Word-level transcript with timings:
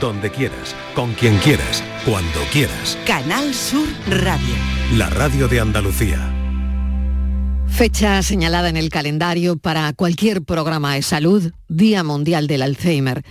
donde 0.00 0.30
quieras, 0.30 0.74
con 0.94 1.12
quien 1.14 1.36
quieras, 1.38 1.82
cuando 2.04 2.40
quieras. 2.52 2.98
Canal 3.06 3.54
Sur 3.54 3.88
Radio. 4.08 4.54
La 4.94 5.08
radio 5.10 5.48
de 5.48 5.60
Andalucía. 5.60 6.32
Fecha 7.66 8.22
señalada 8.22 8.68
en 8.68 8.76
el 8.76 8.88
calendario 8.88 9.56
para 9.56 9.92
cualquier 9.92 10.42
programa 10.42 10.94
de 10.94 11.02
salud, 11.02 11.52
Día 11.68 12.02
Mundial 12.04 12.46
del 12.46 12.62
Alzheimer. 12.62 13.22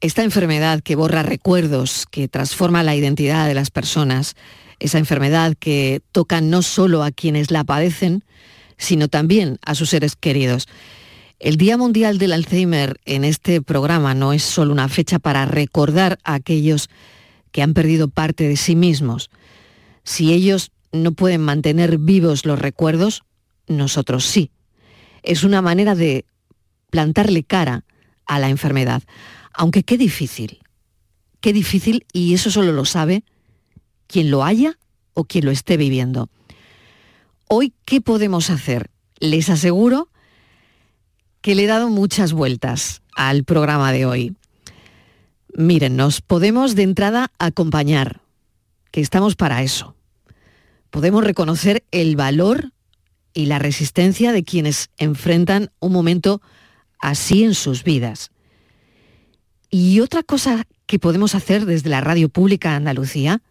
Esta 0.00 0.22
enfermedad 0.22 0.80
que 0.80 0.96
borra 0.96 1.22
recuerdos, 1.22 2.06
que 2.10 2.26
transforma 2.26 2.82
la 2.82 2.96
identidad 2.96 3.46
de 3.46 3.54
las 3.54 3.70
personas, 3.70 4.34
esa 4.78 4.98
enfermedad 4.98 5.54
que 5.58 6.00
toca 6.10 6.40
no 6.40 6.62
solo 6.62 7.04
a 7.04 7.10
quienes 7.10 7.50
la 7.50 7.64
padecen, 7.64 8.24
sino 8.76 9.08
también 9.08 9.58
a 9.64 9.74
sus 9.74 9.90
seres 9.90 10.16
queridos. 10.16 10.66
El 11.40 11.56
Día 11.56 11.78
Mundial 11.78 12.18
del 12.18 12.34
Alzheimer 12.34 13.00
en 13.06 13.24
este 13.24 13.62
programa 13.62 14.12
no 14.12 14.34
es 14.34 14.42
solo 14.42 14.72
una 14.72 14.90
fecha 14.90 15.18
para 15.18 15.46
recordar 15.46 16.18
a 16.22 16.34
aquellos 16.34 16.90
que 17.50 17.62
han 17.62 17.72
perdido 17.72 18.08
parte 18.08 18.46
de 18.46 18.58
sí 18.58 18.76
mismos. 18.76 19.30
Si 20.04 20.34
ellos 20.34 20.70
no 20.92 21.12
pueden 21.12 21.40
mantener 21.40 21.96
vivos 21.96 22.44
los 22.44 22.58
recuerdos, 22.58 23.22
nosotros 23.66 24.26
sí. 24.26 24.50
Es 25.22 25.42
una 25.42 25.62
manera 25.62 25.94
de 25.94 26.26
plantarle 26.90 27.42
cara 27.42 27.84
a 28.26 28.38
la 28.38 28.50
enfermedad. 28.50 29.02
Aunque 29.54 29.82
qué 29.82 29.96
difícil, 29.96 30.58
qué 31.40 31.54
difícil 31.54 32.04
y 32.12 32.34
eso 32.34 32.50
solo 32.50 32.72
lo 32.72 32.84
sabe 32.84 33.24
quien 34.08 34.30
lo 34.30 34.44
haya 34.44 34.78
o 35.14 35.24
quien 35.24 35.46
lo 35.46 35.52
esté 35.52 35.78
viviendo. 35.78 36.28
Hoy, 37.48 37.72
¿qué 37.86 38.02
podemos 38.02 38.50
hacer? 38.50 38.90
Les 39.20 39.48
aseguro 39.48 40.09
que 41.40 41.54
le 41.54 41.64
he 41.64 41.66
dado 41.66 41.88
muchas 41.88 42.32
vueltas 42.32 43.02
al 43.14 43.44
programa 43.44 43.92
de 43.92 44.06
hoy. 44.06 44.36
Miren, 45.54 45.96
nos 45.96 46.20
podemos 46.20 46.74
de 46.74 46.82
entrada 46.82 47.32
acompañar, 47.38 48.20
que 48.90 49.00
estamos 49.00 49.36
para 49.36 49.62
eso. 49.62 49.96
Podemos 50.90 51.24
reconocer 51.24 51.84
el 51.90 52.16
valor 52.16 52.72
y 53.32 53.46
la 53.46 53.58
resistencia 53.58 54.32
de 54.32 54.44
quienes 54.44 54.90
enfrentan 54.98 55.70
un 55.78 55.92
momento 55.92 56.42
así 56.98 57.44
en 57.44 57.54
sus 57.54 57.84
vidas. 57.84 58.30
Y 59.70 60.00
otra 60.00 60.22
cosa 60.22 60.66
que 60.86 60.98
podemos 60.98 61.34
hacer 61.34 61.64
desde 61.64 61.90
la 61.90 62.00
radio 62.00 62.28
pública 62.28 62.70
de 62.70 62.76
Andalucía 62.76 63.42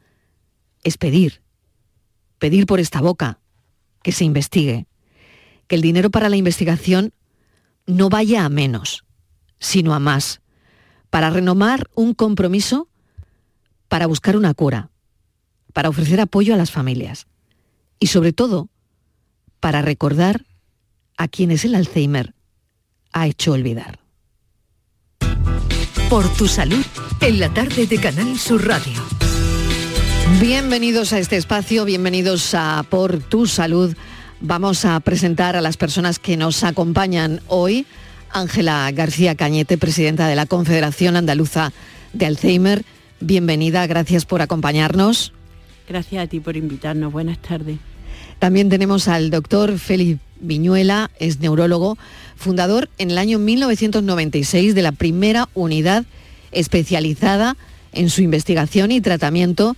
es 0.84 0.98
pedir, 0.98 1.42
pedir 2.38 2.66
por 2.66 2.80
esta 2.80 3.02
boca, 3.02 3.40
que 4.04 4.12
se 4.12 4.26
investigue, 4.26 4.86
que 5.68 5.76
el 5.76 5.82
dinero 5.82 6.10
para 6.10 6.30
la 6.30 6.36
investigación 6.36 7.14
no 7.90 8.10
vaya 8.10 8.46
a 8.46 8.50
menos, 8.50 9.04
sino 9.60 9.94
a 9.94 10.00
más, 10.00 10.42
para 11.10 11.30
renomar 11.30 11.90
un 11.96 12.14
compromiso, 12.14 12.88
para 13.88 14.06
buscar 14.06 14.38
una 14.38 14.54
cura, 14.54 14.92
para 15.74 15.90
ofrecer 15.90 16.22
apoyo 16.22 16.54
a 16.54 16.58
las 16.58 16.72
familias 16.72 17.26
y 18.00 18.08
sobre 18.08 18.32
todo 18.32 18.70
para 19.60 19.82
recordar 19.82 20.46
a 21.18 21.28
quienes 21.28 21.66
el 21.66 21.76
Alzheimer 21.76 22.36
ha 23.12 23.28
hecho 23.28 23.54
olvidar. 23.54 24.00
Por 26.10 26.32
tu 26.34 26.48
salud, 26.48 26.86
en 27.22 27.40
la 27.40 27.54
tarde 27.54 27.88
de 27.88 28.00
Canal 28.00 28.38
Sur 28.38 28.66
Radio. 28.68 29.02
Bienvenidos 30.40 31.12
a 31.12 31.20
este 31.20 31.38
espacio, 31.38 31.86
bienvenidos 31.86 32.54
a 32.54 32.84
Por 32.88 33.20
tu 33.20 33.46
Salud. 33.48 33.96
Vamos 34.42 34.86
a 34.86 35.00
presentar 35.02 35.58
a 35.58 35.62
las 35.62 35.76
personas 35.76 36.18
que 36.18 36.38
nos 36.38 36.64
acompañan 36.64 37.42
hoy. 37.48 37.86
Ángela 38.32 38.90
García 38.92 39.36
Cañete, 39.36 39.78
presidenta 39.78 40.28
de 40.28 40.36
la 40.36 40.46
Confederación 40.46 41.18
Andaluza 41.18 41.74
de 42.14 42.26
Alzheimer. 42.26 42.86
Bienvenida, 43.20 43.86
gracias 43.86 44.26
por 44.26 44.42
acompañarnos. 44.42 45.34
Gracias 45.90 46.24
a 46.24 46.28
ti 46.28 46.40
por 46.40 46.56
invitarnos. 46.56 47.12
Buenas 47.12 47.40
tardes. 47.40 47.80
También 48.40 48.70
tenemos 48.70 49.10
al 49.10 49.30
doctor 49.30 49.78
Félix 49.78 50.22
Viñuela, 50.40 51.12
es 51.20 51.42
neurólogo, 51.42 51.98
fundador 52.38 52.90
en 52.98 53.12
el 53.12 53.18
año 53.18 53.40
1996 53.40 54.74
de 54.74 54.82
la 54.82 54.94
primera 54.94 55.50
unidad 55.54 56.06
especializada 56.54 57.58
en 57.92 58.10
su 58.10 58.22
investigación 58.22 58.92
y 58.92 59.02
tratamiento 59.02 59.76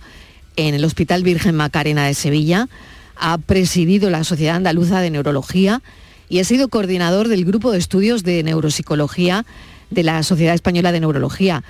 en 0.54 0.74
el 0.74 0.84
Hospital 0.84 1.24
Virgen 1.24 1.56
Macarena 1.56 2.06
de 2.06 2.14
Sevilla, 2.14 2.68
ha 3.16 3.38
presidido 3.38 4.10
la 4.10 4.24
Sociedad 4.24 4.56
Andaluza 4.56 5.00
de 5.00 5.10
Neurología 5.10 5.82
y 6.28 6.40
ha 6.40 6.44
sido 6.44 6.68
coordinador 6.68 7.28
del 7.28 7.44
Grupo 7.44 7.72
de 7.72 7.78
Estudios 7.78 8.22
de 8.22 8.42
Neuropsicología 8.42 9.44
de 9.90 10.02
la 10.02 10.22
Sociedad 10.22 10.54
Española 10.54 10.92
de 10.92 11.00
Neurología, 11.00 11.62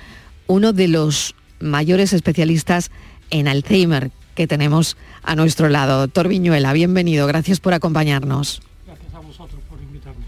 uno 0.47 0.73
de 0.73 0.87
los 0.87 1.35
mayores 1.59 2.13
especialistas 2.13 2.91
en 3.29 3.47
Alzheimer 3.47 4.11
que 4.35 4.47
tenemos 4.47 4.97
a 5.21 5.35
nuestro 5.35 5.69
lado. 5.69 5.99
Doctor 5.99 6.27
Viñuela, 6.27 6.73
bienvenido, 6.73 7.27
gracias 7.27 7.59
por 7.59 7.73
acompañarnos. 7.73 8.61
Gracias 8.85 9.13
a 9.13 9.19
vosotros 9.19 9.61
por 9.69 9.81
invitarme. 9.81 10.25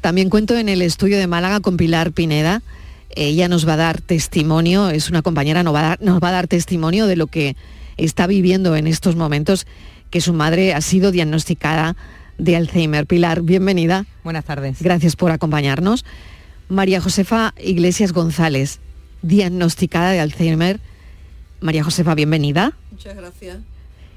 También 0.00 0.30
cuento 0.30 0.56
en 0.56 0.68
el 0.68 0.82
estudio 0.82 1.18
de 1.18 1.26
Málaga 1.26 1.60
con 1.60 1.76
Pilar 1.76 2.12
Pineda, 2.12 2.62
ella 3.14 3.48
nos 3.48 3.68
va 3.68 3.74
a 3.74 3.78
dar 3.78 4.00
testimonio, 4.00 4.88
es 4.90 5.10
una 5.10 5.22
compañera, 5.22 5.62
nos 5.62 5.74
va 5.74 5.80
a 5.80 5.82
dar, 5.82 6.02
nos 6.02 6.22
va 6.22 6.28
a 6.28 6.32
dar 6.32 6.48
testimonio 6.48 7.06
de 7.06 7.16
lo 7.16 7.26
que 7.26 7.56
está 7.96 8.26
viviendo 8.26 8.74
en 8.76 8.86
estos 8.86 9.16
momentos, 9.16 9.66
que 10.12 10.20
su 10.20 10.34
madre 10.34 10.74
ha 10.74 10.80
sido 10.82 11.10
diagnosticada 11.10 11.96
de 12.36 12.54
Alzheimer. 12.54 13.06
Pilar, 13.06 13.40
bienvenida. 13.40 14.04
Buenas 14.22 14.44
tardes. 14.44 14.80
Gracias 14.82 15.16
por 15.16 15.30
acompañarnos. 15.30 16.04
María 16.68 17.00
Josefa 17.00 17.54
Iglesias 17.58 18.12
González, 18.12 18.78
diagnosticada 19.22 20.10
de 20.10 20.20
Alzheimer. 20.20 20.80
María 21.60 21.82
Josefa, 21.82 22.14
bienvenida. 22.14 22.74
Muchas 22.90 23.16
gracias. 23.16 23.58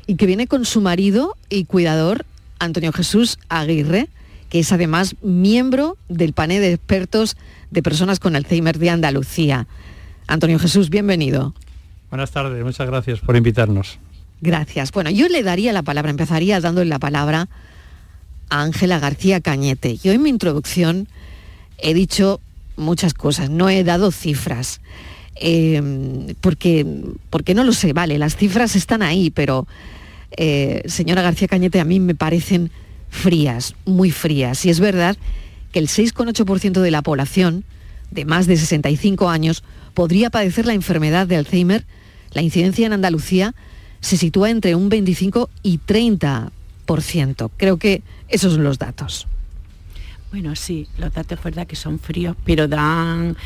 Y 0.05 0.15
que 0.15 0.25
viene 0.25 0.47
con 0.47 0.65
su 0.65 0.81
marido 0.81 1.37
y 1.49 1.63
cuidador, 1.63 2.25
Antonio 2.59 2.91
Jesús 2.91 3.39
Aguirre, 3.47 4.09
que 4.49 4.59
es 4.59 4.73
además 4.73 5.15
miembro 5.21 5.97
del 6.09 6.33
panel 6.33 6.61
de 6.61 6.73
expertos 6.73 7.37
de 7.71 7.81
personas 7.81 8.19
con 8.19 8.35
Alzheimer 8.35 8.79
de 8.79 8.89
Andalucía. 8.89 9.65
Antonio 10.27 10.59
Jesús, 10.59 10.89
bienvenido. 10.89 11.53
Buenas 12.09 12.31
tardes, 12.31 12.61
muchas 12.65 12.85
gracias 12.85 13.21
por 13.21 13.37
invitarnos. 13.37 13.97
Gracias. 14.41 14.91
Bueno, 14.91 15.09
yo 15.09 15.27
le 15.27 15.43
daría 15.43 15.73
la 15.73 15.83
palabra, 15.83 16.11
empezaría 16.11 16.59
dándole 16.59 16.89
la 16.89 16.99
palabra 16.99 17.47
a 18.49 18.61
Ángela 18.61 18.99
García 18.99 19.41
Cañete. 19.41 19.97
Yo 19.97 20.11
en 20.11 20.21
mi 20.21 20.29
introducción 20.29 21.07
he 21.77 21.93
dicho 21.93 22.41
muchas 22.77 23.13
cosas, 23.13 23.49
no 23.49 23.69
he 23.69 23.83
dado 23.83 24.11
cifras, 24.11 24.81
eh, 25.35 26.33
porque, 26.41 26.85
porque 27.29 27.53
no 27.53 27.63
lo 27.63 27.73
sé, 27.73 27.93
vale, 27.93 28.17
las 28.17 28.35
cifras 28.35 28.75
están 28.75 29.01
ahí, 29.01 29.29
pero 29.29 29.67
eh, 30.37 30.83
señora 30.85 31.21
García 31.21 31.47
Cañete, 31.47 31.79
a 31.79 31.85
mí 31.85 31.99
me 31.99 32.15
parecen 32.15 32.71
frías, 33.09 33.75
muy 33.85 34.11
frías. 34.11 34.65
Y 34.65 34.69
es 34.69 34.79
verdad 34.79 35.17
que 35.71 35.79
el 35.79 35.87
6,8% 35.87 36.81
de 36.81 36.91
la 36.91 37.01
población 37.01 37.63
de 38.11 38.25
más 38.25 38.47
de 38.47 38.57
65 38.57 39.29
años 39.29 39.63
podría 39.93 40.29
padecer 40.29 40.65
la 40.65 40.73
enfermedad 40.73 41.27
de 41.27 41.37
Alzheimer. 41.37 41.85
La 42.31 42.41
incidencia 42.41 42.85
en 42.85 42.93
Andalucía 42.93 43.55
se 44.01 44.17
sitúa 44.17 44.49
entre 44.49 44.75
un 44.75 44.89
25 44.89 45.49
y 45.63 45.79
30%. 45.79 47.49
Creo 47.57 47.77
que 47.77 48.03
esos 48.27 48.53
son 48.53 48.63
los 48.63 48.77
datos. 48.79 49.27
Bueno, 50.31 50.53
sí, 50.55 50.87
los 50.97 51.13
datos 51.13 51.41
verdad 51.41 51.65
que 51.65 51.77
son 51.77 51.97
fríos, 51.97 52.35
pero 52.43 52.67
dan... 52.67 53.37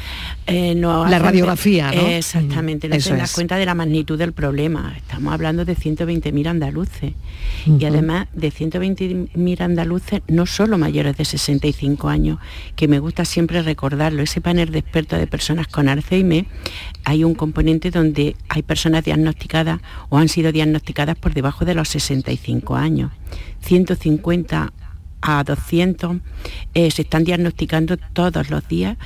eh, 0.47 0.73
no 0.73 1.06
La 1.06 1.19
radiografía, 1.19 1.91
¿no? 1.91 2.07
Exactamente, 2.07 2.90
no 2.90 2.95
Eso 2.95 3.12
te 3.12 3.17
das 3.17 3.29
es. 3.29 3.35
cuenta 3.35 3.57
de 3.57 3.66
la 3.66 3.75
magnitud 3.75 4.17
del 4.17 4.34
problema. 4.34 4.94
Estamos 4.97 5.31
hablando 5.34 5.66
de 5.66 5.75
120.000 5.75 6.47
andaluces. 6.47 7.13
Y 7.68 7.85
además 7.85 8.28
de 8.34 8.51
120.000 8.51 9.62
andaluces, 9.62 10.22
no 10.28 10.45
solo 10.47 10.78
mayores 10.79 11.16
de 11.18 11.25
65 11.25 12.09
años, 12.09 12.39
que 12.75 12.88
me 12.88 12.97
gusta 13.00 13.23
siempre 13.23 13.62
recordarlo, 13.62 14.23
ese 14.23 14.41
panel 14.41 14.72
de 14.72 14.79
expertos 14.79 15.19
de 15.19 15.28
personas 15.28 15.68
con 15.68 15.89
Alzheimer, 15.89 16.45
hay 17.03 17.24
un 17.24 17.36
componente 17.36 17.92
donde 17.92 18.36
hay 18.48 18.63
personas 18.63 19.03
diagnosticadas 19.03 19.80
o 20.09 20.18
han 20.18 20.30
sido 20.30 20.51
diagnosticadas 20.51 21.18
por 21.18 21.33
debajo 21.36 21.65
de 21.65 21.75
los 21.75 21.89
65 21.89 22.75
años. 22.75 23.12
150 23.62 24.71
a 25.21 25.44
200 25.44 26.18
eh, 26.74 26.92
se 26.92 27.01
están 27.01 27.24
diagnosticando 27.24 27.98
todos 27.98 28.50
los 28.50 28.68
días 28.68 28.98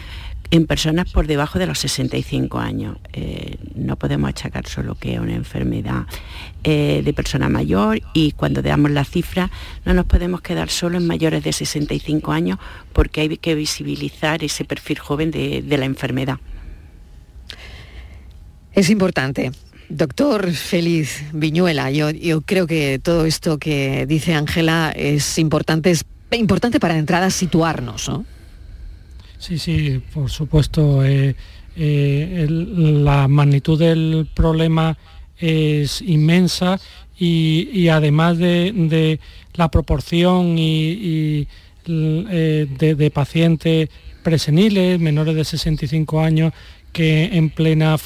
en 0.51 0.67
personas 0.67 1.11
por 1.11 1.25
debajo 1.25 1.57
de 1.57 1.65
los 1.65 1.79
65 1.79 2.59
años. 2.59 2.97
Eh, 3.13 3.57
no 3.73 3.95
podemos 3.95 4.29
achacar 4.29 4.67
solo 4.67 4.93
que 4.93 5.15
es 5.15 5.19
una 5.19 5.33
enfermedad 5.33 6.05
eh, 6.63 7.01
de 7.03 7.13
persona 7.13 7.49
mayor 7.49 8.01
y 8.13 8.33
cuando 8.33 8.61
damos 8.61 8.91
la 8.91 9.03
cifra 9.03 9.49
no 9.83 9.95
nos 9.95 10.05
podemos 10.05 10.41
quedar 10.41 10.69
solo 10.69 10.99
en 10.99 11.07
mayores 11.07 11.43
de 11.43 11.53
65 11.53 12.31
años 12.31 12.59
porque 12.93 13.21
hay 13.21 13.37
que 13.37 13.55
visibilizar 13.55 14.43
ese 14.43 14.63
perfil 14.63 14.99
joven 14.99 15.31
de, 15.31 15.63
de 15.63 15.77
la 15.79 15.85
enfermedad. 15.85 16.37
Es 18.73 18.91
importante. 18.91 19.51
Doctor 19.89 20.51
Félix 20.51 21.23
Viñuela, 21.33 21.91
yo, 21.91 22.07
creo 22.41 22.67
que 22.67 22.99
todo 22.99 23.25
esto 23.25 23.57
que 23.57 24.05
dice 24.07 24.33
Ángela 24.33 24.93
es 24.95 25.37
importante, 25.37 25.91
es 25.91 26.05
importante 26.31 26.79
para 26.79 26.95
de 26.95 27.01
entrada 27.01 27.29
situarnos, 27.29 28.09
¿no? 28.09 28.25
Sí, 29.37 29.57
sí, 29.57 30.01
por 30.13 30.29
supuesto. 30.29 31.03
eh, 31.03 31.35
la 31.75 33.27
magnitud 33.27 33.79
del 33.79 34.27
problema 34.33 34.97
es 35.37 36.01
inmensa 36.01 36.79
y, 37.17 37.87
además 37.89 38.37
de, 38.37 39.19
la 39.55 39.69
proporción 39.69 40.57
y, 40.57 41.47
de, 41.85 43.11
pacientes 43.13 43.89
preseniles, 44.23 44.99
menores 44.99 45.35
de 45.35 45.43
65 45.43 46.21
años, 46.21 46.53
que 46.93 47.35
en 47.35 47.49
plena 47.49 47.97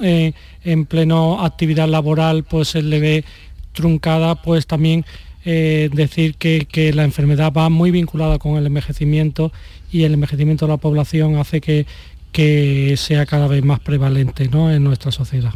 en 0.00 0.86
pleno 0.86 1.44
actividad 1.44 1.88
laboral 1.88 2.42
pues 2.42 2.68
se 2.68 2.82
le 2.82 2.98
ve 2.98 3.24
truncada, 3.72 4.42
pues 4.42 4.66
también 4.66 5.04
eh, 5.44 5.88
decir 5.92 6.34
que, 6.34 6.92
la 6.94 7.04
enfermedad 7.04 7.52
va 7.52 7.68
muy 7.70 7.90
vinculada 7.90 8.38
con 8.38 8.56
el 8.56 8.66
envejecimiento 8.66 9.52
y 9.90 10.02
el 10.04 10.14
envejecimiento 10.14 10.66
de 10.66 10.72
la 10.72 10.76
población 10.76 11.36
hace 11.36 11.60
que, 11.60 11.86
que 12.32 12.94
sea 12.98 13.24
cada 13.26 13.46
vez 13.46 13.64
más 13.64 13.80
prevalente 13.80 14.44
en 14.52 14.84
nuestra 14.84 15.12
sociedad. 15.12 15.54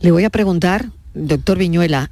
Le 0.00 0.12
voy 0.12 0.24
a 0.24 0.30
preguntar, 0.30 0.90
doctor 1.14 1.58
Viñuela, 1.58 2.10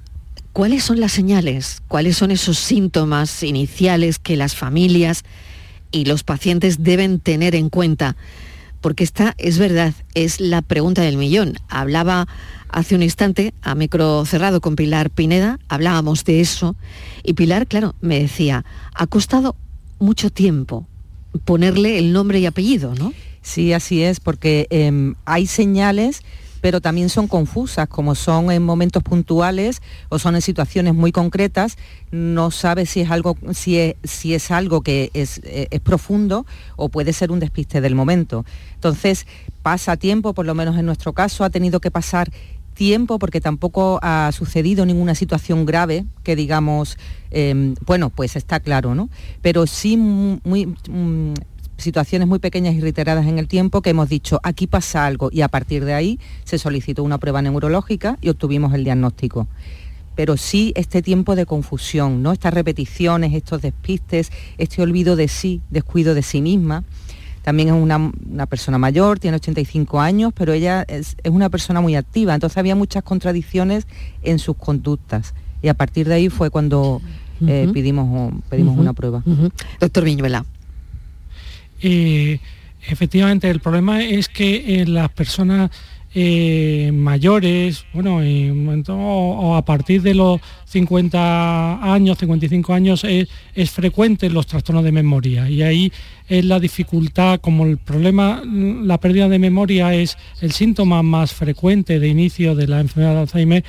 ¿cuáles 0.52 0.82
son 0.82 0.98
las 0.98 1.12
señales, 1.12 1.82
cuáles 1.86 2.16
son 2.16 2.30
esos 2.30 2.58
síntomas 2.58 3.42
iniciales 3.42 4.18
que 4.18 4.36
las 4.36 4.56
familias 4.56 5.22
y 5.92 6.06
los 6.06 6.24
pacientes 6.24 6.82
deben 6.82 7.20
tener 7.20 7.54
en 7.54 7.70
cuenta? 7.70 8.16
Porque 8.84 9.02
esta 9.02 9.34
es 9.38 9.56
verdad, 9.56 9.94
es 10.12 10.40
la 10.40 10.60
pregunta 10.60 11.00
del 11.00 11.16
millón. 11.16 11.54
Hablaba 11.70 12.28
Hace 12.68 12.94
un 12.96 13.02
instante, 13.02 13.54
a 13.62 13.74
micro 13.74 14.26
cerrado 14.26 14.60
con 14.60 14.76
Pilar 14.76 15.08
Pineda, 15.08 15.58
hablábamos 15.68 16.24
de 16.24 16.42
eso 16.42 16.76
y 17.22 17.32
Pilar, 17.32 17.66
claro, 17.66 17.94
me 18.02 18.20
decía, 18.20 18.66
ha 18.92 19.06
costado 19.06 19.56
mucho 20.00 20.28
tiempo 20.28 20.86
ponerle 21.46 21.98
el 21.98 22.12
nombre 22.12 22.40
y 22.40 22.46
apellido, 22.46 22.94
¿no? 22.96 23.14
Sí, 23.40 23.72
así 23.72 24.02
es, 24.02 24.20
porque 24.20 24.66
em, 24.68 25.14
hay 25.24 25.46
señales 25.46 26.22
pero 26.64 26.80
también 26.80 27.10
son 27.10 27.28
confusas, 27.28 27.88
como 27.88 28.14
son 28.14 28.50
en 28.50 28.62
momentos 28.62 29.02
puntuales 29.02 29.82
o 30.08 30.18
son 30.18 30.34
en 30.34 30.40
situaciones 30.40 30.94
muy 30.94 31.12
concretas, 31.12 31.76
no 32.10 32.50
sabe 32.50 32.86
si 32.86 33.02
es 33.02 33.10
algo, 33.10 33.36
si 33.52 33.76
es, 33.76 33.96
si 34.02 34.32
es 34.32 34.50
algo 34.50 34.80
que 34.80 35.10
es, 35.12 35.42
eh, 35.44 35.68
es, 35.70 35.80
profundo 35.80 36.46
o 36.76 36.88
puede 36.88 37.12
ser 37.12 37.30
un 37.30 37.38
despiste 37.38 37.82
del 37.82 37.94
momento. 37.94 38.46
Entonces, 38.76 39.26
pasa 39.60 39.98
tiempo, 39.98 40.32
por 40.32 40.46
lo 40.46 40.54
menos 40.54 40.78
en 40.78 40.86
nuestro 40.86 41.12
caso, 41.12 41.44
ha 41.44 41.50
tenido 41.50 41.80
que 41.80 41.90
pasar 41.90 42.32
tiempo 42.72 43.18
porque 43.18 43.42
tampoco 43.42 43.98
ha 44.00 44.32
sucedido 44.32 44.86
ninguna 44.86 45.14
situación 45.14 45.66
grave 45.66 46.06
que 46.22 46.34
digamos, 46.34 46.96
em, 47.30 47.74
bueno, 47.84 48.08
pues 48.08 48.36
está 48.36 48.58
claro, 48.60 48.94
¿no? 48.94 49.10
Pero 49.42 49.66
sí 49.66 49.98
muy, 49.98 50.64
mm, 50.64 51.34
situaciones 51.76 52.28
muy 52.28 52.38
pequeñas 52.38 52.74
y 52.74 52.80
reiteradas 52.80 53.26
en 53.26 53.38
el 53.38 53.48
tiempo 53.48 53.82
que 53.82 53.90
hemos 53.90 54.08
dicho, 54.08 54.40
aquí 54.42 54.66
pasa 54.66 55.06
algo 55.06 55.28
y 55.32 55.42
a 55.42 55.48
partir 55.48 55.84
de 55.84 55.94
ahí 55.94 56.20
se 56.44 56.58
solicitó 56.58 57.02
una 57.02 57.18
prueba 57.18 57.42
neurológica 57.42 58.18
y 58.20 58.28
obtuvimos 58.28 58.74
el 58.74 58.84
diagnóstico. 58.84 59.46
Pero 60.14 60.36
sí 60.36 60.72
este 60.76 61.02
tiempo 61.02 61.34
de 61.34 61.44
confusión, 61.44 62.22
¿no? 62.22 62.32
Estas 62.32 62.54
repeticiones, 62.54 63.34
estos 63.34 63.62
despistes, 63.62 64.30
este 64.58 64.80
olvido 64.80 65.16
de 65.16 65.26
sí, 65.28 65.60
descuido 65.70 66.14
de 66.14 66.22
sí 66.22 66.40
misma 66.40 66.84
también 67.44 67.68
es 67.68 67.74
una, 67.74 68.46
persona 68.46 68.78
mayor, 68.78 69.18
tiene 69.18 69.36
85 69.36 70.00
años, 70.00 70.32
pero 70.34 70.54
ella 70.54 70.82
es, 70.88 71.14
una 71.30 71.50
persona 71.50 71.82
muy 71.82 71.94
activa, 71.94 72.32
entonces 72.32 72.56
había 72.56 72.74
muchas 72.74 73.02
contradicciones 73.02 73.86
en 74.22 74.38
sus 74.38 74.56
conductas. 74.56 75.34
Y 75.60 75.68
a 75.68 75.74
partir 75.74 76.08
de 76.08 76.14
ahí 76.14 76.30
fue 76.30 76.48
cuando 76.48 77.02
eh, 77.46 77.68
pedimos, 77.74 78.32
pedimos 78.48 78.78
una 78.78 78.94
prueba. 78.94 79.22
Doctor 79.78 80.04
Viñuela. 80.04 80.46
Eh, 81.86 82.38
efectivamente, 82.88 83.50
el 83.50 83.60
problema 83.60 84.02
es 84.02 84.30
que 84.30 84.80
eh, 84.80 84.86
las 84.86 85.10
personas 85.10 85.70
eh, 86.14 86.90
mayores, 86.94 87.84
bueno, 87.92 88.20
o, 88.88 89.54
a 89.54 89.64
partir 89.66 90.00
de 90.00 90.14
los 90.14 90.40
50 90.64 91.92
años, 91.92 92.16
55 92.16 92.72
años, 92.72 93.04
es, 93.04 93.28
es, 93.54 93.70
frecuente 93.70 94.30
los 94.30 94.46
trastornos 94.46 94.82
de 94.82 94.92
memoria. 94.92 95.50
Y 95.50 95.62
ahí 95.62 95.92
es 96.26 96.46
la 96.46 96.58
dificultad, 96.58 97.38
como 97.40 97.66
el 97.66 97.76
problema, 97.76 98.42
la 98.46 98.98
pérdida 98.98 99.28
de 99.28 99.38
memoria 99.38 99.92
es 99.92 100.16
el 100.40 100.52
síntoma 100.52 101.02
más 101.02 101.34
frecuente 101.34 102.00
de 102.00 102.08
inicio 102.08 102.54
de 102.54 102.66
la 102.66 102.80
enfermedad 102.80 103.12
de 103.12 103.20
Alzheimer, 103.20 103.64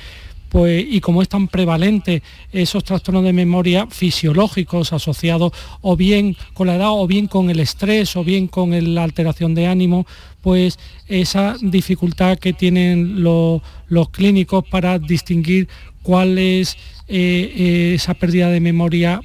pues, 0.48 0.84
y 0.88 1.00
como 1.00 1.22
es 1.22 1.28
tan 1.28 1.48
prevalente 1.48 2.22
esos 2.52 2.84
trastornos 2.84 3.24
de 3.24 3.32
memoria 3.32 3.86
fisiológicos 3.88 4.92
asociados 4.92 5.52
o 5.80 5.96
bien 5.96 6.36
con 6.54 6.68
la 6.68 6.76
edad 6.76 6.90
o 6.92 7.06
bien 7.06 7.26
con 7.26 7.50
el 7.50 7.60
estrés 7.60 8.16
o 8.16 8.24
bien 8.24 8.46
con 8.46 8.94
la 8.94 9.02
alteración 9.02 9.54
de 9.54 9.66
ánimo, 9.66 10.06
pues 10.40 10.78
esa 11.08 11.56
dificultad 11.60 12.38
que 12.38 12.52
tienen 12.52 13.22
los 13.22 14.08
clínicos 14.10 14.64
para 14.68 14.98
distinguir 14.98 15.68
cuál 16.02 16.38
es 16.38 16.76
eh, 17.08 17.52
eh, 17.56 17.92
esa 17.94 18.14
pérdida 18.14 18.48
de 18.50 18.60
memoria 18.60 19.20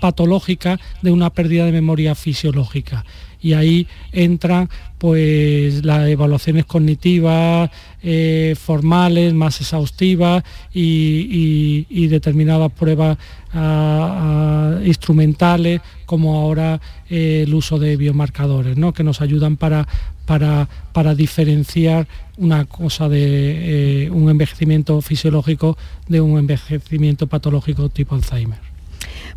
patológica 0.00 0.78
de 1.02 1.10
una 1.10 1.30
pérdida 1.30 1.66
de 1.66 1.72
memoria 1.72 2.14
fisiológica 2.14 3.04
y 3.44 3.52
ahí 3.52 3.86
entran 4.10 4.70
pues 4.96 5.84
las 5.84 6.08
evaluaciones 6.08 6.64
cognitivas 6.64 7.70
eh, 8.02 8.56
formales 8.58 9.34
más 9.34 9.60
exhaustivas 9.60 10.42
y, 10.72 12.06
determinadas 12.08 12.72
pruebas 12.72 13.18
ah, 13.52 14.76
ah, 14.78 14.80
instrumentales 14.84 15.82
como 16.06 16.36
ahora 16.36 16.80
eh, 17.10 17.42
el 17.46 17.52
uso 17.54 17.78
de 17.78 17.96
biomarcadores 17.96 18.78
¿no? 18.78 18.94
que 18.94 19.04
nos 19.04 19.20
ayudan 19.20 19.56
para, 19.56 19.86
para, 20.24 21.14
diferenciar 21.14 22.06
una 22.38 22.64
cosa 22.64 23.10
de 23.10 24.04
eh, 24.04 24.10
un 24.10 24.30
envejecimiento 24.30 25.02
fisiológico 25.02 25.76
de 26.08 26.22
un 26.22 26.38
envejecimiento 26.38 27.26
patológico 27.26 27.90
tipo 27.90 28.14
Alzheimer. 28.14 28.58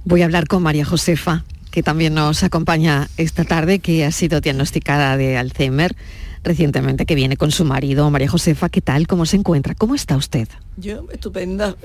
Voy 0.06 0.21
a 0.21 0.25
hablar 0.25 0.48
con 0.48 0.63
María 0.63 0.86
Josefa, 0.86 1.44
que 1.78 1.84
también 1.84 2.16
nos 2.16 2.42
acompaña 2.42 3.08
esta 3.18 3.44
tarde, 3.44 3.78
que 3.78 4.04
ha 4.04 4.12
sido 4.12 4.42
diagnosticada 4.42 5.16
de 5.16 5.38
Alzheimer 5.38 5.96
recientemente, 6.44 7.06
que 7.06 7.14
viene 7.14 7.38
con 7.38 7.52
su 7.52 7.66
marido. 7.66 8.10
María 8.10 8.28
Josefa, 8.28 8.70
¿qué 8.70 8.82
tal? 8.82 9.06
¿Cómo 9.06 9.28
se 9.28 9.36
encuentra? 9.36 9.76
¿Cómo 9.76 9.94
está 9.94 10.18
usted? 10.18 10.48
Yo, 10.78 11.06
estupenda. 11.12 11.76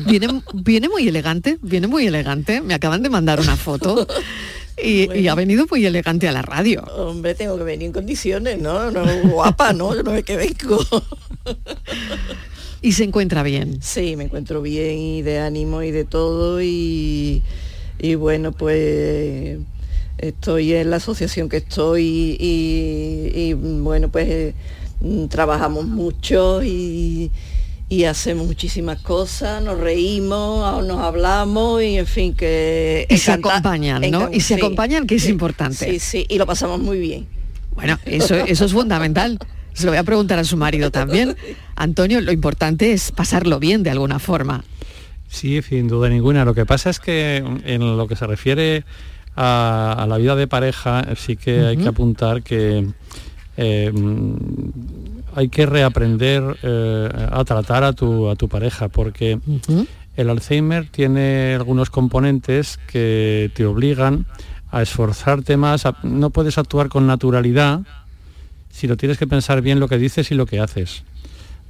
viene, 0.06 0.42
viene 0.52 0.90
muy 0.90 1.08
elegante, 1.08 1.56
viene 1.62 1.86
muy 1.86 2.06
elegante. 2.06 2.60
Me 2.60 2.74
acaban 2.74 3.02
de 3.02 3.08
mandar 3.08 3.40
una 3.40 3.56
foto. 3.56 4.06
Y, 4.76 5.26
ha 5.26 5.34
venido 5.34 5.64
muy 5.70 5.86
elegante 5.86 6.28
a 6.28 6.32
la 6.32 6.42
radio. 6.42 6.82
Hombre, 6.82 7.34
tengo 7.34 7.56
que 7.56 7.64
venir 7.64 7.86
en 7.86 7.92
condiciones, 7.94 8.60
¿no? 8.60 8.90
no 8.90 9.06
guapa, 9.30 9.72
¿no? 9.72 9.94
Yo 9.94 10.02
no 10.02 10.10
sé 10.10 10.22
qué 10.22 10.36
vengo. 10.36 10.84
¿Y 12.82 12.92
se 12.92 13.04
encuentra 13.04 13.42
bien? 13.42 13.78
Sí, 13.82 14.16
me 14.16 14.24
encuentro 14.24 14.62
bien 14.62 14.98
y 14.98 15.22
de 15.22 15.38
ánimo 15.38 15.82
y 15.82 15.90
de 15.90 16.04
todo 16.04 16.62
y, 16.62 17.42
bueno, 18.18 18.52
pues 18.52 19.58
estoy 20.16 20.74
en 20.74 20.90
la 20.90 20.96
asociación 20.96 21.48
que 21.48 21.58
estoy 21.58 22.36
y, 22.40 23.52
bueno, 23.52 24.08
pues 24.08 24.28
eh, 24.28 24.54
trabajamos 25.28 25.84
mucho 25.86 26.62
y, 26.62 27.30
hacemos 28.08 28.46
muchísimas 28.46 29.02
cosas, 29.02 29.62
nos 29.62 29.78
reímos, 29.78 30.84
nos 30.86 31.00
hablamos 31.00 31.82
y 31.82 31.98
en 31.98 32.06
fin 32.06 32.34
que... 32.34 33.06
Y 33.10 33.18
se 33.18 33.32
acompañan, 33.32 34.10
¿no? 34.10 34.30
Y 34.32 34.40
se 34.40 34.54
acompañan, 34.54 35.06
que 35.06 35.16
es 35.16 35.28
importante. 35.28 35.90
Sí, 35.90 35.98
sí, 35.98 36.26
y 36.28 36.38
lo 36.38 36.46
pasamos 36.46 36.80
muy 36.80 36.98
bien. 36.98 37.26
Bueno, 37.74 37.98
eso, 38.06 38.36
eso 38.36 38.64
es 38.64 38.72
fundamental. 38.72 39.38
Se 39.72 39.84
lo 39.84 39.92
voy 39.92 39.98
a 39.98 40.04
preguntar 40.04 40.38
a 40.38 40.44
su 40.44 40.56
marido 40.56 40.90
también. 40.90 41.36
Antonio, 41.76 42.20
lo 42.20 42.32
importante 42.32 42.92
es 42.92 43.12
pasarlo 43.12 43.58
bien 43.58 43.82
de 43.82 43.90
alguna 43.90 44.18
forma. 44.18 44.64
Sí, 45.28 45.62
sin 45.62 45.88
duda 45.88 46.08
ninguna. 46.08 46.44
Lo 46.44 46.54
que 46.54 46.66
pasa 46.66 46.90
es 46.90 46.98
que 46.98 47.36
en 47.36 47.96
lo 47.96 48.08
que 48.08 48.16
se 48.16 48.26
refiere 48.26 48.84
a, 49.36 50.04
la 50.08 50.18
vida 50.18 50.34
de 50.36 50.46
pareja, 50.46 51.04
sí 51.16 51.36
que 51.36 51.60
hay 51.60 51.76
que 51.76 51.88
apuntar 51.88 52.42
que 52.42 52.86
eh, 53.56 53.92
hay 55.34 55.48
que 55.48 55.66
reaprender 55.66 56.56
eh, 56.62 57.08
a 57.30 57.44
tratar 57.44 57.84
a 57.84 57.92
tu, 57.92 58.28
a 58.28 58.36
tu 58.36 58.48
pareja, 58.48 58.88
porque 58.88 59.38
el 60.16 60.30
Alzheimer 60.30 60.88
tiene 60.88 61.54
algunos 61.54 61.90
componentes 61.90 62.78
que 62.86 63.50
te 63.54 63.64
obligan 63.64 64.26
a 64.70 64.82
esforzarte 64.82 65.56
más, 65.56 65.84
no 66.02 66.30
puedes 66.30 66.58
actuar 66.58 66.88
con 66.88 67.06
naturalidad, 67.06 67.80
si 68.70 68.86
lo 68.86 68.96
tienes 68.96 69.18
que 69.18 69.26
pensar 69.26 69.60
bien 69.62 69.80
lo 69.80 69.88
que 69.88 69.98
dices 69.98 70.30
y 70.30 70.34
lo 70.34 70.46
que 70.46 70.60
haces. 70.60 71.04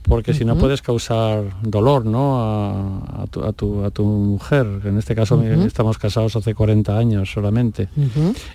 Porque 0.03 0.33
si 0.33 0.47
no 0.47 0.57
puedes 0.57 0.81
causar 0.81 1.45
dolor 1.63 2.07
¿no? 2.07 3.05
a, 3.07 3.27
tu, 3.53 4.05
mujer. 4.05 4.67
En 4.85 4.97
este 4.97 5.15
caso 5.15 5.43
estamos 5.43 5.99
casados 5.99 6.35
hace 6.37 6.55
40 6.55 6.97
años 6.97 7.31
solamente. 7.31 7.89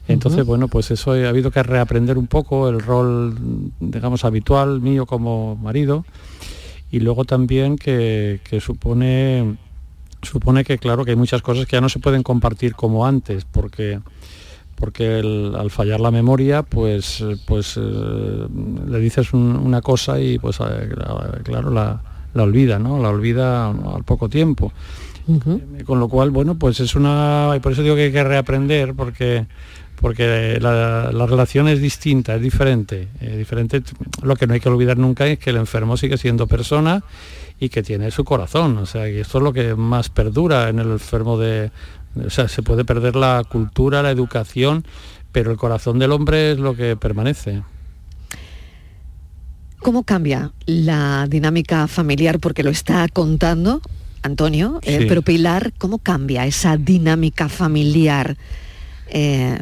Entonces, 0.07 0.43
bueno, 0.45 0.67
pues 0.67 0.89
eso 0.89 1.11
ha 1.11 1.29
habido 1.29 1.51
que 1.51 1.61
reaprender 1.61 2.17
un 2.17 2.27
poco 2.27 2.67
el 2.67 2.79
rol, 2.79 3.35
digamos, 3.79 4.25
habitual 4.25 4.81
mío 4.81 5.05
como 5.05 5.55
marido. 5.55 6.03
Y 6.91 6.99
luego 6.99 7.25
también 7.25 7.77
que, 7.77 8.39
que 8.43 8.59
supone, 8.59 9.57
supone 10.23 10.63
que, 10.63 10.77
claro, 10.77 11.05
que 11.05 11.11
hay 11.11 11.17
muchas 11.17 11.41
cosas 11.41 11.67
que 11.67 11.77
ya 11.77 11.81
no 11.81 11.89
se 11.89 11.99
pueden 11.99 12.23
compartir 12.23 12.73
como 12.73 13.05
antes, 13.05 13.45
porque 13.45 13.99
porque 14.75 15.20
al 15.58 15.72
fallar 15.72 16.00
la 16.00 16.12
memoria, 16.12 16.63
pues, 16.63 17.24
pues 17.46 17.77
eh, 17.77 18.48
le 18.88 19.00
dices 19.00 19.34
una 19.34 19.82
cosa 19.82 20.20
y 20.20 20.38
pues 20.38 20.60
eh, 20.60 20.89
claro, 21.44 21.72
la, 21.72 22.01
olvida, 22.36 22.77
¿no? 22.77 23.01
La 23.01 23.10
olvida 23.10 23.70
al 23.70 24.03
poco 24.03 24.29
tiempo. 24.29 24.72
Con 25.86 26.00
lo 26.00 26.08
cual, 26.08 26.29
bueno, 26.29 26.53
pues 26.53 26.79
es 26.79 26.96
una... 26.96 27.53
Y 27.55 27.60
por 27.60 27.72
eso 27.72 27.82
digo 27.82 27.96
que 27.96 28.03
hay 28.03 28.12
que 28.12 28.24
reaprender, 28.24 28.94
porque 28.94 29.48
porque 30.00 30.60
la, 30.62 31.25
relación 31.25 31.67
es 31.67 31.82
distinta, 31.82 32.36
es 32.36 32.41
diferente. 32.41 33.08
diferente. 33.20 33.82
Lo 34.22 34.36
que 34.36 34.46
no 34.46 34.53
hay 34.53 34.60
que 34.60 34.70
olvidar 34.70 34.98
nunca 34.98 35.25
es 35.25 35.39
que 35.39 35.50
el 35.50 35.55
enfermo 35.55 35.98
sigue 35.98 36.17
siendo 36.17 36.48
persona 36.48 37.03
y 37.60 37.70
que 37.70 37.84
tiene 37.84 38.12
su 38.12 38.24
corazón. 38.24 38.77
O 38.77 38.86
sea, 38.86 39.10
y 39.10 39.17
esto 39.17 39.38
es 39.39 39.44
lo 39.44 39.53
que 39.53 39.75
más 39.75 40.10
perdura 40.10 40.70
en 40.70 40.79
el 40.79 40.91
enfermo 40.91 41.38
de... 41.38 41.72
O 42.24 42.29
sea, 42.29 42.48
se 42.48 42.62
puede 42.62 42.86
perder 42.86 43.15
la 43.15 43.43
cultura, 43.50 44.01
la 44.01 44.12
educación, 44.12 44.86
pero 45.31 45.51
el 45.51 45.57
corazón 45.57 46.00
del 46.00 46.12
hombre 46.12 46.51
es 46.51 46.60
lo 46.60 46.75
que 46.75 46.95
permanece. 46.95 47.63
¿Cómo 49.79 50.03
cambia 50.03 50.51
la 50.65 51.27
dinámica 51.29 51.88
familiar? 51.88 52.39
Porque 52.39 52.63
lo 52.63 52.69
está 52.69 53.07
contando 53.07 53.81
Antonio, 54.24 54.79
eh, 54.81 55.05
pero 55.07 55.22
Pilar, 55.22 55.74
¿cómo 55.77 56.00
cambia 56.00 56.45
esa 56.45 56.77
dinámica 56.77 57.50
familiar? 57.50 58.38
Eh, 59.07 59.60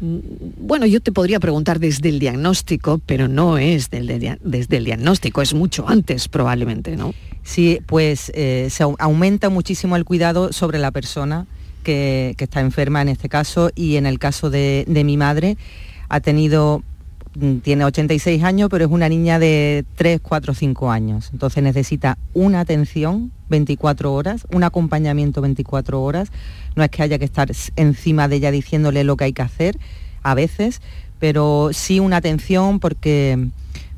bueno, 0.00 0.86
yo 0.86 1.00
te 1.00 1.12
podría 1.12 1.40
preguntar 1.40 1.80
desde 1.80 2.08
el 2.08 2.18
diagnóstico, 2.18 3.00
pero 3.04 3.28
no 3.28 3.58
es 3.58 3.90
desde 3.90 4.76
el 4.76 4.84
diagnóstico, 4.84 5.42
es 5.42 5.54
mucho 5.54 5.88
antes 5.88 6.28
probablemente, 6.28 6.96
¿no? 6.96 7.14
Sí, 7.42 7.80
pues 7.86 8.32
eh, 8.34 8.68
se 8.70 8.82
aumenta 8.82 9.50
muchísimo 9.50 9.96
el 9.96 10.04
cuidado 10.04 10.52
sobre 10.52 10.78
la 10.78 10.90
persona 10.90 11.46
que, 11.86 12.34
está 12.36 12.60
enferma 12.60 13.00
en 13.00 13.08
este 13.08 13.28
caso 13.28 13.70
y 13.76 13.94
en 13.94 14.06
el 14.06 14.18
caso 14.18 14.50
de, 14.50 14.84
mi 14.88 15.16
madre 15.16 15.56
ha 16.08 16.18
tenido 16.18 16.82
mm, 17.38 17.58
tiene 17.58 17.84
86 17.84 18.42
años, 18.42 18.68
pero 18.70 18.84
es 18.84 18.90
una 18.90 19.08
niña 19.08 19.38
de 19.38 19.84
3, 19.94 20.18
4, 20.20 20.52
5 20.52 20.90
años. 20.90 21.30
Entonces 21.32 21.62
necesita 21.62 22.18
una 22.34 22.60
atención 22.60 23.30
24 23.48 24.12
horas, 24.12 24.46
un 24.52 24.64
acompañamiento 24.64 25.40
24 25.40 26.02
horas. 26.02 26.32
No 26.74 26.82
es 26.82 26.90
que 26.90 27.02
haya 27.04 27.18
que 27.20 27.24
estar 27.24 27.48
encima 27.76 28.26
de 28.26 28.36
ella 28.36 28.50
diciéndole 28.50 29.04
lo 29.04 29.16
que 29.16 29.24
hay 29.24 29.32
que 29.32 29.42
hacer 29.42 29.78
a 30.24 30.34
veces, 30.34 30.80
pero 31.20 31.70
sí 31.72 32.00
una 32.00 32.16
atención 32.16 32.80
porque 32.80 33.48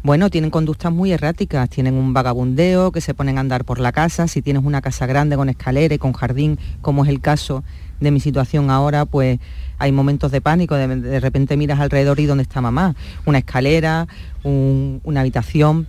bueno, 0.03 0.31
tienen 0.31 0.51
conductas 0.51 0.93
muy 0.93 1.13
erráticas, 1.13 1.69
tienen 1.69 1.95
un 1.95 2.13
vagabundeo, 2.13 2.93
que 2.93 3.01
se 3.01 3.15
ponen 3.15 3.37
a 3.37 3.41
andar 3.41 3.65
por 3.65 3.81
la 3.81 3.93
casa, 3.93 4.29
si 4.29 4.43
tienes 4.43 4.65
una 4.65 4.81
casa 4.81 5.07
grande 5.07 5.37
con 5.37 5.49
escalera 5.49 5.95
y 5.95 5.99
con 5.99 6.13
jardín, 6.13 6.59
como 6.81 7.05
es 7.05 7.11
el 7.11 7.21
caso 7.21 7.65
de 8.01 8.11
mi 8.11 8.21
situación 8.21 8.71
ahora, 8.71 9.07
pues 9.07 9.41
hay 9.79 9.93
momentos 9.93 10.31
de 10.31 10.41
pánico, 10.41 10.77
de, 10.77 11.21
repente 11.21 11.57
miras 11.57 11.81
alrededor 11.81 12.21
y 12.21 12.27
dónde 12.27 12.43
está 12.43 12.61
mamá, 12.61 12.95
una 13.27 13.39
escalera, 13.39 14.07
una 14.45 15.21
habitación. 15.21 15.89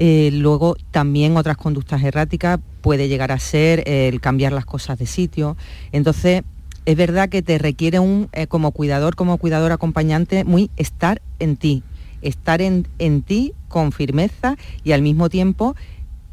Eh, 0.00 0.30
luego 0.32 0.76
también 0.92 1.36
otras 1.36 1.56
conductas 1.56 2.02
erráticas 2.04 2.60
puede 2.80 3.08
llegar 3.08 3.32
a 3.32 3.38
ser 3.40 3.82
el 3.86 4.20
cambiar 4.20 4.52
las 4.52 4.64
cosas 4.64 4.98
de 4.98 5.06
sitio. 5.06 5.56
Entonces, 5.90 6.42
es 6.86 6.96
verdad 6.96 7.28
que 7.28 7.42
te 7.42 7.58
requiere 7.58 7.98
un, 7.98 8.28
eh, 8.32 8.46
como 8.46 8.70
cuidador, 8.70 9.16
como 9.16 9.36
cuidador 9.38 9.72
acompañante, 9.72 10.44
muy 10.44 10.70
estar 10.76 11.20
en 11.38 11.56
ti, 11.56 11.82
estar 12.22 12.60
en, 12.62 12.84
ti 13.22 13.52
con 13.68 13.92
firmeza 13.92 14.56
y 14.84 14.92
al 14.92 15.02
mismo 15.02 15.28
tiempo 15.28 15.76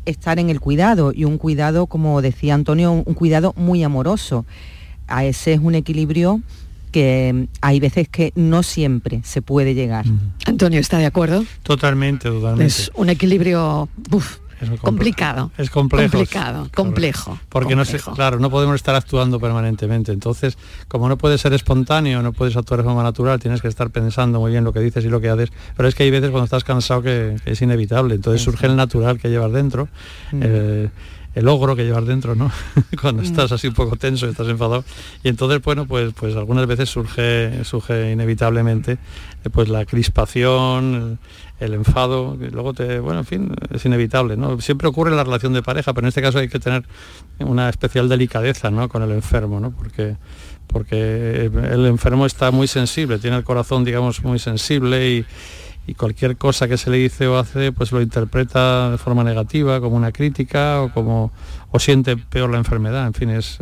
estar 0.06 0.40
en 0.40 0.50
el 0.50 0.60
cuidado 0.60 1.12
y 1.14 1.26
un 1.26 1.38
cuidado, 1.38 1.88
como 1.88 2.22
decía 2.22 2.54
Antonio, 2.54 2.92
un, 2.92 3.14
cuidado 3.14 3.54
muy 3.58 3.84
amoroso. 3.84 4.46
A 5.08 5.26
ese 5.26 5.54
es 5.54 5.60
un 5.60 5.76
equilibrio 5.76 6.42
que 6.92 7.48
hay 7.62 7.80
veces 7.80 8.08
que 8.08 8.32
no 8.36 8.64
siempre 8.64 9.22
se 9.24 9.42
puede 9.42 9.74
llegar. 9.74 10.06
Antonio, 10.46 10.80
¿está 10.80 10.98
de 10.98 11.06
acuerdo? 11.06 11.44
Totalmente, 11.64 12.30
totalmente. 12.30 12.66
Es 12.66 12.92
un 12.96 13.10
equilibrio 13.10 13.90
complicado. 14.82 15.52
Es 15.58 15.70
complejo. 15.70 16.12
Complicado, 16.12 16.70
complejo. 16.74 17.40
Porque 17.50 17.76
no 17.76 17.84
claro, 18.16 18.40
no 18.40 18.50
podemos 18.50 18.76
estar 18.76 18.96
actuando 18.96 19.40
permanentemente. 19.40 20.12
Entonces, 20.12 20.58
como 20.88 21.10
no 21.10 21.18
puede 21.18 21.38
ser 21.38 21.54
espontáneo, 21.54 22.22
no 22.22 22.34
puedes 22.34 22.56
actuar 22.56 22.80
de 22.80 22.84
forma 22.84 23.04
natural, 23.04 23.40
tienes 23.40 23.62
que 23.62 23.68
estar 23.68 23.90
pensando 23.90 24.40
muy 24.40 24.52
bien 24.52 24.64
lo 24.64 24.74
que 24.74 24.80
dices 24.80 25.06
y 25.06 25.10
lo 25.10 25.22
que 25.22 25.30
haces. 25.30 25.52
Pero 25.76 25.90
es 25.90 25.96
que 25.96 26.04
hay 26.04 26.12
veces 26.12 26.32
cuando 26.32 26.46
estás 26.46 26.64
cansado 26.64 27.02
que, 27.02 27.38
es 27.46 27.62
inevitable. 27.62 28.16
Entonces 28.16 28.42
surge 28.42 28.68
el 28.68 28.76
natural 28.76 29.20
que 29.20 29.30
llevas 29.30 29.52
dentro. 29.52 29.88
Mm. 30.32 30.40
Eh, 30.44 30.90
el 31.36 31.50
ogro 31.50 31.76
que 31.76 31.84
llevas 31.84 32.06
dentro, 32.06 32.34
¿no? 32.34 32.50
Cuando 33.02 33.22
mm. 33.22 33.26
estás 33.26 33.52
así 33.52 33.68
un 33.68 33.74
poco 33.74 33.98
tenso, 33.98 34.28
estás 34.28 34.48
enfadado. 34.48 34.86
Y 35.22 35.28
entonces, 35.28 35.62
bueno, 35.62 35.86
pues, 35.86 36.14
pues 36.14 36.36
algunas 36.36 36.66
veces 36.66 36.90
surge, 36.90 37.64
surge 37.66 38.14
inevitablemente 38.14 38.94
eh, 38.94 39.50
pues 39.52 39.68
la 39.68 39.86
crispación, 39.86 41.20
el 41.60 41.74
enfado, 41.74 42.38
luego 42.40 42.74
te, 42.74 43.00
bueno, 43.00 43.20
en 43.20 43.26
fin, 43.26 43.54
es 43.70 43.86
inevitable, 43.86 44.38
¿no? 44.38 44.60
Siempre 44.62 44.88
ocurre 44.88 45.12
en 45.12 45.18
la 45.18 45.26
relación 45.26 45.54
de 45.54 45.62
pareja, 45.62 45.94
pero 45.94 46.06
en 46.06 46.10
este 46.10 46.22
caso 46.22 46.40
hay 46.40 46.48
que 46.48 46.60
tener 46.60 46.86
una 47.40 47.70
especial 47.70 48.08
delicadeza, 48.08 48.72
¿no? 48.72 48.88
Con 48.88 49.04
el 49.04 49.12
enfermo, 49.12 49.60
¿no? 49.60 49.72
Porque, 49.72 50.16
porque 50.68 51.46
el 51.46 51.86
enfermo 51.86 52.26
está 52.26 52.52
muy 52.52 52.68
sensible, 52.68 53.20
tiene 53.20 53.38
el 53.38 53.44
corazón, 53.44 53.84
digamos, 53.84 54.24
muy 54.24 54.40
sensible 54.40 55.10
y, 55.10 55.26
cualquier 55.94 56.36
cosa 56.38 56.68
que 56.68 56.78
se 56.78 56.90
le 56.90 56.98
dice 56.98 57.28
o 57.28 57.38
hace, 57.38 57.72
pues 57.72 57.92
lo 57.92 58.02
interpreta 58.02 58.90
de 58.92 58.98
forma 58.98 59.24
negativa, 59.24 59.80
como 59.80 59.96
una 59.96 60.12
crítica 60.12 60.82
o 60.82 60.92
como, 60.92 61.32
o 61.72 61.80
siente 61.80 62.18
peor 62.18 62.50
la 62.50 62.58
enfermedad, 62.58 63.06
en 63.06 63.14
fin, 63.14 63.30
es 63.30 63.60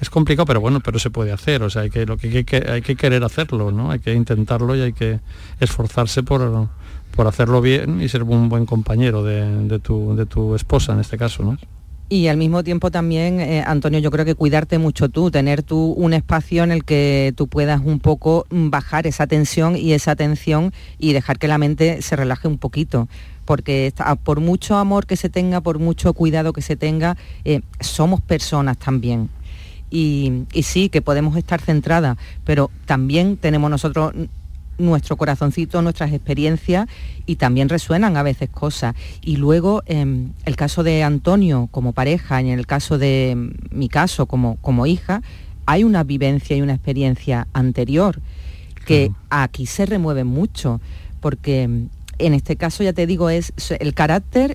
es 0.00 0.10
complicado, 0.10 0.46
pero 0.46 0.60
bueno, 0.60 0.80
pero 0.80 0.98
se 0.98 1.10
puede 1.10 1.32
hacer, 1.32 1.62
o 1.62 1.70
sea, 1.70 1.82
hay 1.82 1.90
que, 1.90 2.06
lo 2.06 2.16
que, 2.16 2.44
hay 2.68 2.82
que 2.82 2.96
querer 2.96 3.24
hacerlo, 3.24 3.72
¿no? 3.72 3.90
Hay 3.90 3.98
que 3.98 4.14
intentarlo 4.14 4.76
y 4.76 4.82
hay 4.82 4.92
que 4.92 5.20
esforzarse 5.58 6.22
por, 6.22 6.68
por 7.14 7.26
hacerlo 7.26 7.60
bien 7.60 8.00
y 8.00 8.08
ser 8.08 8.22
un 8.22 8.48
buen 8.48 8.64
compañero 8.64 9.24
de, 9.24 9.80
tu, 9.80 10.14
de 10.14 10.26
tu 10.26 10.54
esposa 10.54 10.92
en 10.92 11.00
este 11.00 11.18
caso, 11.18 11.42
¿no? 11.42 11.58
Y 12.10 12.28
al 12.28 12.38
mismo 12.38 12.64
tiempo 12.64 12.90
también, 12.90 13.38
eh, 13.38 13.62
Antonio, 13.66 13.98
yo 13.98 14.10
creo 14.10 14.24
que 14.24 14.34
cuidarte 14.34 14.78
mucho 14.78 15.10
tú, 15.10 15.30
tener 15.30 15.62
tú 15.62 15.92
un 15.92 16.14
espacio 16.14 16.64
en 16.64 16.72
el 16.72 16.84
que 16.84 17.34
tú 17.36 17.48
puedas 17.48 17.82
un 17.84 18.00
poco 18.00 18.46
bajar 18.50 19.06
esa 19.06 19.26
tensión 19.26 19.76
y 19.76 19.92
esa 19.92 20.12
atención 20.12 20.72
y 20.98 21.12
dejar 21.12 21.38
que 21.38 21.48
la 21.48 21.58
mente 21.58 22.00
se 22.00 22.16
relaje 22.16 22.48
un 22.48 22.56
poquito. 22.56 23.08
Porque 23.44 23.92
por 24.24 24.40
mucho 24.40 24.76
amor 24.76 25.06
que 25.06 25.16
se 25.16 25.28
tenga, 25.28 25.60
por 25.60 25.78
mucho 25.78 26.14
cuidado 26.14 26.54
que 26.54 26.62
se 26.62 26.76
tenga, 26.76 27.18
eh, 27.44 27.60
somos 27.80 28.22
personas 28.22 28.78
también. 28.78 29.28
Y, 29.90 30.44
sí, 30.62 30.88
que 30.88 31.02
podemos 31.02 31.36
estar 31.36 31.60
centradas, 31.60 32.16
pero 32.44 32.70
también 32.86 33.36
tenemos 33.36 33.70
nosotros 33.70 34.12
nuestro 34.78 35.16
corazoncito, 35.16 35.82
nuestras 35.82 36.12
experiencias 36.12 36.88
y 37.26 37.36
también 37.36 37.68
resuenan 37.68 38.16
a 38.16 38.22
veces 38.22 38.48
cosas. 38.48 38.94
Y 39.20 39.36
luego, 39.36 39.82
en 39.86 39.98
em, 39.98 40.32
el 40.44 40.56
caso 40.56 40.82
de 40.82 41.02
Antonio 41.02 41.68
como 41.70 41.92
pareja 41.92 42.40
y 42.40 42.50
en 42.50 42.58
el 42.58 42.66
caso 42.66 42.98
de 42.98 43.30
em, 43.30 43.52
mi 43.70 43.88
caso 43.88 44.26
como, 44.26 44.56
como 44.56 44.86
hija, 44.86 45.22
hay 45.66 45.84
una 45.84 46.04
vivencia 46.04 46.56
y 46.56 46.62
una 46.62 46.74
experiencia 46.74 47.46
anterior 47.52 48.20
que 48.86 49.10
aquí 49.28 49.66
se 49.66 49.84
remueve 49.84 50.24
mucho, 50.24 50.80
porque 51.20 51.62
em, 51.62 51.88
en 52.18 52.34
este 52.34 52.56
caso, 52.56 52.82
ya 52.82 52.92
te 52.92 53.06
digo, 53.06 53.28
es 53.30 53.52
el 53.78 53.94
carácter, 53.94 54.54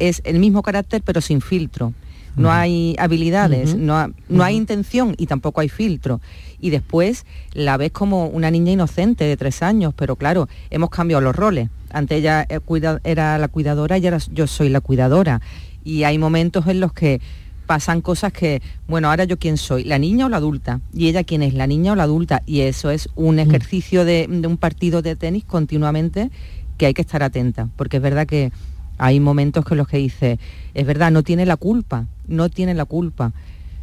es 0.00 0.22
el 0.24 0.40
mismo 0.40 0.62
carácter 0.62 1.02
pero 1.04 1.20
sin 1.20 1.40
filtro 1.40 1.94
no 2.36 2.52
hay 2.52 2.96
habilidades, 2.98 3.74
no, 3.76 4.12
no 4.28 4.44
hay 4.44 4.56
intención 4.56 5.14
y 5.18 5.26
tampoco 5.26 5.60
hay 5.60 5.68
filtro. 5.68 6.20
Y 6.60 6.70
después 6.70 7.26
la 7.52 7.76
ves 7.76 7.92
como 7.92 8.26
una 8.26 8.50
niña 8.50 8.72
inocente 8.72 9.24
de 9.24 9.36
tres 9.36 9.62
años, 9.62 9.94
pero 9.96 10.16
claro, 10.16 10.48
hemos 10.70 10.90
cambiado 10.90 11.20
los 11.20 11.36
roles. 11.36 11.68
Antes 11.90 12.18
ella 12.18 12.46
eh, 12.48 12.60
era 13.04 13.38
la 13.38 13.48
cuidadora 13.48 13.98
y 13.98 14.06
ahora 14.06 14.18
yo 14.32 14.46
soy 14.46 14.68
la 14.68 14.80
cuidadora. 14.80 15.40
Y 15.84 16.04
hay 16.04 16.18
momentos 16.18 16.66
en 16.66 16.80
los 16.80 16.92
que 16.92 17.20
pasan 17.66 18.00
cosas 18.00 18.32
que, 18.32 18.62
bueno, 18.88 19.08
ahora 19.08 19.24
yo 19.24 19.38
quién 19.38 19.56
soy, 19.56 19.84
la 19.84 19.98
niña 19.98 20.26
o 20.26 20.28
la 20.28 20.36
adulta, 20.36 20.80
y 20.92 21.08
ella 21.08 21.24
quién 21.24 21.42
es, 21.42 21.54
la 21.54 21.66
niña 21.66 21.92
o 21.92 21.96
la 21.96 22.02
adulta, 22.02 22.42
y 22.46 22.60
eso 22.60 22.90
es 22.90 23.08
un 23.14 23.38
ejercicio 23.38 24.04
de, 24.04 24.26
de 24.28 24.46
un 24.46 24.58
partido 24.58 25.02
de 25.02 25.16
tenis 25.16 25.44
continuamente 25.44 26.30
que 26.76 26.86
hay 26.86 26.94
que 26.94 27.02
estar 27.02 27.22
atenta, 27.22 27.68
porque 27.76 27.98
es 27.98 28.02
verdad 28.02 28.26
que 28.26 28.52
hay 28.98 29.20
momentos 29.20 29.64
que 29.64 29.74
los 29.74 29.88
que 29.88 29.98
dice, 29.98 30.38
es 30.74 30.86
verdad, 30.86 31.10
no 31.10 31.22
tiene 31.22 31.46
la 31.46 31.56
culpa, 31.56 32.06
no 32.26 32.48
tiene 32.48 32.74
la 32.74 32.84
culpa. 32.84 33.32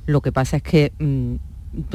Lo 0.05 0.21
que 0.21 0.31
pasa 0.31 0.57
es 0.57 0.63
que 0.63 0.91
mm, 0.99 1.35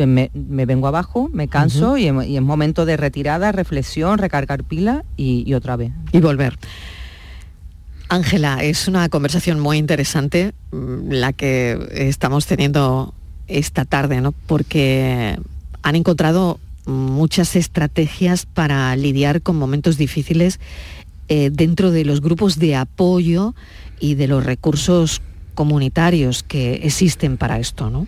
me, 0.06 0.66
vengo 0.66 0.86
abajo, 0.86 1.28
me 1.32 1.48
canso 1.48 1.96
y, 1.96 2.06
es 2.06 2.42
momento 2.42 2.86
de 2.86 2.96
retirada, 2.96 3.52
reflexión, 3.52 4.18
recargar 4.18 4.64
pila 4.64 5.04
y, 5.16 5.52
otra 5.54 5.76
vez. 5.76 5.92
Y 6.12 6.20
volver. 6.20 6.58
Ángela, 8.08 8.62
es 8.62 8.86
una 8.86 9.08
conversación 9.08 9.58
muy 9.60 9.78
interesante 9.78 10.54
mm, 10.72 11.10
la 11.10 11.32
que 11.32 11.88
estamos 11.90 12.46
teniendo 12.46 13.14
esta 13.48 13.84
tarde, 13.84 14.20
¿no? 14.20 14.32
Porque 14.32 15.38
han 15.82 15.96
encontrado 15.96 16.58
muchas 16.86 17.56
estrategias 17.56 18.46
para 18.46 18.94
lidiar 18.94 19.42
con 19.42 19.56
momentos 19.56 19.96
difíciles 19.96 20.60
eh, 21.28 21.50
dentro 21.52 21.90
de 21.90 22.04
los 22.04 22.20
grupos 22.20 22.58
de 22.58 22.76
apoyo 22.76 23.54
y 24.00 24.14
de 24.14 24.28
los 24.28 24.44
recursos 24.44 25.22
comunitarios 25.54 26.42
que 26.42 26.74
existen 26.84 27.36
para 27.36 27.58
esto, 27.58 27.90
¿no? 27.90 28.06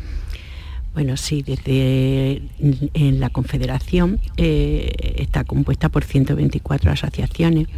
Bueno, 0.94 1.16
sí, 1.16 1.42
desde 1.42 2.42
en 2.58 3.20
la 3.20 3.30
Confederación 3.30 4.18
eh, 4.36 5.14
está 5.16 5.44
compuesta 5.44 5.90
por 5.90 6.02
124 6.02 6.90
asociaciones, 6.90 7.68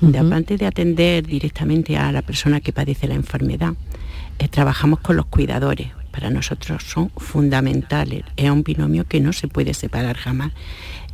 donde 0.00 0.18
aparte 0.18 0.56
de 0.56 0.66
atender 0.66 1.26
directamente 1.26 1.96
a 1.96 2.12
la 2.12 2.22
persona 2.22 2.60
que 2.60 2.72
padece 2.72 3.08
la 3.08 3.14
enfermedad, 3.14 3.74
eh, 4.38 4.46
trabajamos 4.46 5.00
con 5.00 5.16
los 5.16 5.26
cuidadores. 5.26 5.88
Para 6.12 6.30
nosotros 6.30 6.84
son 6.84 7.10
fundamentales, 7.16 8.22
es 8.36 8.48
un 8.48 8.62
binomio 8.62 9.04
que 9.04 9.20
no 9.20 9.32
se 9.32 9.48
puede 9.48 9.74
separar 9.74 10.16
jamás. 10.16 10.52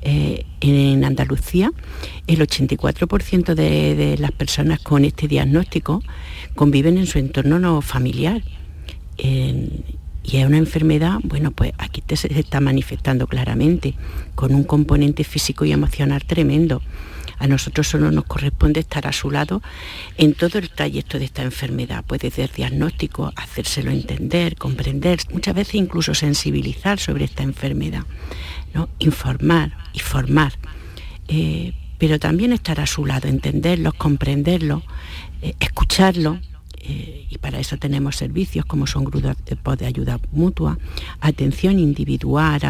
Eh, 0.05 0.45
en 0.61 1.05
Andalucía, 1.05 1.73
el 2.27 2.41
84% 2.41 3.55
de, 3.55 4.17
las 4.19 4.33
personas 4.33 4.81
con 4.81 5.05
este 5.05 5.29
diagnóstico 5.29 6.03
conviven 6.55 6.99
en 6.99 7.07
su 7.07 7.19
entorno 7.19 7.59
no 7.59 7.81
familiar. 7.81 8.43
Y 10.25 10.39
es 10.39 10.47
una 10.47 10.57
enfermedad, 10.57 11.19
bueno, 11.23 11.51
pues 11.51 11.73
aquí 11.77 12.03
se 12.17 12.39
está 12.39 12.59
manifestando 12.59 13.27
claramente, 13.27 13.95
con 14.35 14.55
un 14.55 14.65
componente 14.65 15.23
físico 15.23 15.67
y 15.67 15.73
emocional 15.73 16.25
tremendo. 16.25 16.81
A 17.39 17.47
nosotros 17.47 17.89
solo 17.89 18.11
nos 18.11 18.25
corresponde 18.25 18.81
estar 18.81 19.07
a 19.07 19.13
su 19.13 19.31
lado 19.31 19.61
en 20.17 20.33
todo 20.35 20.59
el 20.59 20.71
trayecto 20.71 21.19
de 21.19 21.27
esta 21.27 21.43
enfermedad, 21.43 22.05
desde 22.09 22.45
el 22.45 22.51
diagnóstico, 22.51 23.33
hacérselo 23.37 23.91
entender, 23.91 24.57
comprender, 24.57 25.21
muchas 25.31 25.55
veces 25.55 25.75
incluso 25.75 26.15
sensibilizar 26.15 26.99
sobre 26.99 27.27
esta 27.27 27.43
enfermedad, 27.43 28.05
informar 28.99 29.73
y 29.93 30.01
formar, 30.01 30.53
eh, 31.29 31.73
pero 31.99 32.19
también 32.19 32.53
estar 32.53 32.81
a 32.81 32.87
su 32.87 33.07
lado, 33.07 33.29
entenderlo, 33.29 33.93
comprenderlo, 33.93 34.83
eh, 35.43 35.55
escucharlo 35.61 36.39
eh, 36.81 37.27
y 37.31 37.39
para 37.39 37.59
eso 37.59 37.79
tenemos 37.79 38.17
servicios 38.17 38.67
como 38.67 38.87
son 38.87 39.05
grupos 39.05 39.79
de 39.79 39.87
ayuda 39.87 40.21
mutua, 40.33 40.79
atención 41.21 41.79
individual 41.79 42.61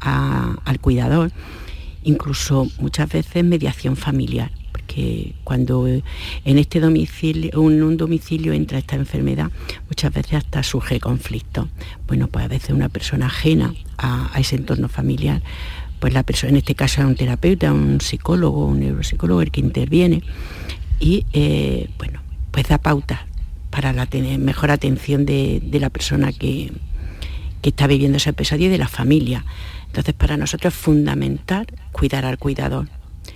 al 0.00 0.80
cuidador, 0.80 1.30
incluso 2.04 2.68
muchas 2.78 3.10
veces 3.10 3.44
mediación 3.44 3.96
familiar, 3.96 4.50
porque 4.70 5.34
cuando 5.44 5.86
en 5.86 6.02
este 6.58 6.80
domicilio, 6.80 7.50
en 7.52 7.82
un 7.82 7.96
domicilio 7.96 8.52
entra 8.52 8.78
esta 8.78 8.96
enfermedad, 8.96 9.50
muchas 9.88 10.12
veces 10.12 10.34
hasta 10.34 10.62
surge 10.62 11.00
conflicto. 11.00 11.68
Bueno, 12.06 12.28
pues 12.28 12.44
a 12.44 12.48
veces 12.48 12.70
una 12.70 12.88
persona 12.88 13.26
ajena 13.26 13.74
a, 13.98 14.30
ese 14.38 14.56
entorno 14.56 14.88
familiar, 14.88 15.42
pues 16.00 16.12
la 16.12 16.22
persona, 16.22 16.50
en 16.50 16.56
este 16.56 16.74
caso 16.74 17.00
es 17.00 17.06
un 17.06 17.14
terapeuta, 17.14 17.72
un 17.72 18.00
psicólogo, 18.00 18.66
un 18.66 18.80
neuropsicólogo 18.80 19.42
el 19.42 19.50
que 19.50 19.60
interviene 19.60 20.22
y 20.98 21.26
eh, 21.32 21.88
bueno, 21.98 22.20
pues 22.50 22.68
da 22.68 22.78
pautas 22.78 23.20
para 23.72 23.92
la 23.94 24.06
mejor 24.38 24.70
atención 24.70 25.24
de, 25.24 25.62
la 25.80 25.90
persona 25.90 26.30
que, 26.30 26.70
está 27.62 27.86
viviendo 27.86 28.18
ese 28.18 28.30
episodio 28.30 28.66
y 28.66 28.68
de 28.68 28.78
la 28.78 28.88
familia. 28.88 29.44
Entonces 29.86 30.14
para 30.14 30.36
nosotros 30.36 30.74
es 30.74 30.78
fundamental 30.78 31.66
cuidar 31.92 32.24
al 32.24 32.38
cuidador. 32.38 32.88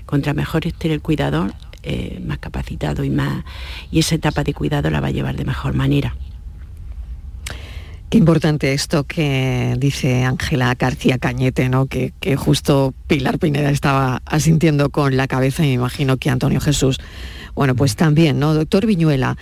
Contra 0.05 0.35
mejor 0.35 0.67
esté 0.67 0.93
el 0.93 1.01
cuidador, 1.01 1.55
eh, 1.83 2.21
más 2.27 2.39
capacitado 2.39 3.05
y 3.05 3.11
más 3.11 3.45
y 3.93 4.01
esa 4.01 4.17
etapa 4.17 4.43
de 4.43 4.55
cuidado 4.55 4.91
la 4.91 5.01
va 5.01 5.07
a 5.07 5.13
llevar 5.13 5.37
de 5.37 5.45
mejor 5.45 5.73
manera. 5.75 6.17
Qué 8.11 8.19
importante 8.19 8.73
esto 8.73 9.05
que 9.05 9.75
dice 9.79 10.25
Ángela 10.25 10.75
García 10.75 11.19
Cañete, 11.19 11.69
¿no? 11.69 11.87
Que, 11.87 12.13
justo 12.37 12.95
Pilar 13.07 13.39
Pineda 13.39 13.71
estaba 13.71 14.23
asintiendo 14.25 14.91
con 14.91 15.17
la 15.17 15.27
cabeza 15.27 15.65
y 15.65 15.69
me 15.69 15.73
imagino 15.75 16.17
que 16.17 16.31
Antonio 16.31 16.61
Jesús. 16.61 16.99
Bueno, 17.55 17.75
pues 17.75 17.95
también, 17.95 18.39
¿no? 18.39 18.55
Doctor 18.55 18.87
Viñuela, 18.87 19.37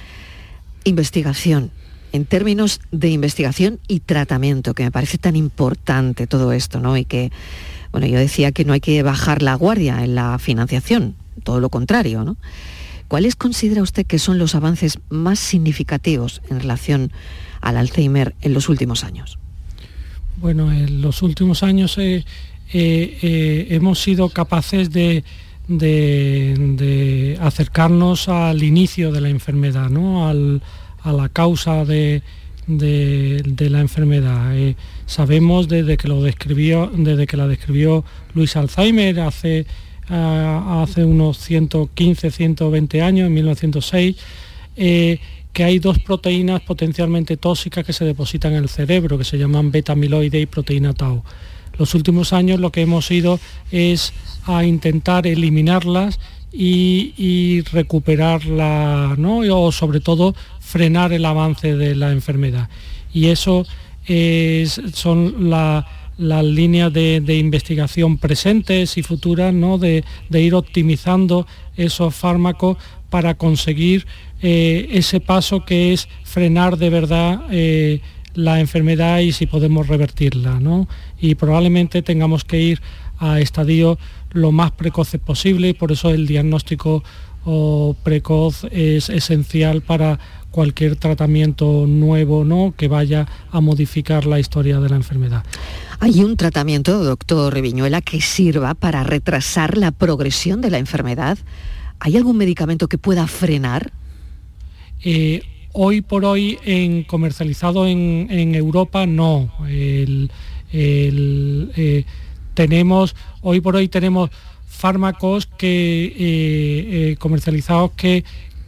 investigación, 0.84 1.70
en 2.12 2.24
términos 2.24 2.80
de 2.90 3.08
investigación 3.08 3.80
y 3.86 4.00
tratamiento, 4.00 4.72
que 4.72 4.84
me 4.84 4.90
parece 4.90 5.18
tan 5.18 5.36
importante 5.36 6.26
todo 6.26 6.52
esto, 6.52 6.80
¿no? 6.80 6.96
Y 6.96 7.04
que, 7.04 7.32
bueno, 7.94 8.08
yo 8.08 8.18
decía 8.18 8.50
que 8.50 8.64
no 8.64 8.72
hay 8.72 8.80
que 8.80 9.04
bajar 9.04 9.40
la 9.40 9.54
guardia 9.54 10.02
en 10.02 10.16
la 10.16 10.40
financiación, 10.40 11.14
todo 11.44 11.60
lo 11.60 11.68
contrario, 11.68 12.24
¿no? 12.24 12.36
¿Cuáles 13.06 13.36
considera 13.36 13.82
usted 13.82 14.04
que 14.04 14.18
son 14.18 14.36
los 14.36 14.56
avances 14.56 14.98
más 15.10 15.38
significativos 15.38 16.42
en 16.50 16.58
relación 16.58 17.12
al 17.60 17.76
Alzheimer 17.76 18.34
en 18.40 18.52
los 18.52 18.68
últimos 18.68 19.04
años? 19.04 19.38
Bueno, 20.38 20.72
en 20.72 21.02
los 21.02 21.22
últimos 21.22 21.62
años 21.62 21.96
eh, 21.98 22.24
eh, 22.72 23.18
eh, 23.22 23.66
hemos 23.70 24.00
sido 24.00 24.28
capaces 24.28 24.90
de 24.90 25.22
de, 25.68 27.38
acercarnos 27.40 28.28
al 28.28 28.64
inicio 28.64 29.12
de 29.12 29.20
la 29.20 29.28
enfermedad, 29.28 29.88
¿no? 29.88 30.28
a 30.28 31.12
la 31.12 31.28
causa 31.28 31.84
de, 31.84 32.24
la 32.66 33.80
enfermedad. 33.80 34.56
Eh, 34.56 34.76
sabemos 35.06 35.68
desde 35.68 35.96
que, 35.96 36.08
lo 36.08 36.22
describió, 36.22 36.90
desde 36.94 37.26
que 37.26 37.36
la 37.36 37.46
describió 37.46 38.04
Luis 38.34 38.56
Alzheimer 38.56 39.20
hace, 39.20 39.66
ah, 40.08 40.82
hace 40.82 41.04
unos 41.04 41.38
115, 41.38 42.30
120 42.30 43.02
años, 43.02 43.26
en 43.26 43.34
1906, 43.34 44.16
eh, 44.76 45.18
que 45.52 45.64
hay 45.64 45.78
dos 45.78 45.98
proteínas 46.00 46.60
potencialmente 46.62 47.36
tóxicas 47.36 47.84
que 47.84 47.92
se 47.92 48.04
depositan 48.04 48.52
en 48.52 48.64
el 48.64 48.68
cerebro, 48.68 49.16
que 49.16 49.24
se 49.24 49.38
llaman 49.38 49.70
beta-amiloide 49.70 50.40
y 50.40 50.46
proteína 50.46 50.94
tau. 50.94 51.22
Los 51.78 51.94
últimos 51.94 52.32
años 52.32 52.60
lo 52.60 52.70
que 52.70 52.82
hemos 52.82 53.10
ido 53.10 53.40
es 53.70 54.12
a 54.46 54.64
intentar 54.64 55.26
eliminarlas 55.26 56.18
y, 56.56 57.62
recuperarla, 57.72 59.16
¿no? 59.18 59.38
o 59.38 59.72
sobre 59.72 60.00
todo 60.00 60.34
frenar 60.74 61.12
el 61.12 61.24
avance 61.24 61.76
de 61.76 61.94
la 61.94 62.10
enfermedad. 62.10 62.68
Y 63.12 63.26
eso 63.26 63.64
son 64.92 65.48
las 65.48 66.44
líneas 66.44 66.92
de, 66.92 67.36
investigación 67.38 68.18
presentes 68.18 68.98
y 68.98 69.04
futuras, 69.04 69.54
¿no? 69.54 69.78
de, 69.78 70.02
ir 70.32 70.52
optimizando 70.52 71.46
esos 71.76 72.12
fármacos 72.12 72.76
para 73.08 73.34
conseguir 73.34 74.04
eh, 74.42 74.88
ese 74.90 75.20
paso 75.20 75.64
que 75.64 75.92
es 75.92 76.08
frenar 76.24 76.76
de 76.76 76.90
verdad 76.90 77.42
eh, 77.52 78.00
la 78.34 78.58
enfermedad 78.58 79.20
y 79.20 79.30
si 79.30 79.46
podemos 79.46 79.86
revertirla. 79.86 80.58
¿no? 80.58 80.88
Y 81.20 81.36
probablemente 81.36 82.02
tengamos 82.02 82.44
que 82.44 82.60
ir 82.60 82.82
a 83.18 83.38
estadios 83.38 83.96
lo 84.32 84.50
más 84.50 84.72
precoces 84.72 85.20
posible 85.20 85.68
y 85.68 85.74
por 85.74 85.92
eso 85.92 86.10
el 86.10 86.26
diagnóstico 86.26 87.04
precoz 88.02 88.64
es 88.70 89.10
esencial 89.10 89.82
para 89.82 90.18
cualquier 90.54 90.94
tratamiento 90.94 91.84
nuevo 91.88 92.44
¿no? 92.44 92.74
que 92.76 92.86
vaya 92.86 93.26
a 93.50 93.60
modificar 93.60 94.24
la 94.24 94.38
historia 94.38 94.78
de 94.78 94.88
la 94.88 94.94
enfermedad. 94.94 95.42
¿Hay 95.98 96.22
un 96.22 96.36
tratamiento, 96.36 97.02
doctor 97.02 97.52
Reviñuela, 97.52 98.00
que 98.00 98.20
sirva 98.20 98.74
para 98.74 99.02
retrasar 99.02 99.76
la 99.76 99.90
progresión 99.90 100.60
de 100.60 100.70
la 100.70 100.78
enfermedad? 100.78 101.38
¿Hay 101.98 102.16
algún 102.16 102.36
medicamento 102.36 102.86
que 102.86 102.98
pueda 102.98 103.26
frenar? 103.26 103.90
Eh, 105.02 105.42
hoy 105.72 106.02
por 106.02 106.24
hoy 106.24 106.56
en 106.64 107.02
comercializado 107.02 107.88
en, 107.88 108.54
Europa 108.54 109.06
no. 109.06 109.50
El, 109.68 110.30
eh, 110.72 112.04
tenemos, 112.54 113.16
hoy 113.42 113.60
por 113.60 113.74
hoy 113.74 113.88
tenemos 113.88 114.30
fármacos 114.68 115.46
que, 115.46 116.14
eh, 116.16 117.16
comercializados 117.18 117.90
que, 117.96 118.22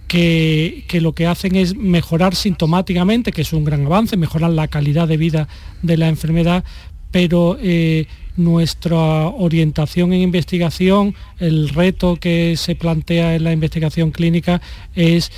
que, 0.07 0.85
lo 1.01 1.13
que 1.13 1.27
hacen 1.27 1.57
es 1.57 1.77
mejorar 1.77 2.35
sintomáticamente, 2.35 3.33
que 3.33 3.43
es 3.43 3.53
un 3.53 3.65
gran 3.65 3.87
avance, 3.87 4.17
mejorar 4.17 4.51
la 4.51 4.69
calidad 4.69 5.09
de 5.09 5.17
vida 5.17 5.49
de 5.83 5.97
la 5.97 6.09
enfermedad, 6.09 6.65
pero 7.11 7.59
eh, 7.61 8.07
nuestra 8.37 9.29
orientación 9.29 10.13
en 10.13 10.21
investigación, 10.21 11.15
el 11.39 11.69
reto 11.71 12.17
que 12.17 12.57
se 12.57 12.75
plantea 12.75 13.35
en 13.35 13.45
la 13.45 13.53
investigación 13.53 14.11
clínica 14.11 14.61
es 14.95 15.31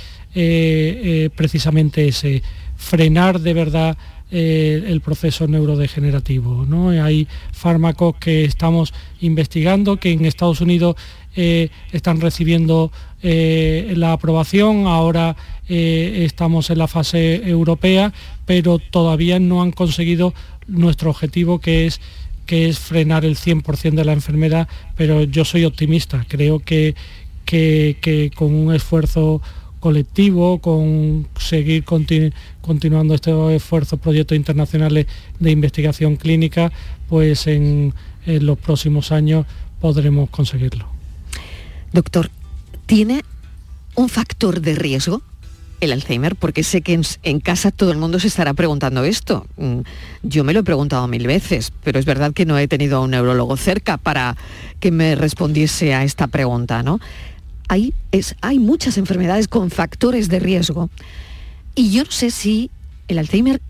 precisamente 1.35 2.07
ese, 2.07 2.43
frenar 2.79 3.39
de 3.39 3.53
verdad 3.53 3.97
eh, 4.31 4.83
el 4.87 5.01
proceso 5.01 5.47
neurodegenerativo. 5.47 6.65
¿no? 6.65 6.89
Hay 6.89 7.27
fármacos 7.51 8.15
que 8.17 8.45
estamos 8.45 8.93
investigando, 9.21 9.97
que 9.97 10.11
en 10.11 10.25
Estados 10.25 10.61
Unidos 10.61 10.95
eh, 11.35 11.69
están 11.91 12.21
recibiendo 12.21 12.91
eh, 13.21 13.93
la 13.95 14.13
aprobación, 14.13 14.87
ahora 14.87 15.35
estamos 15.67 16.71
en 16.71 16.79
la 16.79 16.87
fase 16.87 17.47
europea, 17.47 18.11
pero 18.47 18.79
todavía 18.79 19.39
no 19.39 19.61
han 19.61 19.71
conseguido 19.71 20.33
nuestro 20.67 21.11
objetivo 21.11 21.59
que 21.59 21.85
es 21.85 22.79
frenar 22.79 23.25
el 23.25 23.35
100% 23.35 23.93
de 23.93 24.05
la 24.05 24.13
enfermedad, 24.13 24.67
pero 24.95 25.23
yo 25.23 25.45
soy 25.45 25.65
optimista, 25.65 26.25
creo 26.27 26.59
que, 26.59 26.95
con 28.35 28.53
un 28.53 28.73
esfuerzo 28.73 29.41
colectivo, 29.79 30.59
con 30.59 31.27
seguir 31.39 31.83
continuando 31.83 33.13
estos 33.13 33.51
esfuerzos, 33.53 33.99
proyectos 33.99 34.35
internacionales 34.35 35.07
de 35.39 35.51
investigación 35.51 36.15
clínica, 36.15 36.71
pues 37.07 37.47
en, 37.47 37.93
los 38.25 38.59
próximos 38.59 39.11
años 39.11 39.45
podremos 39.79 40.29
conseguirlo. 40.29 40.85
Doctor, 41.93 42.29
¿tiene 42.89 43.23
un 43.93 44.09
factor 44.09 44.61
de 44.61 44.73
riesgo 44.73 45.21
el 45.79 45.91
Alzheimer? 45.91 46.35
Porque 46.35 46.63
sé 46.63 46.81
que 46.81 46.99
en, 47.21 47.39
casa 47.39 47.69
todo 47.69 47.91
el 47.91 47.99
mundo 47.99 48.19
se 48.19 48.27
estará 48.27 48.55
preguntando 48.55 49.03
esto. 49.03 49.45
Mm, 49.57 49.81
yo 50.23 50.43
me 50.43 50.53
lo 50.53 50.61
he 50.61 50.63
preguntado 50.63 51.07
mil 51.07 51.27
veces, 51.27 51.71
pero 51.83 51.99
es 51.99 52.05
verdad 52.05 52.33
que 52.33 52.47
no 52.47 52.57
he 52.57 52.67
tenido 52.67 52.97
a 52.97 53.01
un 53.01 53.11
neurólogo 53.11 53.57
cerca 53.57 53.97
para 53.97 54.35
que 54.79 54.89
me 54.89 55.13
respondiese 55.13 55.93
a 55.93 56.03
esta 56.03 56.25
pregunta, 56.25 56.81
¿no? 56.81 56.99
Hay, 57.67 57.93
es, 58.11 58.35
hay 58.41 58.57
muchas 58.57 58.97
enfermedades 58.97 59.47
con 59.47 59.69
factores 59.69 60.27
de 60.27 60.39
riesgo 60.39 60.89
y 61.75 61.91
yo 61.91 62.03
no 62.05 62.11
sé 62.11 62.31
si 62.31 62.71
el 63.07 63.19
Alzheimer 63.19 63.61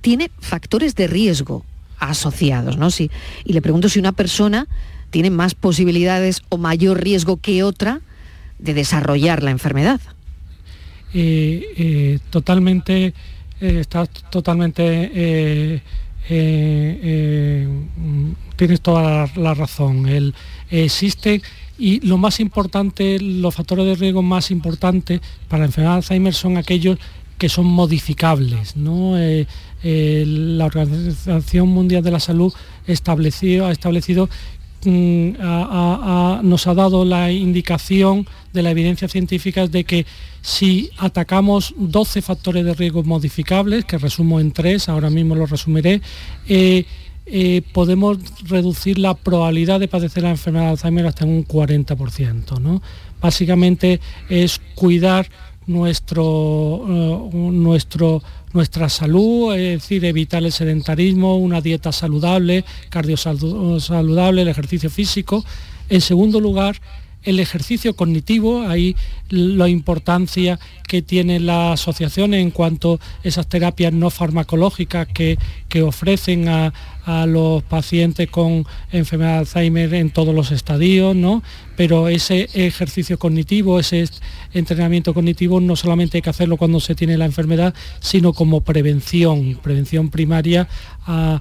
tiene 0.00 0.30
factores 0.40 0.94
de 0.94 1.08
riesgo 1.08 1.62
asociados, 1.98 2.78
¿no? 2.78 2.88
y 2.98 3.52
le 3.52 3.60
pregunto 3.60 3.90
si 3.90 3.98
una 3.98 4.12
persona 4.12 4.66
tiene 5.10 5.28
más 5.28 5.54
posibilidades 5.54 6.40
o 6.48 6.56
mayor 6.56 7.02
riesgo 7.02 7.36
que 7.36 7.62
otra 7.62 8.00
de 8.64 8.74
desarrollar 8.74 9.42
la 9.42 9.50
enfermedad. 9.50 10.00
Eh, 11.12 11.62
eh, 11.76 12.18
totalmente, 12.30 13.14
eh, 13.60 13.78
estás 13.80 14.08
totalmente, 14.30 15.82
tienes 18.56 18.80
toda 18.80 19.30
la, 19.36 19.54
razón. 19.54 20.08
El, 20.08 20.34
existe 20.70 21.42
y 21.78 22.00
lo 22.00 22.16
más 22.16 22.40
importante, 22.40 23.20
los 23.20 23.54
factores 23.54 23.86
de 23.86 23.94
riesgo 23.96 24.22
más 24.22 24.50
importantes 24.50 25.20
para 25.48 25.60
la 25.60 25.66
enfermedad 25.66 25.92
de 25.92 25.96
Alzheimer 25.98 26.34
son 26.34 26.56
aquellos 26.56 26.98
que 27.38 27.48
son 27.48 27.66
modificables. 27.66 28.76
¿no? 28.76 29.16
la 29.84 30.64
Organización 30.64 31.68
Mundial 31.68 32.02
de 32.02 32.10
la 32.10 32.20
Salud 32.20 32.54
ha 32.88 32.92
establecido 32.92 34.28
Mm, 34.84 35.32
nos 36.42 36.66
ha 36.66 36.74
dado 36.74 37.04
la 37.04 37.32
indicación 37.32 38.26
de 38.52 38.62
la 38.62 38.70
evidencia 38.70 39.08
científica 39.08 39.66
de 39.66 39.84
que 39.84 40.06
si 40.42 40.90
atacamos 40.98 41.74
12 41.76 42.20
factores 42.20 42.64
de 42.64 42.74
riesgo 42.74 43.02
modificables, 43.02 43.84
que 43.84 43.98
resumo 43.98 44.40
en 44.40 44.52
tres, 44.52 44.88
ahora 44.88 45.10
mismo 45.10 45.34
lo 45.34 45.46
resumiré, 45.46 46.02
eh, 46.48 46.84
eh, 47.26 47.62
podemos 47.72 48.18
reducir 48.46 48.98
la 48.98 49.14
probabilidad 49.14 49.80
de 49.80 49.88
padecer 49.88 50.22
la 50.22 50.30
enfermedad 50.30 50.66
de 50.66 50.70
Alzheimer 50.72 51.06
hasta 51.06 51.24
un 51.24 51.46
40%. 51.46 52.60
¿no? 52.60 52.82
Básicamente 53.20 54.00
es 54.28 54.60
cuidar 54.74 55.30
nuestro, 55.66 56.84
eh, 56.88 57.36
nuestro 57.36 58.22
nuestra 58.54 58.88
salud, 58.88 59.52
es 59.54 59.82
decir, 59.82 60.04
evitar 60.04 60.42
el 60.42 60.52
sedentarismo, 60.52 61.36
una 61.36 61.60
dieta 61.60 61.90
saludable, 61.90 62.64
cardio-saludable, 62.88 64.42
el 64.42 64.48
ejercicio 64.48 64.88
físico. 64.90 65.44
En 65.88 66.00
segundo 66.00 66.38
lugar, 66.38 66.80
el 67.24 67.40
ejercicio 67.40 67.96
cognitivo, 67.96 68.62
ahí 68.66 68.94
la 69.28 69.68
importancia 69.68 70.58
que 70.86 71.02
tiene 71.02 71.40
la 71.40 71.72
asociación 71.72 72.32
en 72.34 72.50
cuanto 72.50 72.94
a 72.94 72.98
esas 73.28 73.48
terapias 73.48 73.92
no 73.92 74.10
farmacológicas 74.10 75.08
que, 75.08 75.36
ofrecen 75.82 76.48
a, 76.48 76.72
los 77.26 77.62
pacientes 77.62 78.28
con 78.30 78.66
enfermedad 78.90 79.32
de 79.32 79.38
Alzheimer 79.38 79.94
en 79.94 80.10
todos 80.10 80.34
los 80.34 80.50
estadios, 80.52 81.14
¿no? 81.14 81.42
pero 81.76 82.08
ese 82.08 82.48
ejercicio 82.54 83.18
cognitivo, 83.18 83.78
ese 83.80 84.04
entrenamiento 84.52 85.12
cognitivo 85.14 85.60
no 85.60 85.76
solamente 85.76 86.18
hay 86.18 86.22
que 86.22 86.30
hacerlo 86.30 86.56
cuando 86.56 86.80
se 86.80 86.94
tiene 86.94 87.18
la 87.18 87.24
enfermedad, 87.24 87.74
sino 88.00 88.32
como 88.32 88.60
prevención, 88.60 89.58
prevención 89.62 90.10
primaria 90.10 90.68
a, 91.06 91.40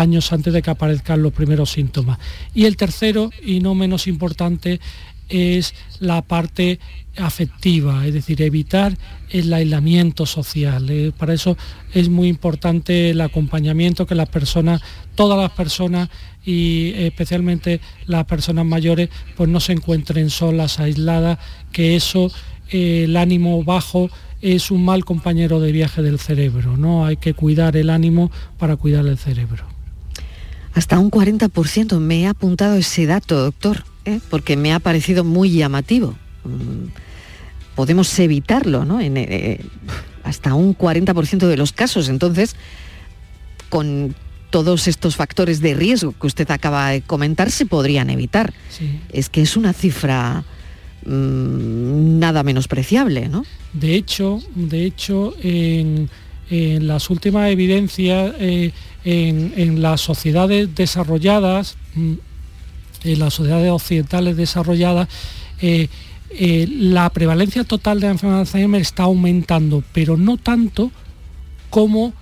años 0.00 0.32
antes 0.32 0.52
de 0.52 0.62
que 0.62 0.70
aparezcan 0.70 1.22
los 1.22 1.32
primeros 1.32 1.70
síntomas. 1.70 2.18
Y 2.54 2.66
el 2.66 2.76
tercero, 2.76 3.30
y 3.42 3.60
no 3.60 3.74
menos 3.74 4.06
importante, 4.06 4.80
es 5.30 5.74
la 6.00 6.22
parte 6.22 6.78
afectiva, 7.16 8.06
es 8.06 8.14
decir, 8.14 8.42
evitar 8.42 8.96
el 9.30 9.52
aislamiento 9.52 10.26
social. 10.26 10.88
Eh, 10.90 11.12
para 11.16 11.34
eso 11.34 11.56
es 11.94 12.08
muy 12.08 12.28
importante 12.28 13.10
el 13.10 13.20
acompañamiento 13.20 14.06
que 14.06 14.14
las 14.14 14.28
personas, 14.28 14.82
todas 15.14 15.38
las 15.38 15.52
personas 15.52 16.08
y 16.44 16.92
especialmente 16.96 17.80
las 18.06 18.24
personas 18.26 18.64
mayores, 18.64 19.08
pues 19.36 19.48
no 19.48 19.60
se 19.60 19.72
encuentren 19.72 20.30
solas, 20.30 20.80
aisladas, 20.80 21.38
que 21.72 21.96
eso, 21.96 22.30
eh, 22.70 23.04
el 23.04 23.16
ánimo 23.16 23.62
bajo 23.64 24.10
es 24.40 24.70
un 24.70 24.84
mal 24.84 25.04
compañero 25.04 25.60
de 25.60 25.72
viaje 25.72 26.02
del 26.02 26.18
cerebro, 26.18 26.76
¿no? 26.76 27.04
Hay 27.04 27.18
que 27.18 27.34
cuidar 27.34 27.76
el 27.76 27.90
ánimo 27.90 28.30
para 28.58 28.76
cuidar 28.76 29.06
el 29.06 29.18
cerebro. 29.18 29.64
Hasta 30.72 30.98
un 30.98 31.10
40%, 31.10 31.98
me 31.98 32.22
he 32.22 32.26
apuntado 32.26 32.76
ese 32.76 33.04
dato, 33.04 33.36
doctor, 33.36 33.84
¿eh? 34.10 34.20
porque 34.30 34.56
me 34.56 34.72
ha 34.72 34.78
parecido 34.78 35.24
muy 35.24 35.50
llamativo. 35.50 36.16
Mm, 36.44 36.88
podemos 37.74 38.18
evitarlo, 38.18 38.84
¿no? 38.84 39.00
En, 39.00 39.16
eh, 39.16 39.60
hasta 40.24 40.54
un 40.54 40.76
40% 40.76 41.46
de 41.46 41.56
los 41.56 41.72
casos. 41.72 42.08
Entonces, 42.08 42.56
con 43.68 44.14
todos 44.50 44.88
estos 44.88 45.16
factores 45.16 45.60
de 45.60 45.74
riesgo 45.74 46.12
que 46.20 46.26
usted 46.26 46.50
acaba 46.50 46.90
de 46.90 47.02
comentar 47.02 47.50
se 47.50 47.66
podrían 47.66 48.10
evitar. 48.10 48.52
Es 49.12 49.28
que 49.30 49.42
es 49.42 49.56
una 49.56 49.72
cifra 49.72 50.44
mm, 51.06 52.18
nada 52.18 52.42
menospreciable, 52.42 53.28
¿no? 53.28 53.44
De 53.72 53.94
hecho, 53.94 54.42
de 54.54 54.84
hecho, 54.84 55.34
en, 55.42 56.10
las 56.50 57.10
últimas 57.10 57.48
evidencias, 57.50 58.34
eh, 58.40 58.72
en, 59.04 59.80
las 59.80 60.00
sociedades 60.00 60.74
desarrolladas, 60.74 61.76
mm, 61.94 62.14
en 63.04 63.18
las 63.18 63.34
sociedades 63.34 63.70
occidentales 63.70 64.36
desarrolladas, 64.36 65.08
eh, 65.60 65.88
eh, 66.30 66.68
la 66.70 67.10
prevalencia 67.10 67.64
total 67.64 68.00
de 68.00 68.06
la 68.06 68.12
enfermedad 68.12 68.38
de 68.38 68.42
Alzheimer 68.42 68.80
está 68.80 69.04
aumentando, 69.04 69.82
pero 69.92 70.16
no 70.16 70.36
tanto 70.36 70.90
como 71.70 72.14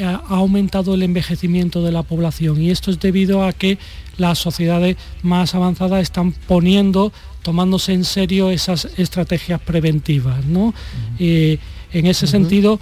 ha 0.00 0.22
aumentado 0.28 0.94
el 0.94 1.02
envejecimiento 1.02 1.82
de 1.82 1.90
la 1.90 2.04
población 2.04 2.62
y 2.62 2.70
esto 2.70 2.92
es 2.92 3.00
debido 3.00 3.42
a 3.42 3.52
que 3.52 3.78
las 4.16 4.38
sociedades 4.38 4.96
más 5.22 5.56
avanzadas 5.56 6.02
están 6.02 6.30
poniendo 6.30 7.12
tomándose 7.44 7.92
en 7.92 8.04
serio 8.04 8.50
esas 8.50 8.88
estrategias 8.96 9.60
preventivas. 9.60 10.44
¿no? 10.46 10.74
Eh, 11.18 11.58
en 11.92 12.06
ese 12.06 12.26
sentido, 12.26 12.80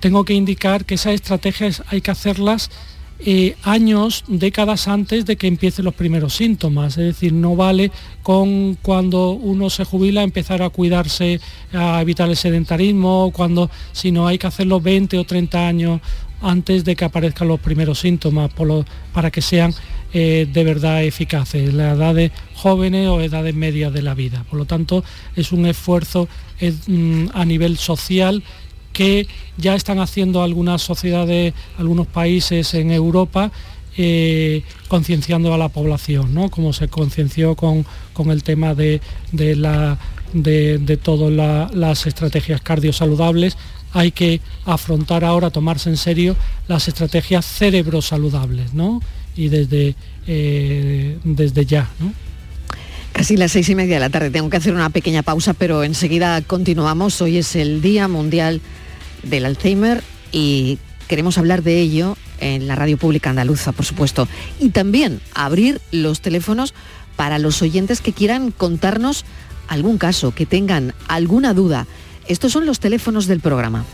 tengo 0.00 0.24
que 0.24 0.32
indicar 0.32 0.86
que 0.86 0.94
esas 0.94 1.12
estrategias 1.12 1.82
hay 1.88 2.00
que 2.00 2.12
hacerlas 2.12 2.70
eh, 3.18 3.56
años, 3.62 4.24
décadas 4.28 4.88
antes 4.88 5.24
de 5.24 5.36
que 5.36 5.46
empiecen 5.46 5.84
los 5.84 5.94
primeros 5.94 6.34
síntomas. 6.34 6.98
Es 6.98 7.06
decir, 7.06 7.32
no 7.32 7.56
vale 7.56 7.90
con 8.22 8.74
cuando 8.82 9.30
uno 9.30 9.70
se 9.70 9.84
jubila 9.84 10.22
empezar 10.22 10.62
a 10.62 10.70
cuidarse, 10.70 11.40
a 11.72 12.00
evitar 12.02 12.28
el 12.28 12.36
sedentarismo, 12.36 13.32
cuando, 13.34 13.70
sino 13.92 14.26
hay 14.26 14.38
que 14.38 14.46
hacerlo 14.46 14.80
20 14.80 15.18
o 15.18 15.24
30 15.24 15.66
años 15.66 16.00
antes 16.42 16.84
de 16.84 16.94
que 16.94 17.06
aparezcan 17.06 17.48
los 17.48 17.60
primeros 17.60 18.00
síntomas 18.00 18.50
para 19.12 19.30
que 19.30 19.40
sean 19.40 19.74
eh, 20.12 20.46
de 20.52 20.64
verdad 20.64 21.02
eficaces, 21.02 21.72
las 21.72 21.96
edades 21.96 22.32
jóvenes 22.54 23.08
o 23.08 23.20
edades 23.20 23.54
medias 23.54 23.92
de 23.92 24.02
la 24.02 24.14
vida. 24.14 24.44
Por 24.48 24.58
lo 24.58 24.64
tanto, 24.66 25.02
es 25.34 25.52
un 25.52 25.66
esfuerzo 25.66 26.28
mm, 26.86 27.28
a 27.32 27.44
nivel 27.44 27.78
social 27.78 28.42
que 28.96 29.28
ya 29.58 29.74
están 29.74 29.98
haciendo 29.98 30.42
algunas 30.42 30.80
sociedades, 30.80 31.52
algunos 31.76 32.06
países 32.06 32.72
en 32.72 32.90
Europa, 32.90 33.52
eh, 33.98 34.62
concienciando 34.88 35.52
a 35.52 35.58
la 35.58 35.68
población, 35.68 36.32
¿no? 36.32 36.48
como 36.50 36.72
se 36.72 36.88
concienció 36.88 37.56
con, 37.56 37.84
el 38.30 38.42
tema 38.42 38.74
de, 38.74 39.02
la, 39.34 39.98
de, 40.32 40.98
todas 41.02 41.30
las 41.74 42.06
estrategias 42.06 42.62
cardiosaludables, 42.62 43.58
hay 43.92 44.12
que 44.12 44.40
afrontar 44.64 45.26
ahora, 45.26 45.50
tomarse 45.50 45.90
en 45.90 45.98
serio 45.98 46.34
las 46.66 46.88
estrategias 46.88 47.44
cerebrosaludables, 47.44 48.72
¿no? 48.72 49.02
y 49.36 49.48
desde, 49.48 49.94
eh, 50.26 51.18
desde 51.22 51.66
ya. 51.66 51.90
Casi 53.12 53.36
las 53.36 53.52
seis 53.52 53.68
y 53.68 53.74
media 53.74 53.96
de 53.96 54.00
la 54.00 54.10
tarde. 54.10 54.30
Tengo 54.30 54.48
que 54.48 54.56
hacer 54.56 54.72
una 54.72 54.88
pequeña 54.88 55.22
pausa, 55.22 55.52
pero 55.52 55.84
enseguida 55.84 56.40
continuamos. 56.40 57.20
Hoy 57.20 57.36
es 57.36 57.56
el 57.56 57.82
Día 57.82 58.08
Mundial 58.08 58.62
del 59.28 59.44
Alzheimer 59.46 60.02
y 60.32 60.78
queremos 61.08 61.38
hablar 61.38 61.62
de 61.62 61.80
ello 61.80 62.16
en 62.40 62.66
la 62.66 62.74
radio 62.74 62.96
pública 62.96 63.30
andaluza, 63.30 63.72
por 63.72 63.84
supuesto. 63.84 64.28
Y 64.60 64.70
también 64.70 65.20
abrir 65.34 65.80
los 65.92 66.20
teléfonos 66.20 66.74
para 67.16 67.38
los 67.38 67.62
oyentes 67.62 68.00
que 68.00 68.12
quieran 68.12 68.50
contarnos 68.50 69.24
algún 69.68 69.98
caso, 69.98 70.34
que 70.34 70.46
tengan 70.46 70.94
alguna 71.08 71.54
duda. 71.54 71.86
Estos 72.28 72.52
son 72.52 72.66
los 72.66 72.80
teléfonos 72.80 73.26
del 73.26 73.40
programa. 73.40 73.84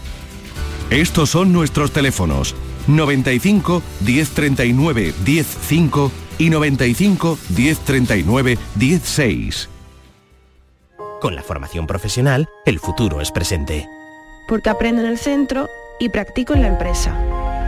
Estos 0.90 1.31
son 1.31 1.53
nuestros 1.53 1.92
teléfonos 1.92 2.55
95 2.87 3.83
1039 4.05 5.14
105 5.25 6.12
y 6.38 6.51
95 6.51 7.38
1039 7.57 8.59
16. 8.75 9.68
Con 11.21 11.37
la 11.37 11.42
formación 11.42 11.87
profesional, 11.87 12.49
el 12.66 12.81
futuro 12.81 13.21
es 13.21 13.31
presente. 13.31 13.87
Porque 14.48 14.70
aprendo 14.70 15.02
en 15.02 15.09
el 15.09 15.18
centro 15.18 15.68
y 15.98 16.09
practico 16.09 16.55
en 16.55 16.62
la 16.62 16.68
empresa. 16.68 17.16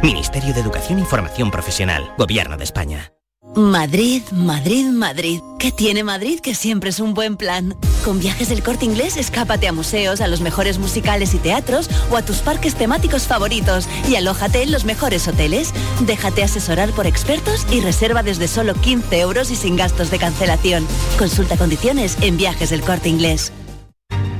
Ministerio 0.02 0.52
de 0.52 0.60
Educación 0.60 0.98
y 0.98 1.04
Formación 1.04 1.50
Profesional, 1.50 2.12
Gobierno 2.18 2.56
de 2.56 2.64
España. 2.64 3.14
Madrid, 3.56 4.22
Madrid, 4.32 4.86
Madrid. 4.86 5.40
¿Qué 5.60 5.70
tiene 5.70 6.02
Madrid 6.02 6.40
que 6.40 6.54
siempre 6.54 6.90
es 6.90 6.98
un 6.98 7.14
buen 7.14 7.36
plan? 7.36 7.76
Con 8.04 8.18
viajes 8.18 8.48
del 8.48 8.62
corte 8.62 8.84
inglés, 8.84 9.16
escápate 9.16 9.68
a 9.68 9.72
museos, 9.72 10.20
a 10.20 10.26
los 10.26 10.40
mejores 10.40 10.78
musicales 10.78 11.34
y 11.34 11.38
teatros 11.38 11.88
o 12.10 12.16
a 12.16 12.22
tus 12.22 12.38
parques 12.38 12.74
temáticos 12.74 13.28
favoritos 13.28 13.88
y 14.08 14.16
alójate 14.16 14.62
en 14.62 14.72
los 14.72 14.84
mejores 14.84 15.28
hoteles. 15.28 15.72
Déjate 16.00 16.42
asesorar 16.42 16.90
por 16.90 17.06
expertos 17.06 17.64
y 17.70 17.80
reserva 17.80 18.22
desde 18.22 18.48
solo 18.48 18.74
15 18.74 19.20
euros 19.20 19.50
y 19.50 19.56
sin 19.56 19.76
gastos 19.76 20.10
de 20.10 20.18
cancelación. 20.18 20.86
Consulta 21.18 21.56
condiciones 21.56 22.18
en 22.22 22.36
viajes 22.36 22.70
del 22.70 22.82
corte 22.82 23.08
inglés. 23.08 23.52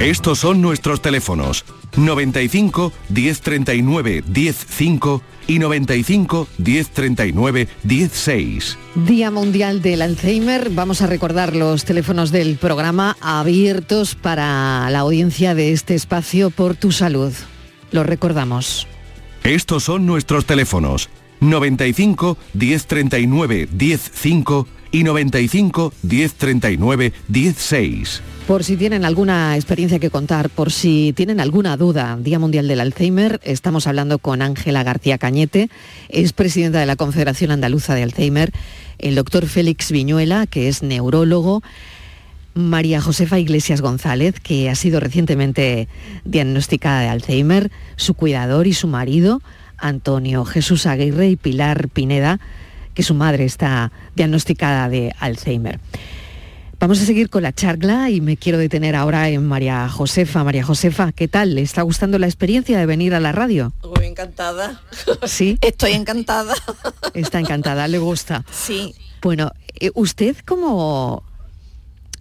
Estos 0.00 0.38
son 0.38 0.62
nuestros 0.62 1.02
teléfonos 1.02 1.66
95 1.94 2.90
1039 3.10 4.24
105 4.32 5.22
y 5.46 5.58
95 5.58 6.48
1039 6.56 7.68
16. 7.82 8.78
Día 8.94 9.30
Mundial 9.30 9.82
del 9.82 10.00
Alzheimer. 10.00 10.70
Vamos 10.70 11.02
a 11.02 11.06
recordar 11.06 11.54
los 11.54 11.84
teléfonos 11.84 12.30
del 12.30 12.56
programa 12.56 13.14
abiertos 13.20 14.14
para 14.14 14.88
la 14.88 15.00
audiencia 15.00 15.54
de 15.54 15.72
este 15.72 15.94
espacio 15.96 16.48
por 16.48 16.76
tu 16.76 16.92
salud. 16.92 17.34
Los 17.92 18.06
recordamos. 18.06 18.86
Estos 19.44 19.84
son 19.84 20.06
nuestros 20.06 20.46
teléfonos 20.46 21.10
95 21.40 22.38
1039 22.54 23.68
105 23.78 24.66
y 24.92 25.04
95 25.04 25.92
1039 26.02 27.12
16. 27.28 28.22
Por 28.46 28.64
si 28.64 28.76
tienen 28.76 29.04
alguna 29.04 29.54
experiencia 29.54 30.00
que 30.00 30.10
contar, 30.10 30.50
por 30.50 30.72
si 30.72 31.12
tienen 31.16 31.38
alguna 31.38 31.76
duda, 31.76 32.18
Día 32.20 32.38
Mundial 32.38 32.66
del 32.66 32.80
Alzheimer, 32.80 33.40
estamos 33.44 33.86
hablando 33.86 34.18
con 34.18 34.42
Ángela 34.42 34.82
García 34.82 35.18
Cañete, 35.18 35.70
es 36.08 36.32
presidenta 36.32 36.80
de 36.80 36.86
la 36.86 36.96
Confederación 36.96 37.52
Andaluza 37.52 37.94
de 37.94 38.02
Alzheimer, 38.02 38.52
el 38.98 39.14
doctor 39.14 39.46
Félix 39.46 39.92
Viñuela, 39.92 40.46
que 40.46 40.68
es 40.68 40.82
neurólogo, 40.82 41.62
María 42.54 43.00
Josefa 43.00 43.38
Iglesias 43.38 43.80
González, 43.80 44.40
que 44.40 44.68
ha 44.68 44.74
sido 44.74 44.98
recientemente 44.98 45.88
diagnosticada 46.24 47.02
de 47.02 47.08
Alzheimer, 47.08 47.70
su 47.96 48.14
cuidador 48.14 48.66
y 48.66 48.72
su 48.72 48.88
marido, 48.88 49.40
Antonio 49.78 50.44
Jesús 50.44 50.86
Aguirre 50.86 51.30
y 51.30 51.36
Pilar 51.36 51.88
Pineda, 51.88 52.40
que 52.94 53.02
su 53.02 53.14
madre 53.14 53.44
está 53.44 53.92
diagnosticada 54.16 54.88
de 54.88 55.14
Alzheimer. 55.20 55.78
Vamos 56.80 56.98
a 57.02 57.04
seguir 57.04 57.28
con 57.28 57.42
la 57.42 57.52
charla 57.52 58.08
y 58.08 58.22
me 58.22 58.38
quiero 58.38 58.56
detener 58.56 58.96
ahora 58.96 59.28
en 59.28 59.46
María 59.46 59.86
Josefa. 59.90 60.44
María 60.44 60.64
Josefa, 60.64 61.12
¿qué 61.12 61.28
tal? 61.28 61.54
¿Le 61.54 61.60
está 61.60 61.82
gustando 61.82 62.18
la 62.18 62.26
experiencia 62.26 62.78
de 62.78 62.86
venir 62.86 63.14
a 63.14 63.20
la 63.20 63.32
radio? 63.32 63.74
Muy 63.84 64.06
encantada. 64.06 64.80
Sí. 65.26 65.58
Estoy 65.60 65.92
encantada. 65.92 66.54
Está 67.12 67.38
encantada, 67.38 67.86
le 67.86 67.98
gusta. 67.98 68.46
Sí. 68.50 68.94
Bueno, 69.20 69.52
eh, 69.78 69.90
¿usted 69.94 70.34
cómo, 70.46 71.22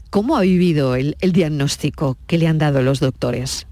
cómo 0.09 0.35
ha 0.35 0.41
vivido 0.41 0.95
el, 0.95 1.15
el 1.21 1.31
diagnóstico 1.31 2.17
que 2.27 2.37
le 2.37 2.47
han 2.47 2.57
dado 2.57 2.81
los 2.81 2.99
doctores? 2.99 3.65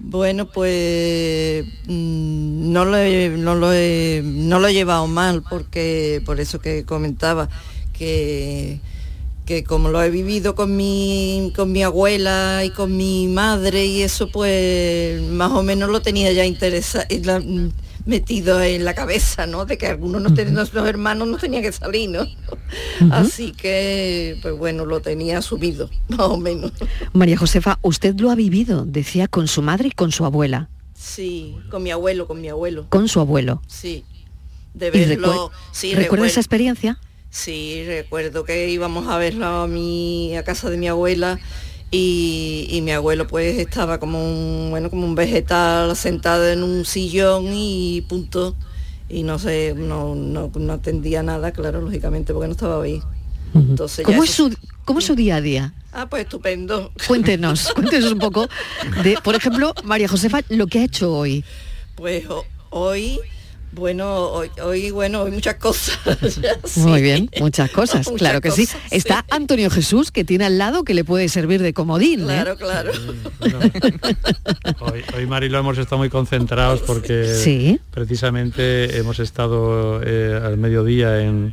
Bueno, 0.00 0.46
pues 0.46 1.64
mm, 1.86 2.72
no 2.72 2.84
lo, 2.84 2.96
he, 2.96 3.28
no, 3.28 3.54
lo 3.54 3.72
he, 3.72 4.22
no 4.24 4.58
lo 4.58 4.66
he 4.66 4.72
llevado 4.72 5.06
mal, 5.06 5.44
porque 5.48 6.20
por 6.26 6.40
eso 6.40 6.58
que 6.58 6.84
comentaba, 6.84 7.48
que, 7.92 8.80
que 9.50 9.64
como 9.64 9.88
lo 9.88 10.00
he 10.00 10.10
vivido 10.10 10.54
con 10.54 10.76
mi, 10.76 11.52
con 11.56 11.72
mi 11.72 11.82
abuela 11.82 12.62
y 12.64 12.70
con 12.70 12.96
mi 12.96 13.26
madre 13.26 13.84
y 13.84 14.02
eso, 14.02 14.30
pues 14.30 15.20
más 15.22 15.50
o 15.50 15.64
menos 15.64 15.90
lo 15.90 16.00
tenía 16.02 16.30
ya 16.32 16.44
interesa, 16.46 17.04
metido 18.06 18.62
en 18.62 18.84
la 18.84 18.94
cabeza, 18.94 19.46
¿no? 19.48 19.66
De 19.66 19.76
que 19.76 19.88
algunos 19.88 20.22
no 20.22 20.32
ten- 20.32 20.54
nuestros 20.54 20.86
hermanos 20.88 21.26
no 21.26 21.36
tenían 21.36 21.62
que 21.64 21.72
salir, 21.72 22.10
¿no? 22.10 22.24
Así 23.10 23.50
que, 23.50 24.38
pues 24.40 24.56
bueno, 24.56 24.86
lo 24.86 25.00
tenía 25.00 25.38
asumido, 25.38 25.90
más 26.08 26.20
o 26.20 26.36
menos. 26.36 26.70
María 27.12 27.36
Josefa, 27.36 27.80
usted 27.82 28.14
lo 28.20 28.30
ha 28.30 28.36
vivido, 28.36 28.84
decía, 28.86 29.26
con 29.26 29.48
su 29.48 29.62
madre 29.62 29.88
y 29.88 29.90
con 29.90 30.12
su 30.12 30.24
abuela, 30.24 30.68
Sí, 30.94 31.56
con 31.70 31.82
mi 31.82 31.90
abuelo, 31.90 32.28
con 32.28 32.40
mi 32.40 32.48
abuelo. 32.50 32.86
con 32.88 33.08
su 33.08 33.18
abuelo. 33.18 33.62
Sí, 33.66 34.04
de 34.74 34.86
¿Y 34.88 34.90
verlo. 34.90 35.50
sí, 35.72 35.92
¿Recuerda 35.94 36.26
esa 36.28 36.38
experiencia? 36.40 36.98
Sí, 37.30 37.84
recuerdo 37.86 38.44
que 38.44 38.68
íbamos 38.68 39.08
a 39.08 39.18
verlo 39.18 39.46
a 39.46 39.66
mi 39.66 40.36
a 40.36 40.42
casa 40.44 40.70
de 40.70 40.76
mi 40.76 40.88
abuela 40.88 41.38
y, 41.90 42.66
y 42.70 42.82
mi 42.82 42.92
abuelo 42.92 43.26
pues 43.26 43.58
estaba 43.58 43.98
como 43.98 44.22
un 44.24 44.70
bueno 44.70 44.90
como 44.90 45.04
un 45.06 45.14
vegetal 45.14 45.96
sentado 45.96 46.48
en 46.48 46.62
un 46.62 46.84
sillón 46.84 47.46
y 47.54 48.02
punto. 48.08 48.54
Y 49.08 49.24
no 49.24 49.38
sé 49.40 49.74
no, 49.76 50.14
no, 50.14 50.52
no 50.54 50.72
atendía 50.72 51.22
nada 51.24 51.50
claro 51.52 51.80
lógicamente 51.80 52.32
porque 52.32 52.46
no 52.46 52.52
estaba 52.52 52.82
ahí. 52.82 53.00
Entonces 53.54 54.06
¿Cómo 54.06 54.22
es, 54.22 54.30
su, 54.30 54.54
¿Cómo 54.84 55.00
es 55.00 55.04
su 55.06 55.16
día 55.16 55.36
a 55.36 55.40
día? 55.40 55.74
ah 55.92 56.06
pues 56.08 56.22
estupendo. 56.22 56.92
Cuéntenos, 57.08 57.72
cuéntenos 57.74 58.12
un 58.12 58.18
poco 58.20 58.48
de, 59.02 59.18
por 59.24 59.34
ejemplo, 59.34 59.74
María 59.82 60.06
Josefa, 60.06 60.42
lo 60.48 60.68
que 60.68 60.78
ha 60.78 60.84
hecho 60.84 61.12
hoy. 61.12 61.44
Pues 61.96 62.24
ho- 62.30 62.46
hoy, 62.70 63.18
Bueno, 63.72 64.28
hoy, 64.30 64.50
hoy, 64.62 64.90
bueno, 64.90 65.22
hay 65.24 65.30
muchas 65.30 65.54
cosas. 65.56 65.98
ya, 66.42 66.58
sí. 66.64 66.80
Muy 66.80 67.02
bien, 67.02 67.30
muchas 67.38 67.70
cosas, 67.70 68.06
Muchas 68.10 68.18
claro 68.18 68.40
que 68.40 68.50
sí. 68.50 68.68
Está 68.90 69.24
Antonio 69.30 69.70
Jesús, 69.70 70.10
que 70.10 70.24
tiene 70.24 70.44
al 70.46 70.58
lado 70.58 70.82
que 70.82 70.92
le 70.94 71.04
puede 71.04 71.28
servir 71.28 71.62
de 71.62 71.72
comodín. 71.72 72.22
¿eh? 72.22 72.24
Claro, 72.26 72.56
claro. 72.56 72.90
Hoy, 74.80 75.02
hoy 75.16 75.26
Marilo 75.26 75.58
hemos 75.58 75.78
estado 75.78 75.98
muy 75.98 76.08
concentrados 76.10 76.80
porque 76.80 77.34
Sí. 77.34 77.80
precisamente 77.90 78.98
hemos 78.98 79.18
estado 79.20 80.00
eh, 80.02 80.38
al 80.42 80.56
mediodía 80.56 81.20
en, 81.20 81.52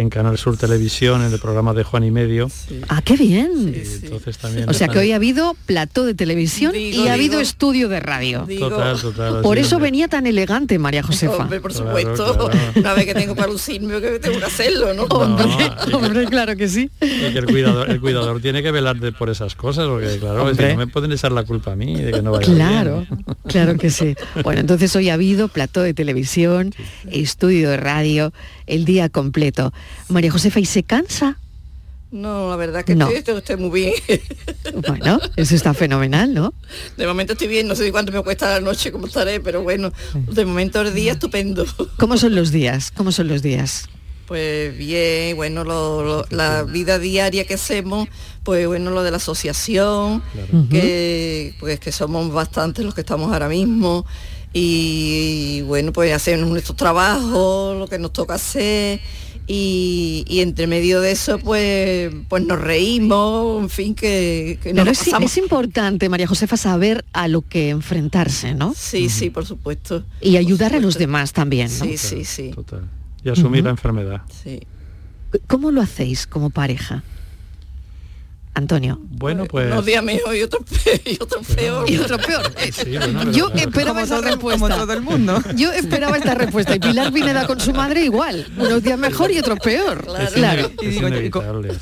en 0.00 0.10
Canal 0.10 0.36
Sur 0.36 0.56
Televisión, 0.58 1.22
en 1.24 1.32
el 1.32 1.38
programa 1.38 1.72
de 1.72 1.82
Juan 1.82 2.04
y 2.04 2.10
Medio. 2.10 2.50
Ah, 2.88 3.00
qué 3.02 3.16
bien. 3.16 3.72
Entonces 4.02 4.36
también 4.38 4.68
O 4.68 4.74
sea 4.74 4.88
que 4.88 4.98
hoy 4.98 5.12
ha 5.12 5.16
habido 5.16 5.54
plató 5.66 6.04
de 6.04 6.14
televisión 6.14 6.72
Digo, 6.72 7.04
y 7.04 7.08
ha 7.08 7.14
habido 7.14 7.32
digo. 7.38 7.40
estudio 7.42 7.88
de 7.88 8.00
radio. 8.00 8.46
Total, 8.58 9.00
total. 9.00 9.40
Por 9.42 9.58
eso 9.58 9.76
es. 9.76 9.82
venía 9.82 10.08
tan 10.08 10.26
elegante 10.26 10.78
María 10.78 11.02
Josefa. 11.06 11.36
Hombre, 11.44 11.60
por 11.60 11.72
Claro, 11.72 11.86
supuesto. 11.88 12.34
claro. 12.48 12.50
Una 12.76 12.94
vez 12.94 13.06
que 13.06 13.14
tengo 13.14 13.34
para 13.34 13.50
lucirme, 13.50 14.00
que 14.00 14.18
tengo 14.18 14.38
que 14.38 14.44
hacerlo, 14.44 14.92
¿no? 14.94 15.04
Hombre, 15.04 15.46
hombre, 15.94 16.26
claro 16.26 16.56
que 16.56 16.68
sí. 16.68 16.90
Y 17.00 17.32
que 17.32 17.38
el 17.38 17.46
cuidador, 17.46 17.90
el 17.90 18.00
cuidador 18.00 18.40
tiene 18.42 18.62
que 18.62 18.70
velar 18.70 18.98
de- 19.00 19.12
por 19.12 19.30
esas 19.30 19.54
cosas, 19.54 19.86
porque 19.88 20.18
claro, 20.18 20.50
es 20.50 20.58
que 20.58 20.72
no 20.72 20.76
me 20.76 20.86
pueden 20.88 21.10
echar 21.12 21.32
la 21.32 21.44
culpa 21.44 21.72
a 21.72 21.76
mí 21.76 21.96
de 22.02 22.12
que 22.12 22.22
no 22.22 22.32
vaya 22.32 22.44
Claro, 22.52 23.06
bien. 23.08 23.24
claro 23.48 23.76
que 23.78 23.88
sí. 23.90 24.14
Bueno, 24.42 24.60
entonces 24.60 24.94
hoy 24.94 25.08
ha 25.08 25.14
habido 25.14 25.48
plató 25.48 25.80
de 25.80 25.94
televisión, 25.94 26.74
estudio 27.10 27.70
de 27.70 27.76
radio, 27.78 28.32
el 28.66 28.84
día 28.84 29.08
completo. 29.08 29.72
María 30.08 30.30
Josefa, 30.30 30.60
¿y 30.60 30.64
se 30.66 30.82
cansa? 30.82 31.38
No, 32.12 32.48
la 32.50 32.56
verdad 32.56 32.84
que 32.84 32.94
No. 32.94 33.06
estoy, 33.08 33.18
estoy- 33.18 33.38
estoy 33.38 33.56
muy 33.56 33.80
bien. 33.80 33.92
Bueno, 34.88 35.18
eso 35.36 35.54
está 35.54 35.74
fenomenal, 35.74 36.32
¿no? 36.34 36.52
De 36.96 37.06
momento 37.06 37.32
estoy 37.32 37.48
bien, 37.48 37.66
no 37.66 37.74
sé 37.74 37.90
cuánto 37.92 38.12
me 38.12 38.20
cuesta 38.22 38.48
la 38.50 38.60
noche, 38.60 38.92
cómo 38.92 39.06
estaré, 39.06 39.40
pero 39.40 39.62
bueno, 39.62 39.92
de 40.14 40.44
momento 40.44 40.80
el 40.82 40.94
día 40.94 41.12
estupendo. 41.12 41.64
¿Cómo 41.98 42.16
son 42.16 42.34
los 42.34 42.50
días? 42.52 42.90
¿Cómo 42.94 43.10
son 43.12 43.28
los 43.28 43.42
días? 43.42 43.88
Pues 44.26 44.76
bien, 44.76 45.36
bueno, 45.36 45.64
lo- 45.64 46.02
lo- 46.04 46.26
la 46.30 46.62
vida 46.64 46.98
diaria 46.98 47.44
que 47.46 47.54
hacemos, 47.54 48.08
pues 48.42 48.66
bueno, 48.66 48.90
lo 48.90 49.02
de 49.02 49.10
la 49.12 49.16
asociación, 49.18 50.22
que 50.70 51.54
pues 51.60 51.80
que 51.80 51.92
somos 51.92 52.32
bastantes 52.32 52.84
los 52.84 52.94
que 52.94 53.00
estamos 53.02 53.32
ahora 53.32 53.48
mismo 53.48 54.04
y 54.52 55.60
bueno, 55.62 55.92
pues 55.92 56.12
hacemos 56.12 56.48
nuestro 56.48 56.74
trabajo, 56.74 57.76
lo 57.78 57.86
que 57.88 57.98
nos 57.98 58.12
toca 58.12 58.34
hacer 58.34 59.00
y, 59.46 60.24
y 60.28 60.40
entre 60.40 60.66
medio 60.66 61.00
de 61.00 61.12
eso 61.12 61.38
pues 61.38 62.12
pues 62.28 62.44
nos 62.44 62.60
reímos, 62.60 63.62
en 63.62 63.70
fin, 63.70 63.94
que, 63.94 64.58
que 64.62 64.74
Pero 64.74 64.90
es, 64.90 65.36
importante, 65.36 66.08
María 66.08 66.26
Josefa, 66.26 66.56
saber 66.56 67.04
a 67.12 67.28
lo 67.28 67.42
que 67.42 67.70
enfrentarse, 67.70 68.54
¿no? 68.54 68.74
Sí, 68.76 69.08
sí, 69.08 69.30
por 69.30 69.46
supuesto. 69.46 70.04
Y 70.20 70.36
ayudar 70.36 70.74
a 70.74 70.80
los 70.80 70.98
demás 70.98 71.32
también, 71.32 71.68
¿no? 71.78 71.84
Sí, 71.84 71.96
sí, 71.96 72.24
sí. 72.24 72.54
Y 73.24 73.28
asumir 73.28 73.64
la 73.64 73.70
enfermedad. 73.70 74.22
Sí. 74.42 74.60
¿Cómo 75.46 75.70
lo 75.70 75.80
hacéis 75.80 76.26
como 76.26 76.50
pareja? 76.50 77.02
Antonio. 78.56 78.98
Bueno, 79.02 79.44
pues... 79.44 79.70
Unos 79.70 79.84
días 79.84 80.02
mejor 80.02 80.34
y 80.34 80.42
otros 80.42 80.62
peor. 80.64 81.00
Y 81.04 81.18
otros 81.22 81.46
peor. 81.46 81.90
Y 81.90 81.98
otro 81.98 82.18
peor. 82.18 82.52
Sí, 82.72 82.96
bueno, 82.96 83.20
pero- 83.20 83.32
Yo 83.32 83.50
pero- 83.52 83.68
esperaba 83.68 84.02
esa 84.02 84.16
todo- 84.16 84.24
respuesta. 84.30 84.60
como 84.68 84.74
todo 84.74 84.92
el 84.94 85.00
mundo. 85.02 85.42
Yo 85.56 85.72
esperaba 85.72 86.16
esta 86.16 86.34
respuesta. 86.34 86.74
Y 86.74 86.78
Pilar 86.80 87.12
Pineda 87.12 87.46
con 87.46 87.60
su 87.60 87.72
madre 87.74 88.04
igual. 88.04 88.46
Unos 88.56 88.82
días 88.82 88.98
mejor 88.98 89.30
y 89.30 89.38
otros 89.38 89.58
peor. 89.60 90.06
Es 90.20 90.30
Claro. 90.30 90.70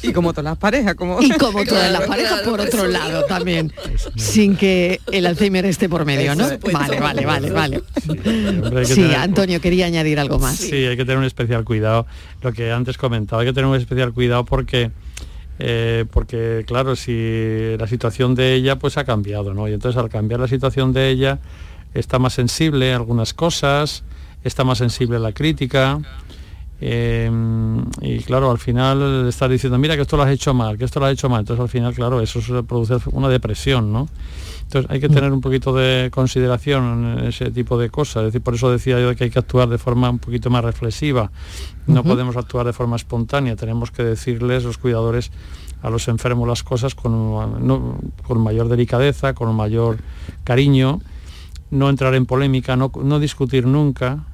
Y 0.03 0.13
como 0.13 0.33
todas 0.33 0.45
las 0.45 0.59
parejas, 0.59 0.95
como... 0.97 1.23
Y 1.23 1.31
como 1.31 1.65
todas 1.65 1.93
las 1.93 2.03
parejas 2.09 2.41
claro, 2.41 2.51
por 2.51 2.59
por 2.59 2.67
otro 2.67 2.81
eso 2.85 2.89
lado 2.89 3.25
también. 3.27 3.73
Sin 4.17 4.57
que 4.57 5.01
el 5.13 5.27
Alzheimer 5.27 5.65
esté 5.67 5.89
por 5.89 6.05
medio, 6.05 6.35
¿no? 6.35 6.49
Supuesto. 6.49 6.77
Vale, 6.79 6.99
vale, 7.01 7.25
vale, 7.25 7.51
vale. 7.51 7.83
hombre, 8.09 8.85
Sí, 8.85 8.95
tener- 8.97 9.17
Antonio 9.17 9.61
quería 9.61 9.87
añadir 9.87 10.19
algo 10.19 10.39
más. 10.41 10.57
Sí, 10.57 10.75
hay 10.75 10.97
que 10.97 11.05
tener 11.05 11.19
un 11.19 11.25
especial 11.25 11.65
cuidado. 11.65 12.07
Lo 12.43 12.53
que 12.53 12.73
antes 12.73 12.99
comentaba, 12.99 13.43
hay 13.43 13.49
que 13.49 13.53
tener 13.55 13.67
un 13.67 13.77
especial 13.77 14.13
cuidado 14.13 14.45
porque, 14.45 14.91
eh, 15.59 16.05
porque 16.11 16.65
claro, 16.67 16.97
si 16.97 17.77
la 17.79 17.87
situación 17.87 18.35
de 18.35 18.55
ella 18.55 18.77
pues 18.79 18.99
ha 18.99 19.05
cambiado, 19.05 19.55
¿no? 19.55 19.69
Y 19.69 19.73
entonces 19.73 20.01
al 20.01 20.09
cambiar 20.09 20.41
la 20.41 20.49
situación 20.49 20.93
de 20.93 21.11
ella 21.11 21.39
está 21.95 22.19
más 22.19 22.33
sensible 22.33 22.93
a 22.93 22.97
algunas 22.97 23.35
cosas, 23.35 24.03
está 24.43 24.65
más 24.65 24.79
sensible 24.79 25.17
a 25.17 25.21
la 25.21 25.33
crítica. 25.33 26.01
eh, 26.81 27.31
y 28.01 28.19
claro, 28.21 28.51
al 28.51 28.59
final 28.59 29.29
estar 29.29 29.49
diciendo, 29.49 29.79
mira 29.79 29.95
que 29.97 30.03
esto 30.03 30.17
lo 30.17 30.25
has 30.25 30.31
hecho 30.31 30.53
mal, 30.55 30.77
que 30.77 30.85
esto 30.85 31.01
lo 31.01 31.07
has 31.07 31.13
hecho 31.13 31.29
mal. 31.29 31.41
Entonces 31.41 31.63
al 31.63 31.69
final, 31.69 31.95
claro, 31.95 32.21
eso 32.21 32.41
produce 32.65 32.97
una 33.13 33.29
depresión, 33.29 33.93
¿no? 33.93 34.09
Entonces 34.65 34.91
hay 34.91 34.99
que 35.01 35.09
tener 35.09 35.33
un 35.33 35.41
poquito 35.41 35.75
de 35.75 36.11
consideración 36.13 37.19
en 37.19 37.25
ese 37.27 37.51
tipo 37.51 37.79
de 37.79 37.91
cosas. 37.91 38.23
Es 38.23 38.27
decir, 38.29 38.41
por 38.43 38.55
eso 38.55 38.71
decía 38.71 38.99
yo 39.01 39.15
que 39.15 39.25
hay 39.25 39.31
que 39.31 39.39
actuar 39.39 39.69
de 39.69 39.79
forma 39.79 40.11
un 40.11 40.19
poquito 40.19 40.51
más 40.51 40.65
reflexiva. 40.65 41.31
No 41.87 42.03
podemos 42.03 42.37
actuar 42.37 42.67
de 42.67 42.73
forma 42.73 42.97
espontánea. 42.97 43.55
Tenemos 43.57 43.91
que 43.91 44.03
decirles 44.03 44.65
los 44.65 44.79
cuidadores 44.79 45.31
a 45.83 45.91
los 45.91 46.09
enfermos 46.09 46.49
las 46.49 46.63
cosas 46.63 46.95
con, 46.95 47.13
no- 47.67 47.99
con 48.27 48.41
mayor 48.41 48.69
delicadeza, 48.69 49.35
con 49.35 49.55
mayor 49.55 49.99
cariño, 50.43 51.01
no 51.71 51.91
entrar 51.91 52.15
en 52.15 52.25
polémica, 52.27 52.75
no, 52.75 52.91
no 53.03 53.19
discutir 53.21 53.67
nunca, 53.67 54.25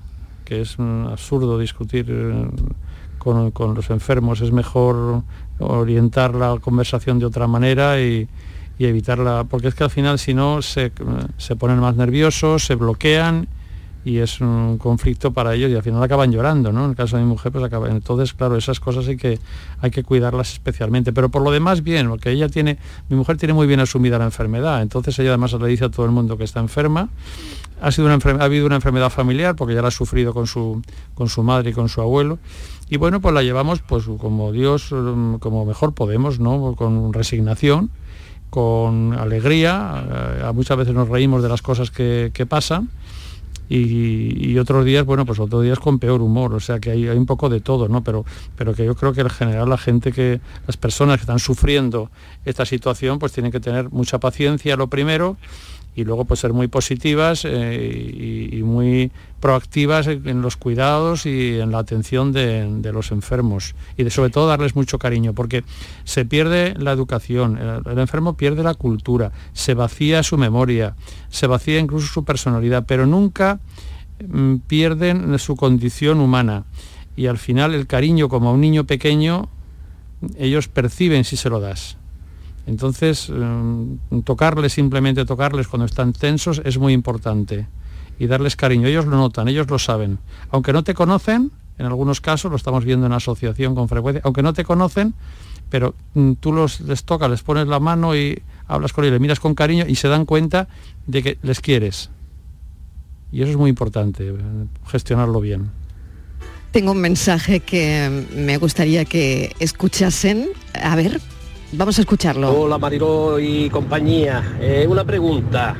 que 0.44 0.60
es 0.62 0.76
absurdo 0.78 1.58
discutir 1.58 2.06
eh, 2.08 2.46
con, 3.18 3.50
con 3.50 3.74
los 3.74 3.90
enfermos, 3.90 4.40
es 4.40 4.52
mejor 4.52 5.22
orientar 5.58 6.34
la 6.34 6.56
conversación 6.60 7.18
de 7.18 7.26
otra 7.26 7.46
manera 7.48 8.00
y, 8.00 8.28
y 8.80 8.86
evitarla, 8.86 9.44
porque 9.44 9.68
es 9.68 9.74
que 9.74 9.84
al 9.84 9.90
final 9.90 10.18
si 10.18 10.32
no 10.32 10.62
se, 10.62 10.90
se 11.36 11.54
ponen 11.54 11.80
más 11.80 11.96
nerviosos, 11.96 12.64
se 12.64 12.76
bloquean 12.76 13.46
y 14.06 14.20
es 14.20 14.40
un 14.40 14.78
conflicto 14.78 15.34
para 15.34 15.54
ellos 15.54 15.70
y 15.70 15.74
al 15.74 15.82
final 15.82 16.02
acaban 16.02 16.32
llorando, 16.32 16.72
¿no? 16.72 16.84
En 16.84 16.90
el 16.92 16.96
caso 16.96 17.18
de 17.18 17.22
mi 17.22 17.28
mujer, 17.28 17.52
pues 17.52 17.62
acaba. 17.62 17.90
Entonces, 17.90 18.32
claro, 18.32 18.56
esas 18.56 18.80
cosas 18.80 19.06
hay 19.06 19.18
que, 19.18 19.38
hay 19.80 19.90
que 19.90 20.02
cuidarlas 20.02 20.54
especialmente. 20.54 21.12
Pero 21.12 21.28
por 21.28 21.42
lo 21.42 21.50
demás, 21.50 21.82
bien, 21.82 22.08
porque 22.08 22.30
ella 22.30 22.48
tiene, 22.48 22.78
mi 23.10 23.16
mujer 23.16 23.36
tiene 23.36 23.52
muy 23.52 23.66
bien 23.66 23.80
asumida 23.80 24.18
la 24.18 24.24
enfermedad. 24.24 24.80
Entonces 24.80 25.18
ella 25.18 25.28
además 25.28 25.52
le 25.52 25.68
dice 25.68 25.84
a 25.84 25.90
todo 25.90 26.06
el 26.06 26.12
mundo 26.12 26.38
que 26.38 26.44
está 26.44 26.60
enferma. 26.60 27.10
Ha, 27.82 27.92
sido 27.92 28.06
una 28.06 28.16
ha 28.40 28.44
habido 28.44 28.64
una 28.64 28.76
enfermedad 28.76 29.10
familiar 29.10 29.56
porque 29.56 29.74
ya 29.74 29.82
la 29.82 29.88
ha 29.88 29.90
sufrido 29.90 30.32
con 30.32 30.46
su, 30.46 30.80
con 31.12 31.28
su 31.28 31.42
madre 31.42 31.68
y 31.68 31.72
con 31.74 31.90
su 31.90 32.00
abuelo. 32.00 32.38
Y 32.88 32.96
bueno, 32.96 33.20
pues 33.20 33.34
la 33.34 33.42
llevamos 33.42 33.82
pues 33.82 34.06
como 34.18 34.52
Dios, 34.52 34.88
como 34.88 35.66
mejor 35.66 35.92
podemos, 35.92 36.40
¿no? 36.40 36.74
Con 36.76 37.12
resignación, 37.12 37.90
con 38.50 39.14
alegría. 39.14 40.04
eh, 40.42 40.52
muchas 40.52 40.76
veces 40.76 40.94
nos 40.94 41.08
reímos 41.08 41.42
de 41.42 41.48
las 41.48 41.62
cosas 41.62 41.90
que, 41.90 42.30
que 42.34 42.46
pasan 42.46 42.90
y, 43.70 44.50
y 44.50 44.58
otros 44.58 44.84
días, 44.84 45.06
bueno, 45.06 45.24
pues 45.24 45.38
otros 45.38 45.62
días 45.62 45.78
con 45.78 46.00
peor 46.00 46.20
humor, 46.20 46.52
o 46.54 46.60
sea 46.60 46.80
que 46.80 46.90
hay, 46.90 47.06
hay 47.06 47.16
un 47.16 47.26
poco 47.26 47.48
de 47.48 47.60
todo, 47.60 47.88
¿no? 47.88 48.02
Pero, 48.02 48.24
pero 48.56 48.74
que 48.74 48.84
yo 48.84 48.96
creo 48.96 49.12
que 49.12 49.20
en 49.20 49.30
general 49.30 49.68
la 49.68 49.78
gente 49.78 50.10
que, 50.10 50.40
las 50.66 50.76
personas 50.76 51.18
que 51.18 51.22
están 51.22 51.38
sufriendo 51.38 52.10
esta 52.44 52.66
situación, 52.66 53.20
pues 53.20 53.32
tienen 53.32 53.52
que 53.52 53.60
tener 53.60 53.88
mucha 53.90 54.18
paciencia, 54.18 54.74
lo 54.76 54.88
primero, 54.88 55.36
y 55.94 56.04
luego 56.04 56.24
pues 56.24 56.40
ser 56.40 56.52
muy 56.52 56.68
positivas 56.68 57.44
eh, 57.44 58.48
y, 58.52 58.62
muy 58.62 59.10
proactivas 59.40 60.06
en, 60.06 60.42
los 60.42 60.56
cuidados 60.56 61.26
y 61.26 61.58
en 61.58 61.72
la 61.72 61.78
atención 61.78 62.32
de, 62.32 62.90
los 62.92 63.10
enfermos 63.10 63.74
y 63.96 64.08
sobre 64.10 64.30
todo 64.30 64.46
darles 64.46 64.76
mucho 64.76 64.98
cariño 64.98 65.32
porque 65.34 65.64
se 66.04 66.24
pierde 66.24 66.74
la 66.78 66.92
educación, 66.92 67.58
el, 67.58 67.92
el 67.92 67.98
enfermo 67.98 68.36
pierde 68.36 68.62
la 68.62 68.74
cultura, 68.74 69.32
se 69.52 69.74
vacía 69.74 70.22
su 70.22 70.38
memoria, 70.38 70.94
se 71.28 71.46
vacía 71.46 71.78
incluso 71.78 72.06
su 72.06 72.24
personalidad, 72.24 72.84
pero 72.86 73.06
nunca 73.06 73.60
mm, 74.26 74.56
pierden 74.66 75.38
su 75.38 75.56
condición 75.56 76.20
humana 76.20 76.64
y 77.16 77.26
al 77.26 77.38
final 77.38 77.74
el 77.74 77.86
cariño 77.86 78.28
como 78.28 78.50
a 78.50 78.52
un 78.52 78.60
niño 78.60 78.84
pequeño 78.84 79.48
ellos 80.38 80.68
perciben 80.68 81.24
si 81.24 81.36
se 81.36 81.48
lo 81.48 81.60
das. 81.60 81.99
Entonces, 82.66 83.30
mm, 83.30 84.20
tocarles, 84.24 84.72
simplemente 84.72 85.24
tocarles 85.24 85.68
cuando 85.68 85.86
están 85.86 86.12
tensos 86.12 86.60
es 86.64 86.78
muy 86.78 86.92
importante. 86.92 87.66
Y 88.18 88.26
darles 88.26 88.54
cariño. 88.54 88.86
Ellos 88.86 89.06
lo 89.06 89.16
notan, 89.16 89.48
ellos 89.48 89.68
lo 89.70 89.78
saben. 89.78 90.18
Aunque 90.50 90.72
no 90.72 90.84
te 90.84 90.94
conocen, 90.94 91.52
en 91.78 91.86
algunos 91.86 92.20
casos, 92.20 92.50
lo 92.50 92.56
estamos 92.56 92.84
viendo 92.84 93.06
en 93.06 93.12
asociación 93.12 93.74
con 93.74 93.88
frecuencia, 93.88 94.20
aunque 94.24 94.42
no 94.42 94.52
te 94.52 94.64
conocen, 94.64 95.14
pero 95.70 95.94
mm, 96.12 96.32
tú 96.34 96.52
los, 96.52 96.80
les 96.80 97.04
tocas, 97.04 97.30
les 97.30 97.42
pones 97.42 97.66
la 97.66 97.80
mano 97.80 98.14
y 98.14 98.42
hablas 98.68 98.92
con 98.92 99.04
ellos, 99.04 99.12
les 99.12 99.20
miras 99.20 99.40
con 99.40 99.54
cariño 99.54 99.86
y 99.88 99.94
se 99.94 100.08
dan 100.08 100.26
cuenta 100.26 100.68
de 101.06 101.22
que 101.22 101.38
les 101.42 101.60
quieres. 101.60 102.10
Y 103.32 103.42
eso 103.42 103.52
es 103.52 103.56
muy 103.56 103.70
importante, 103.70 104.28
eh, 104.28 104.34
gestionarlo 104.86 105.40
bien. 105.40 105.70
Tengo 106.72 106.92
un 106.92 107.00
mensaje 107.00 107.60
que 107.60 108.26
me 108.36 108.56
gustaría 108.58 109.04
que 109.04 109.54
escuchasen. 109.58 110.48
A 110.74 110.94
ver, 110.96 111.20
vamos 111.72 111.98
a 111.98 112.02
escucharlo. 112.02 112.62
Hola 112.62 112.78
Mariló 112.78 113.38
y 113.38 113.68
compañía. 113.70 114.56
Eh, 114.60 114.86
una 114.88 115.04
pregunta. 115.04 115.76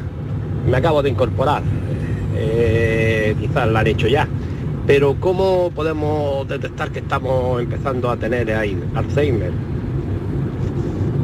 Me 0.69 0.77
acabo 0.77 1.03
de 1.03 1.11
incorporar. 1.11 1.63
Eh, 2.37 3.35
quizás 3.41 3.69
la 3.69 3.81
han 3.81 3.87
hecho 3.87 4.09
ya. 4.09 4.29
Pero 4.87 5.17
¿cómo 5.21 5.71
podemos 5.75 6.47
detectar 6.49 6.91
que 6.91 7.01
estamos 7.01 7.61
empezando 7.61 8.11
a 8.11 8.17
tener 8.17 8.51
Alzheimer? 8.95 9.53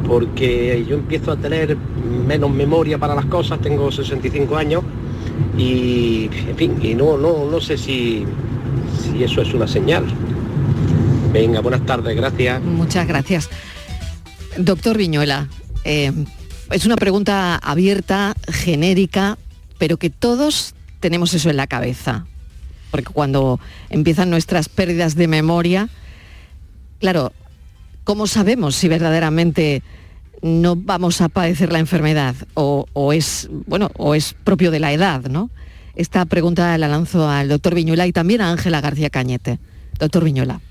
Porque 0.07 0.85
yo 0.87 0.95
empiezo 0.95 1.33
a 1.33 1.35
tener 1.37 1.75
menos 1.75 2.49
memoria 2.49 2.97
para 2.97 3.13
las 3.13 3.25
cosas, 3.25 3.59
tengo 3.59 3.91
65 3.91 4.55
años 4.55 4.83
y 5.57 6.29
en 6.47 6.55
fin, 6.55 6.75
y 6.81 6.95
no, 6.95 7.17
no, 7.17 7.45
no 7.49 7.59
sé 7.59 7.77
si, 7.77 8.25
si 9.01 9.23
eso 9.23 9.41
es 9.41 9.53
una 9.53 9.67
señal. 9.67 10.05
Venga, 11.33 11.59
buenas 11.59 11.85
tardes, 11.85 12.15
gracias. 12.15 12.61
Muchas 12.63 13.05
gracias. 13.05 13.49
Doctor 14.57 14.97
Viñuela, 14.97 15.47
eh, 15.83 16.11
es 16.71 16.85
una 16.85 16.95
pregunta 16.95 17.55
abierta, 17.55 18.35
genérica, 18.47 19.37
pero 19.77 19.97
que 19.97 20.09
todos 20.09 20.73
tenemos 20.99 21.33
eso 21.33 21.49
en 21.49 21.57
la 21.57 21.67
cabeza. 21.67 22.25
Porque 22.91 23.11
cuando 23.13 23.59
empiezan 23.89 24.29
nuestras 24.29 24.69
pérdidas 24.69 25.15
de 25.15 25.27
memoria, 25.27 25.89
claro, 26.99 27.33
¿cómo 28.03 28.27
sabemos 28.27 28.75
si 28.75 28.87
verdaderamente 28.87 29.83
no 30.41 30.75
vamos 30.75 31.21
a 31.21 31.29
padecer 31.29 31.71
la 31.71 31.79
enfermedad 31.79 32.35
o, 32.53 32.85
es 33.13 33.49
bueno 33.65 33.91
o 33.97 34.15
es 34.15 34.33
propio 34.43 34.71
de 34.71 34.79
la 34.79 34.93
edad, 34.93 35.23
¿no? 35.29 35.49
Esta 35.95 36.25
pregunta 36.25 36.77
la 36.77 36.87
lanzo 36.87 37.27
al 37.27 37.49
doctor 37.49 37.73
Viñuela 37.73 38.05
y 38.05 38.13
también 38.13 38.41
a 38.41 38.51
Ángela 38.51 38.81
García 38.81 39.09
Cañete. 39.09 39.59
Doctor 39.97 40.23
Viñuela. 40.23 40.61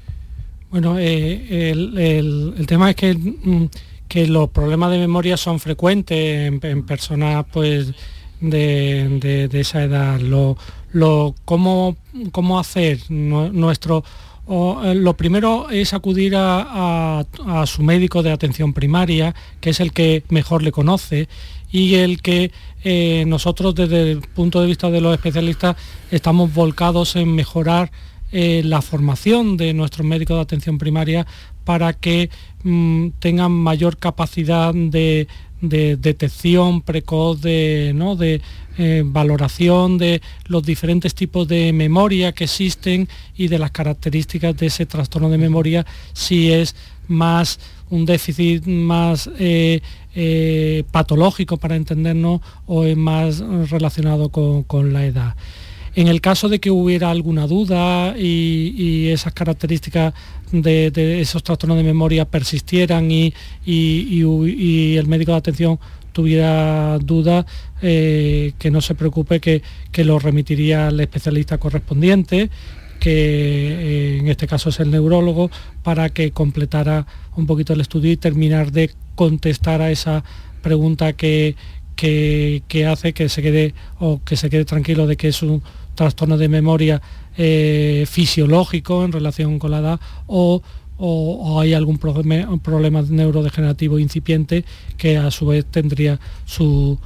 Bueno, 0.71 0.99
eh, 0.99 1.71
el, 1.71 2.67
tema 2.67 2.91
es 2.91 2.97
que, 2.97 3.15
mm, 3.15 3.69
que, 4.09 4.27
los 4.27 4.51
problemas 4.51 4.91
de 4.91 4.99
memoria 4.99 5.37
son 5.37 5.61
frecuentes 5.61 6.53
en, 6.63 6.83
personas 6.85 7.47
pues 7.53 7.93
de, 8.41 9.49
esa 9.53 9.85
edad. 9.85 10.21
Lo, 10.21 10.57
lo, 10.93 11.35
¿cómo, 11.45 11.97
¿Cómo 12.33 12.59
hacer 12.59 12.99
nuestro 13.11 14.05
eh, 14.49 14.95
lo 14.95 15.17
primero 15.17 15.71
es 15.71 15.93
acudir 15.93 16.35
a, 16.37 17.25
su 17.67 17.83
médico 17.83 18.23
de 18.23 18.31
atención 18.31 18.73
primaria, 18.73 19.35
que 19.61 19.71
es 19.71 19.81
el 19.81 19.93
que 19.93 20.23
mejor 20.29 20.63
le 20.63 20.73
conoce 20.73 21.29
y 21.73 21.95
el 21.95 22.23
que 22.23 22.53
eh, 22.85 23.25
nosotros 23.27 23.75
desde 23.75 24.13
el 24.13 24.21
punto 24.21 24.61
de 24.61 24.69
vista 24.69 24.91
de 24.91 25.01
los 25.01 25.15
especialistas 25.15 25.77
estamos 26.13 26.55
volcados 26.55 27.17
en 27.17 27.35
mejorar 27.35 27.91
eh, 28.39 28.61
la 28.63 28.83
formación 28.83 29.57
de 29.57 29.73
nuestros 29.73 30.07
médicos 30.07 30.37
de 30.37 30.43
atención 30.43 30.77
primaria 30.77 31.27
para 31.65 31.95
que 31.95 32.29
mm, 32.65 33.13
tengan 33.19 33.51
mayor 33.51 33.97
capacidad 33.97 34.75
de, 34.75 35.27
detección 35.63 36.83
precoz, 36.83 37.41
de, 37.41 37.93
¿no? 37.95 38.15
de 38.15 38.43
eh, 38.77 39.03
valoración 39.07 39.97
de 39.97 40.21
los 40.49 40.63
diferentes 40.63 41.15
tipos 41.15 41.49
de 41.49 41.73
memoria 41.73 42.33
que 42.33 42.45
existen 42.45 43.09
y 43.39 43.49
de 43.49 43.59
las 43.59 43.71
características 43.71 44.55
de 44.55 44.67
ese 44.67 44.85
trastorno 44.85 45.31
de 45.31 45.39
memoria, 45.39 45.87
si 46.13 46.53
es 46.53 46.77
más 47.09 47.59
un 47.89 48.05
déficit 48.05 48.67
más 48.67 49.31
eh, 49.39 49.81
patológico 50.91 51.57
para 51.57 51.75
entendernos 51.75 52.43
o 52.67 52.85
es 52.85 52.99
más 52.99 53.39
relacionado 53.71 54.29
con, 54.29 54.93
la 54.93 55.07
edad. 55.07 55.37
En 55.97 56.09
el 56.09 56.21
caso 56.21 56.51
de 56.51 56.61
que 56.61 56.71
hubiera 56.71 57.11
alguna 57.11 57.47
duda 57.47 58.15
y, 58.19 59.09
esas 59.09 59.33
características 59.33 60.13
de, 60.53 61.21
esos 61.23 61.43
trastornos 61.43 61.79
de 61.79 61.85
memoria 61.85 62.27
persistieran 62.27 63.11
y, 63.11 63.33
el 63.65 65.07
médico 65.07 65.33
de 65.33 65.39
atención 65.39 65.81
tuviera 66.13 66.99
dudas, 66.99 67.47
eh, 67.81 68.53
que 68.59 68.71
no 68.71 68.83
se 68.83 68.95
preocupe, 68.95 69.41
que, 69.41 70.05
lo 70.05 70.19
remitiría 70.19 70.89
al 70.89 71.01
especialista 71.01 71.57
correspondiente, 71.57 72.51
que 73.01 73.15
eh, 73.15 74.19
en 74.19 74.29
este 74.29 74.47
caso 74.47 74.69
es 74.69 74.81
el 74.81 74.91
neurólogo, 74.91 75.51
para 75.83 76.11
que 76.11 76.31
completara 76.31 77.07
un 77.37 77.47
poquito 77.47 77.73
el 77.73 77.81
estudio 77.81 78.13
y 78.13 78.19
terminar 78.19 78.71
de 78.71 78.91
contestar 79.15 79.81
a 79.81 79.91
esa 79.91 80.25
pregunta 80.61 81.15
que, 81.15 81.57
que, 81.97 82.87
hace 82.87 83.15
que 83.15 83.31
se 83.31 83.41
quede 83.41 83.75
o 83.99 84.21
que 84.23 84.37
se 84.37 84.51
quede 84.51 84.67
tranquilo 84.67 85.07
de 85.07 85.17
que 85.17 85.29
es 85.29 85.43
un 85.43 85.63
trastorno 85.97 86.39
de 86.39 86.49
memoria 86.49 87.03
eh, 87.37 88.07
fisiológico 88.09 89.05
en 89.05 89.11
relación 89.11 89.59
con 89.59 89.73
la 89.73 89.79
edad 89.79 90.01
o 90.29 90.63
o, 90.99 91.61
hay 91.61 91.75
algún 91.75 91.99
problema, 91.99 93.03
neurodegenerativo 93.03 93.99
incipiente 93.99 94.65
que 94.97 95.19
a 95.19 95.31
su 95.31 95.47
vez 95.47 95.67
tendría 95.67 96.19
su, 96.45 96.99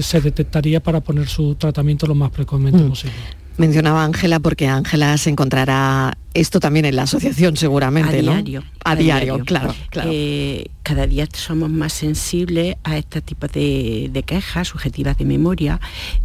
se 0.00 0.20
detectaría 0.20 0.80
para 0.80 1.00
poner 1.00 1.26
su 1.26 1.56
tratamiento 1.56 2.06
lo 2.06 2.14
más 2.14 2.30
precozmente 2.30 2.82
mm. 2.82 2.88
posible. 2.88 3.16
Mencionaba 3.56 4.04
Ángela 4.04 4.38
porque 4.38 4.68
Ángela 4.68 5.16
se 5.16 5.30
encontrará 5.30 6.16
esto 6.36 6.60
también 6.60 6.84
en 6.84 6.96
la 6.96 7.02
asociación 7.02 7.56
seguramente, 7.56 8.18
a 8.18 8.22
Diario, 8.22 8.64
a, 8.84 8.94
diario, 8.94 9.38
claro. 9.40 9.74
claro. 9.90 10.10
Eh, 10.12 10.70
cada 10.82 11.06
día 11.08 11.26
somos 11.32 11.68
más 11.68 11.92
sensibles 11.92 12.76
a 12.84 12.96
este 12.96 13.20
tipo 13.20 13.48
de, 13.48 14.22
quejas 14.24 14.68
subjetivas 14.68 15.18
de 15.18 15.24
memoria. 15.24 15.80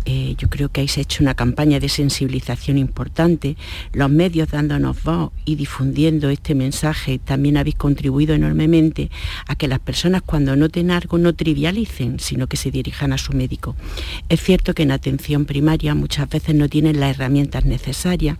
Eh, 0.05 0.35
yo 0.37 0.49
creo 0.49 0.69
que 0.69 0.81
ahí 0.81 0.87
se 0.87 0.99
ha 0.99 1.03
hecho 1.03 1.23
una 1.23 1.33
campaña 1.33 1.79
de 1.79 1.89
sensibilización 1.89 2.77
importante. 2.77 3.57
Los 3.93 4.11
medios 4.11 4.49
dándonos 4.49 5.01
voz 5.01 5.31
y 5.45 5.55
difundiendo 5.55 6.29
este 6.29 6.53
mensaje 6.53 7.17
también 7.17 7.57
habéis 7.57 7.75
contribuido 7.75 8.35
enormemente 8.35 9.09
a 9.47 9.55
que 9.55 9.67
las 9.67 9.79
personas 9.79 10.21
cuando 10.21 10.55
noten 10.55 10.91
algo 10.91 11.17
no 11.17 11.33
trivialicen, 11.33 12.19
sino 12.19 12.45
que 12.45 12.57
se 12.57 12.69
dirijan 12.69 13.13
a 13.13 13.17
su 13.17 13.33
médico. 13.33 13.75
Es 14.29 14.43
cierto 14.43 14.75
que 14.75 14.83
en 14.83 14.91
atención 14.91 15.45
primaria 15.45 15.95
muchas 15.95 16.29
veces 16.29 16.53
no 16.53 16.69
tienen 16.69 16.99
las 16.99 17.15
herramientas 17.15 17.65
necesarias. 17.65 18.37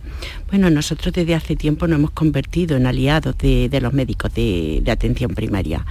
Bueno, 0.48 0.70
nosotros 0.70 1.12
desde 1.12 1.34
hace 1.34 1.56
tiempo 1.62 1.86
nos 1.86 2.00
hemos 2.00 2.10
convertido 2.10 2.76
en 2.76 2.86
aliados 2.86 3.38
de, 3.38 3.78
los 3.80 3.92
médicos 3.92 4.34
de, 4.34 4.82
atención 4.90 5.30
primaria. 5.32 5.86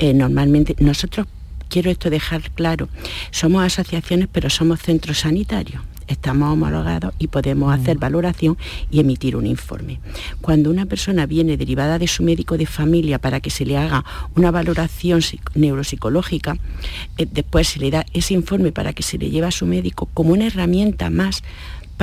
Eh, 0.00 0.12
normalmente 0.12 0.74
nosotros, 0.80 1.28
quiero 1.68 1.92
esto 1.92 2.10
dejar 2.10 2.50
claro, 2.50 2.88
somos 3.30 3.64
asociaciones 3.64 4.26
pero 4.32 4.50
somos 4.50 4.80
centros 4.80 5.20
sanitarios 5.20 5.80
estamos 6.08 6.52
homologados 6.52 7.14
y 7.18 7.28
podemos 7.28 7.68
mm. 7.68 7.80
hacer 7.80 7.96
valoración 7.96 8.58
y 8.90 9.00
emitir 9.00 9.34
un 9.36 9.46
informe. 9.46 10.00
Cuando 10.40 10.68
una 10.68 10.84
persona 10.84 11.24
viene 11.24 11.56
derivada 11.56 11.98
de 11.98 12.08
su 12.08 12.22
médico 12.22 12.58
de 12.58 12.66
familia 12.66 13.18
para 13.18 13.40
que 13.40 13.48
se 13.48 13.64
le 13.64 13.78
haga 13.78 14.04
una 14.34 14.50
valoración 14.50 15.20
neuropsicológica, 15.54 16.58
eh, 17.16 17.26
después 17.30 17.68
se 17.68 17.78
le 17.78 17.90
da 17.90 18.04
ese 18.12 18.34
informe 18.34 18.72
para 18.72 18.92
que 18.92 19.04
se 19.04 19.16
le 19.16 19.30
lleve 19.30 19.46
a 19.46 19.52
su 19.52 19.64
médico 19.64 20.10
como 20.12 20.32
una 20.32 20.48
herramienta 20.48 21.08
más 21.08 21.42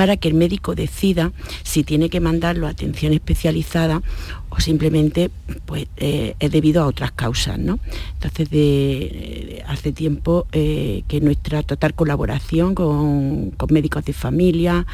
para 0.00 0.16
que 0.16 0.28
el 0.28 0.34
médico 0.34 0.74
decida 0.74 1.30
si 1.62 1.84
tiene 1.84 2.08
que 2.08 2.20
mandarlo 2.20 2.66
a 2.66 2.70
atención 2.70 3.12
especializada 3.12 4.00
o 4.48 4.58
simplemente 4.58 5.30
pues, 5.66 5.88
eh, 5.98 6.36
es 6.40 6.50
debido 6.50 6.82
a 6.82 6.86
otras 6.86 7.12
causas. 7.12 7.58
¿no? 7.58 7.78
Entonces, 8.14 8.48
de, 8.48 9.62
hace 9.68 9.92
tiempo 9.92 10.46
eh, 10.52 11.02
que 11.06 11.20
nuestra 11.20 11.62
total 11.62 11.92
colaboración 11.92 12.74
con, 12.74 13.52
médicos 13.68 14.06
de 14.06 14.14
familia, 14.14 14.86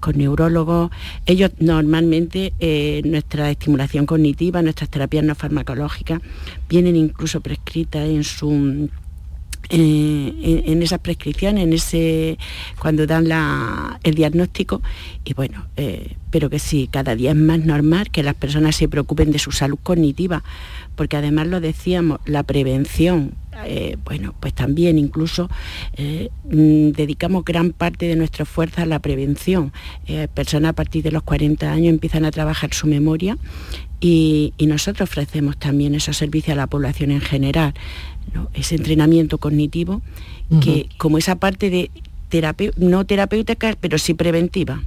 con 0.00 0.16
neurólogos, 0.16 0.90
ellos 1.26 1.50
normalmente 1.58 2.54
eh, 2.58 3.02
nuestra 3.04 3.50
estimulación 3.50 4.06
cognitiva, 4.06 4.62
nuestras 4.62 4.88
terapias 4.88 5.26
no 5.26 5.34
farmacológicas, 5.34 6.22
vienen 6.70 6.96
incluso 6.96 7.42
prescritas 7.42 8.08
en 8.08 8.24
su 8.24 8.88
eh, 9.70 10.62
en, 10.66 10.82
esas 10.82 10.98
prescripciones, 10.98 11.96
cuando 12.78 13.06
dan 13.06 13.26
el 14.02 14.14
diagnóstico. 14.14 14.82
Y 15.24 15.34
bueno, 15.34 15.66
eh, 15.76 16.16
pero 16.30 16.50
que 16.50 16.58
sí, 16.58 16.88
cada 16.90 17.14
día 17.14 17.30
es 17.30 17.36
más 17.36 17.60
normal 17.60 18.10
que 18.10 18.22
las 18.22 18.34
personas 18.34 18.76
se 18.76 18.88
preocupen 18.88 19.30
de 19.30 19.38
su 19.38 19.52
salud 19.52 19.78
cognitiva, 19.82 20.42
porque 20.96 21.16
además 21.16 21.46
lo 21.46 21.60
decíamos, 21.60 22.20
la 22.26 22.42
prevención, 22.42 23.34
eh, 23.64 23.96
bueno, 24.04 24.34
pues 24.40 24.52
también 24.52 24.98
incluso 24.98 25.48
mm, 25.96 26.90
dedicamos 26.90 27.44
gran 27.44 27.72
parte 27.72 28.06
de 28.06 28.16
nuestra 28.16 28.44
fuerza 28.44 28.82
a 28.82 28.86
la 28.86 28.98
prevención. 28.98 29.72
personas 30.34 30.70
a 30.70 30.74
partir 30.74 31.02
de 31.02 31.12
los 31.12 31.22
40 31.22 31.72
años 31.72 31.90
empiezan 31.90 32.24
a 32.24 32.30
trabajar 32.30 32.74
su 32.74 32.86
memoria 32.86 33.38
y, 34.06 34.52
nosotros 34.66 35.08
ofrecemos 35.08 35.56
también 35.56 35.94
esos 35.94 36.18
servicios 36.18 36.54
a 36.54 36.56
la 36.56 36.66
población 36.66 37.10
en 37.10 37.22
general, 37.22 37.72
ese 38.54 38.76
entrenamiento 38.76 39.38
cognitivo, 39.38 40.02
que 40.60 40.88
como 40.98 41.18
esa 41.18 41.36
parte 41.36 41.70
de 41.70 41.90
no 42.76 43.06
terapéutica, 43.06 43.76
pero 43.80 43.96
sí 43.96 44.12
preventiva. 44.14 44.82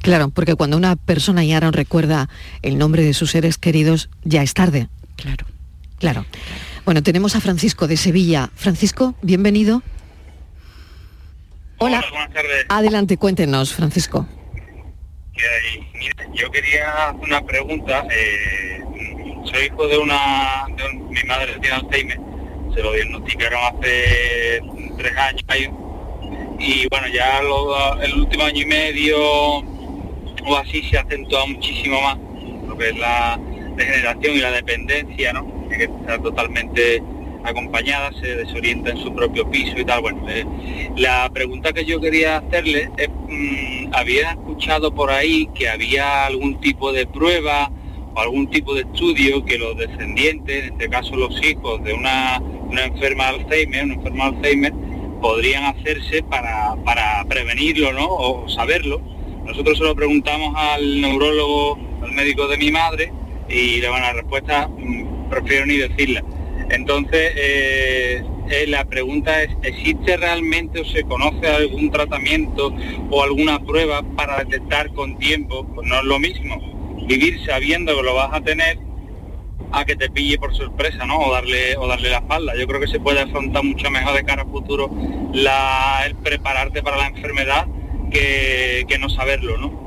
Claro, 0.00 0.30
porque 0.30 0.54
cuando 0.54 0.76
una 0.76 0.94
persona 0.94 1.44
ya 1.44 1.58
no 1.58 1.72
recuerda 1.72 2.28
el 2.62 2.78
nombre 2.78 3.02
de 3.02 3.14
sus 3.14 3.32
seres 3.32 3.58
queridos, 3.58 4.08
ya 4.22 4.42
es 4.42 4.54
tarde. 4.54 4.88
Claro. 5.16 5.44
Claro. 5.98 6.24
Bueno, 6.84 7.02
tenemos 7.02 7.34
a 7.34 7.40
Francisco 7.40 7.88
de 7.88 7.96
Sevilla. 7.96 8.50
Francisco, 8.54 9.16
bienvenido. 9.22 9.82
Hola. 11.78 12.04
buenas 12.10 12.32
tardes. 12.32 12.66
Adelante, 12.68 13.16
cuéntenos, 13.16 13.72
Francisco 13.72 14.28
yo 16.34 16.50
quería 16.50 17.08
hacer 17.08 17.24
una 17.24 17.40
pregunta. 17.44 18.06
Eh, 18.10 18.80
soy 19.44 19.66
hijo 19.66 19.86
de 19.88 19.98
una... 19.98 20.66
mi 21.08 21.22
madre 21.24 21.58
tiene 21.60 21.76
Alzheimer. 21.76 22.18
Se 22.76 22.82
lo 22.82 22.92
diagnosticaron 22.92 23.58
hace 23.64 24.60
tres 24.98 25.12
años. 25.16 25.72
Y 26.58 26.86
bueno, 26.88 27.08
ya 27.08 27.40
el 28.02 28.14
último 28.14 28.44
año 28.44 28.62
y 28.62 28.66
medio 28.66 29.18
o 29.18 30.56
así 30.56 30.82
se 30.82 30.98
ha 30.98 31.00
acentuado 31.00 31.46
muchísimo 31.48 32.00
más 32.02 32.18
lo 32.68 32.76
que 32.76 32.90
es 32.90 32.98
la 32.98 33.40
degeneración 33.76 34.36
y 34.36 34.38
la 34.40 34.50
dependencia, 34.50 35.32
¿no? 35.32 35.68
Que 35.68 35.84
está 35.84 36.18
totalmente 36.20 37.02
acompañada, 37.44 38.12
se 38.20 38.36
desorienta 38.36 38.90
en 38.90 38.98
su 38.98 39.14
propio 39.14 39.48
piso 39.50 39.78
y 39.78 39.84
tal. 39.84 40.02
Bueno, 40.02 40.28
eh, 40.28 40.44
la 40.96 41.30
pregunta 41.32 41.72
que 41.72 41.84
yo 41.84 42.00
quería 42.00 42.38
hacerle 42.38 42.90
es, 42.96 43.08
mm, 43.08 43.94
había 43.94 44.32
escuchado 44.32 44.94
por 44.94 45.10
ahí 45.10 45.48
que 45.54 45.68
había 45.68 46.26
algún 46.26 46.60
tipo 46.60 46.92
de 46.92 47.06
prueba 47.06 47.70
o 48.14 48.20
algún 48.20 48.50
tipo 48.50 48.74
de 48.74 48.82
estudio 48.82 49.44
que 49.44 49.58
los 49.58 49.76
descendientes, 49.76 50.64
en 50.64 50.72
este 50.72 50.88
caso 50.88 51.14
los 51.16 51.40
hijos 51.44 51.82
de 51.84 51.92
una, 51.92 52.42
una 52.68 52.84
enferma 52.84 53.32
de 53.32 53.38
Alzheimer, 53.38 53.84
una 53.84 53.94
enferma 53.94 54.30
de 54.30 54.36
Alzheimer, 54.36 54.72
podrían 55.20 55.64
hacerse 55.64 56.22
para, 56.22 56.76
para 56.84 57.24
prevenirlo, 57.28 57.92
¿no? 57.92 58.06
O 58.08 58.48
saberlo. 58.48 59.00
Nosotros 59.44 59.78
se 59.78 59.84
lo 59.84 59.94
preguntamos 59.94 60.54
al 60.56 61.00
neurólogo, 61.00 61.78
al 62.02 62.12
médico 62.12 62.48
de 62.48 62.56
mi 62.58 62.70
madre, 62.70 63.12
y 63.48 63.80
le 63.80 63.88
van 63.88 64.02
a 64.02 64.08
la 64.08 64.12
respuesta, 64.14 64.68
mm, 64.68 65.30
prefiero 65.30 65.66
ni 65.66 65.76
decirla. 65.76 66.22
Entonces, 66.70 67.32
eh, 67.36 68.22
eh, 68.50 68.66
la 68.66 68.84
pregunta 68.84 69.42
es, 69.42 69.50
¿existe 69.62 70.16
realmente 70.16 70.80
o 70.80 70.84
se 70.84 71.04
conoce 71.04 71.46
algún 71.46 71.90
tratamiento 71.90 72.74
o 73.10 73.22
alguna 73.22 73.60
prueba 73.60 74.02
para 74.16 74.38
detectar 74.44 74.92
con 74.92 75.16
tiempo? 75.18 75.64
Pues 75.74 75.86
no 75.86 75.96
es 75.98 76.04
lo 76.04 76.18
mismo 76.18 76.76
vivir 77.06 77.38
sabiendo 77.44 77.96
que 77.96 78.02
lo 78.02 78.14
vas 78.14 78.32
a 78.32 78.40
tener 78.40 78.78
a 79.72 79.84
que 79.84 79.96
te 79.96 80.10
pille 80.10 80.38
por 80.38 80.54
sorpresa, 80.54 81.04
¿no? 81.06 81.18
O 81.18 81.32
darle, 81.32 81.76
o 81.76 81.86
darle 81.86 82.10
la 82.10 82.18
espalda. 82.18 82.54
Yo 82.58 82.66
creo 82.66 82.80
que 82.80 82.88
se 82.88 83.00
puede 83.00 83.20
afrontar 83.20 83.62
mucho 83.62 83.90
mejor 83.90 84.14
de 84.14 84.24
cara 84.24 84.42
a 84.42 84.46
futuro 84.46 84.90
la, 85.32 86.02
el 86.06 86.14
prepararte 86.16 86.82
para 86.82 86.96
la 86.96 87.08
enfermedad 87.08 87.66
que, 88.10 88.84
que 88.88 88.98
no 88.98 89.08
saberlo, 89.08 89.58
¿no? 89.58 89.86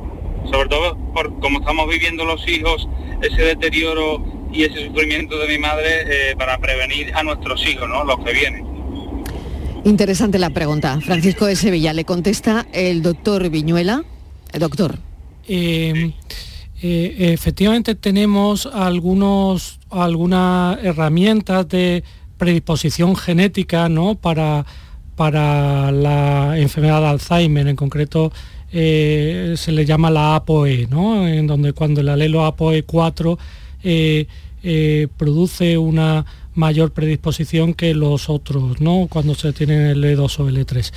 Sobre 0.51 0.69
todo 0.69 0.97
por 1.13 1.39
como 1.39 1.59
estamos 1.59 1.87
viviendo 1.89 2.25
los 2.25 2.47
hijos, 2.47 2.87
ese 3.21 3.41
deterioro 3.41 4.23
y 4.51 4.63
ese 4.63 4.87
sufrimiento 4.87 5.37
de 5.37 5.47
mi 5.47 5.57
madre 5.59 6.31
eh, 6.31 6.35
para 6.35 6.57
prevenir 6.57 7.11
a 7.15 7.23
nuestros 7.23 7.65
hijos, 7.67 7.87
¿no? 7.87 8.03
Los 8.03 8.19
que 8.23 8.33
vienen. 8.33 8.65
Interesante 9.85 10.39
la 10.39 10.49
pregunta. 10.49 10.99
Francisco 11.01 11.45
de 11.45 11.55
Sevilla 11.55 11.93
le 11.93 12.03
contesta 12.03 12.67
el 12.73 13.01
doctor 13.01 13.49
Viñuela. 13.49 14.03
El 14.51 14.59
doctor. 14.59 14.97
Eh, 15.47 16.11
eh, 16.81 17.33
efectivamente 17.33 17.95
tenemos 17.95 18.65
algunos, 18.65 19.79
algunas 19.89 20.83
herramientas 20.83 21.67
de 21.67 22.03
predisposición 22.37 23.15
genética 23.15 23.89
¿no? 23.89 24.15
para, 24.15 24.65
para 25.15 25.91
la 25.91 26.57
enfermedad 26.57 27.01
de 27.01 27.07
Alzheimer, 27.07 27.67
en 27.67 27.75
concreto 27.75 28.31
se 28.71 29.71
le 29.71 29.83
llama 29.83 30.11
la 30.11 30.35
APOE, 30.35 30.87
¿no? 30.91 31.27
en 31.27 31.47
donde 31.47 31.73
cuando 31.73 32.01
el 32.01 32.09
alelo 32.09 32.45
APOE4 32.45 33.37
eh, 33.83 34.27
eh, 34.61 35.07
produce 35.15 35.77
una 35.77 36.25
mayor 36.53 36.91
predisposición 36.91 37.73
que 37.73 37.93
los 37.93 38.29
otros, 38.29 38.81
¿no? 38.81 39.07
cuando 39.09 39.33
se 39.35 39.53
tienen 39.53 39.81
el 39.81 40.03
L2 40.03 40.39
o 40.39 40.49
L3. 40.49 40.91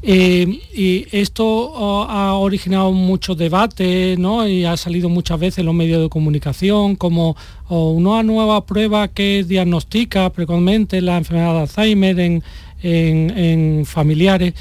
Eh, 0.00 0.60
y 0.72 1.06
esto 1.10 1.74
ha 2.08 2.34
originado 2.34 2.92
mucho 2.92 3.34
debate 3.34 4.14
¿no? 4.16 4.46
y 4.46 4.64
ha 4.64 4.76
salido 4.76 5.08
muchas 5.08 5.40
veces 5.40 5.58
en 5.58 5.66
los 5.66 5.74
medios 5.74 6.00
de 6.00 6.08
comunicación 6.08 6.94
como 6.94 7.36
una 7.68 8.22
nueva 8.22 8.64
prueba 8.64 9.08
que 9.08 9.44
diagnostica 9.46 10.30
precocemente 10.30 11.00
la 11.00 11.18
enfermedad 11.18 11.54
de 11.54 11.60
Alzheimer 11.60 12.42
en, 12.80 13.84
familiares. 13.86 14.54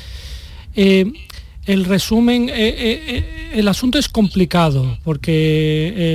el 0.76 1.86
resumen, 1.86 2.50
el 2.50 3.68
asunto 3.68 4.00
es 4.00 4.10
complicado 4.10 4.98
porque 5.04 6.14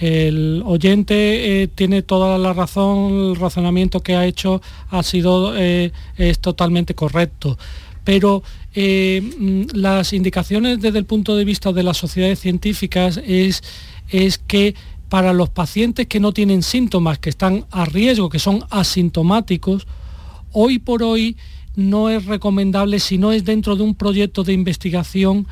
el, 0.00 0.62
oyente 0.64 1.62
eh, 1.62 1.68
tiene 1.68 2.02
toda 2.02 2.38
la 2.38 2.52
razón, 2.52 3.30
el 3.30 3.36
razonamiento 3.36 4.00
que 4.00 4.16
ha 4.16 4.26
hecho 4.26 4.60
ha 4.90 5.02
sido, 5.02 5.56
eh, 5.56 5.92
es 6.16 6.40
totalmente 6.40 6.94
correcto. 6.94 7.56
Pero 8.08 8.42
eh, 8.74 9.20
mm, 9.20 9.76
las 9.76 10.14
indicaciones 10.14 10.80
desde 10.80 10.98
el 10.98 11.04
punto 11.04 11.36
de 11.36 11.44
vista 11.44 11.74
de 11.74 11.82
las 11.82 11.98
sociedades 11.98 12.40
científicas 12.40 13.20
es, 13.22 13.62
es 14.08 14.38
que 14.38 14.74
para 15.10 15.34
los 15.34 15.50
pacientes 15.50 16.06
que 16.06 16.18
no 16.18 16.32
tienen 16.32 16.62
síntomas, 16.62 17.18
que 17.18 17.28
están 17.28 17.66
a 17.70 17.84
riesgo, 17.84 18.30
que 18.30 18.38
son 18.38 18.64
asintomáticos, 18.70 19.86
hoy 20.52 20.78
por 20.78 21.02
hoy 21.02 21.36
no 21.76 22.08
es 22.08 22.24
recomendable, 22.24 22.98
si 22.98 23.18
no 23.18 23.30
es 23.30 23.44
dentro 23.44 23.76
de 23.76 23.82
un 23.82 23.94
proyecto 23.94 24.42
de 24.42 24.54
investigación, 24.54 25.46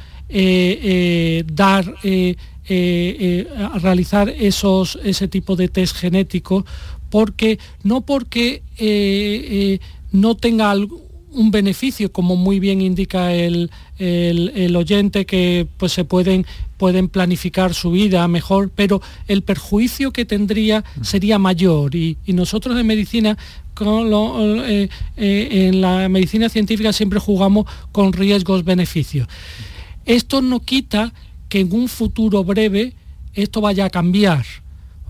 dar 1.52 1.94
eh, 2.04 2.36
eh, 2.70 3.48
realizar 3.82 4.30
esos, 4.30 4.98
ese 5.04 5.28
tipo 5.28 5.56
de 5.56 5.68
test 5.68 5.94
genéticos, 5.94 6.64
porque 7.10 7.58
no 7.82 8.00
porque 8.00 8.62
no 10.10 10.36
tenga 10.36 10.74
un 11.36 11.50
beneficio, 11.50 12.10
como 12.10 12.34
muy 12.34 12.58
bien 12.58 12.80
indica 12.80 13.32
el, 13.32 13.70
oyente, 14.74 15.26
que 15.26 15.66
pues, 15.76 15.92
se 15.92 16.04
pueden, 16.04 16.46
pueden 16.78 17.08
planificar 17.08 17.74
su 17.74 17.90
vida 17.90 18.26
mejor, 18.26 18.70
pero 18.74 19.00
el 19.28 19.42
perjuicio 19.42 20.12
que 20.12 20.24
tendría 20.24 20.84
sería 21.02 21.38
mayor. 21.38 21.94
Y, 21.94 22.16
nosotros 22.26 22.78
en 22.78 22.86
medicina 22.86 23.36
en 25.16 25.80
la 25.82 26.08
medicina 26.08 26.48
científica 26.48 26.94
siempre 26.94 27.20
jugamos 27.20 27.66
con 27.92 28.14
riesgos-beneficios. 28.14 29.28
Esto 30.06 30.40
no 30.40 30.60
quita 30.60 31.12
que 31.50 31.60
en 31.60 31.72
un 31.72 31.88
futuro 31.88 32.42
breve 32.42 32.94
esto 33.34 33.60
vaya 33.60 33.84
a 33.84 33.90
cambiar. 33.90 34.46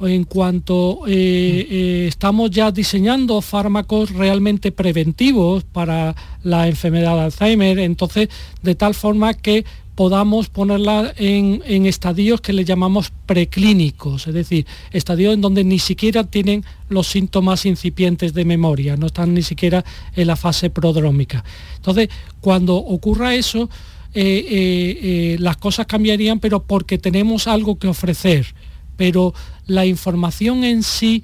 En 0.01 0.25
cuanto 0.25 1.01
eh, 1.07 1.67
eh, 1.71 2.05
estamos 2.07 2.51
ya 2.51 2.71
diseñando 2.71 3.41
fármacos 3.41 4.11
realmente 4.11 4.71
preventivos 4.71 5.65
para 5.65 6.15
la 6.43 6.69
enfermedad 6.69 7.15
de 7.15 7.23
Alzheimer, 7.23 7.79
entonces 7.79 8.29
de 8.63 8.75
tal 8.75 8.95
forma 8.95 9.33
que 9.33 9.65
podamos 9.95 10.51
ponerla 10.51 11.15
en, 11.17 11.87
estadios 11.87 12.43
que 12.43 12.53
le 12.53 12.67
llamamos 12.67 13.11
preclínicos, 13.25 14.27
es 14.27 14.35
decir, 14.35 14.67
estadios 14.93 15.33
en 15.33 15.41
donde 15.41 15.65
ni 15.65 15.79
siquiera 15.79 16.25
tienen 16.25 16.63
los 16.91 17.07
síntomas 17.07 17.65
incipientes 17.65 18.35
de 18.35 18.45
memoria, 18.45 18.99
no 18.99 19.07
están 19.07 19.33
ni 19.33 19.43
siquiera 19.43 19.83
en 20.15 20.27
la 20.27 20.37
fase 20.37 20.69
prodrómica. 20.69 21.43
Entonces, 21.77 22.11
cuando 22.43 22.77
ocurra 22.77 23.35
eso, 23.35 23.71
eh, 24.13 25.39
las 25.41 25.57
cosas 25.57 25.87
cambiarían, 25.87 26.39
pero 26.39 26.63
porque 26.63 26.99
tenemos 26.99 27.47
algo 27.47 27.79
que 27.79 27.89
ofrecer. 27.89 28.55
Pero 28.97 29.35
la 29.67 29.87
información 29.87 30.65
en 30.65 30.83
sí, 30.83 31.23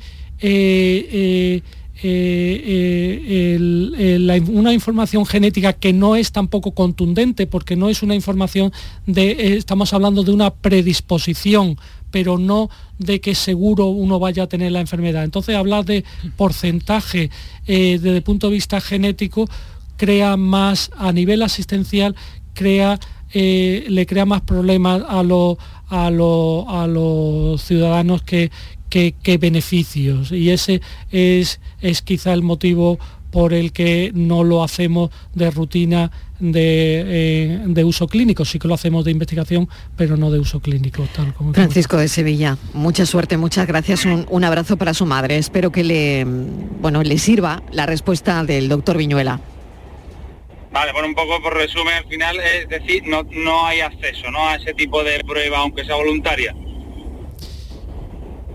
una 4.48 4.72
información 4.72 5.26
genética 5.26 5.72
que 5.72 5.92
no 5.92 6.16
es 6.16 6.32
tampoco 6.32 6.72
contundente, 6.72 7.46
porque 7.46 7.76
no 7.76 7.88
es 7.88 8.02
una 8.02 8.14
información 8.14 8.72
de, 9.06 9.56
estamos 9.56 9.92
hablando 9.92 10.22
de 10.22 10.32
una 10.32 10.50
predisposición 10.50 11.76
pero 12.10 12.36
no 12.36 12.68
de 12.98 13.22
que 13.22 13.34
seguro 13.34 13.86
uno 13.86 14.18
vaya 14.18 14.42
a 14.42 14.46
tener 14.46 14.70
la 14.70 14.80
enfermedad. 14.80 15.24
Entonces 15.24 15.56
hablar 15.56 15.86
de 15.86 16.04
porcentaje 16.36 17.30
desde 17.66 18.14
el 18.14 18.22
punto 18.22 18.48
de 18.48 18.52
vista 18.52 18.82
genético 18.82 19.48
crea 19.96 20.36
más 20.36 20.90
a 20.98 21.10
nivel 21.10 21.42
asistencial 21.42 22.14
crea, 22.54 22.98
eh, 23.32 23.86
le 23.88 24.06
crea 24.06 24.24
más 24.24 24.42
problemas 24.42 25.02
a, 25.08 25.22
a, 25.92 26.10
los 26.86 27.62
ciudadanos 27.62 28.22
que, 28.22 28.50
beneficios. 29.38 30.32
Y 30.32 30.50
ese 30.50 30.80
es, 31.10 31.60
es 31.80 32.02
quizá 32.02 32.32
el 32.32 32.42
motivo 32.42 32.98
por 33.30 33.54
el 33.54 33.72
que 33.72 34.12
no 34.14 34.44
lo 34.44 34.62
hacemos 34.62 35.10
de 35.34 35.50
rutina 35.50 36.10
de, 36.38 37.64
eh, 37.74 37.84
uso 37.84 38.06
clínico, 38.06 38.44
sí 38.44 38.58
que 38.58 38.68
lo 38.68 38.74
hacemos 38.74 39.04
de 39.04 39.10
investigación, 39.10 39.68
pero 39.96 40.16
no 40.16 40.30
de 40.30 40.38
uso 40.38 40.60
clínico. 40.60 41.06
Francisco 41.52 41.96
de 41.96 42.08
Sevilla, 42.08 42.58
mucha 42.74 43.06
suerte, 43.06 43.36
muchas 43.38 43.66
gracias, 43.66 44.04
un, 44.04 44.26
un, 44.28 44.44
abrazo 44.44 44.76
para 44.76 44.92
su 44.92 45.06
madre. 45.06 45.38
Espero 45.38 45.72
que 45.72 45.84
le, 45.84 46.26
bueno, 46.80 47.02
le 47.02 47.16
sirva 47.18 47.62
la 47.72 47.86
respuesta 47.86 48.44
del 48.44 48.68
doctor 48.68 48.98
Viñuela. 48.98 49.40
Vale, 50.72 50.92
por 50.92 51.04
un 51.04 51.14
poco 51.14 51.40
por 51.42 51.54
resumen 51.54 51.94
al 51.94 52.06
final, 52.06 52.40
es 52.40 52.68
decir, 52.68 53.02
no, 53.06 53.22
no 53.30 53.66
hay 53.66 53.80
acceso 53.80 54.30
¿no? 54.30 54.48
a 54.48 54.56
ese 54.56 54.72
tipo 54.72 55.04
de 55.04 55.20
prueba, 55.20 55.58
aunque 55.58 55.84
sea 55.84 55.96
voluntaria. 55.96 56.54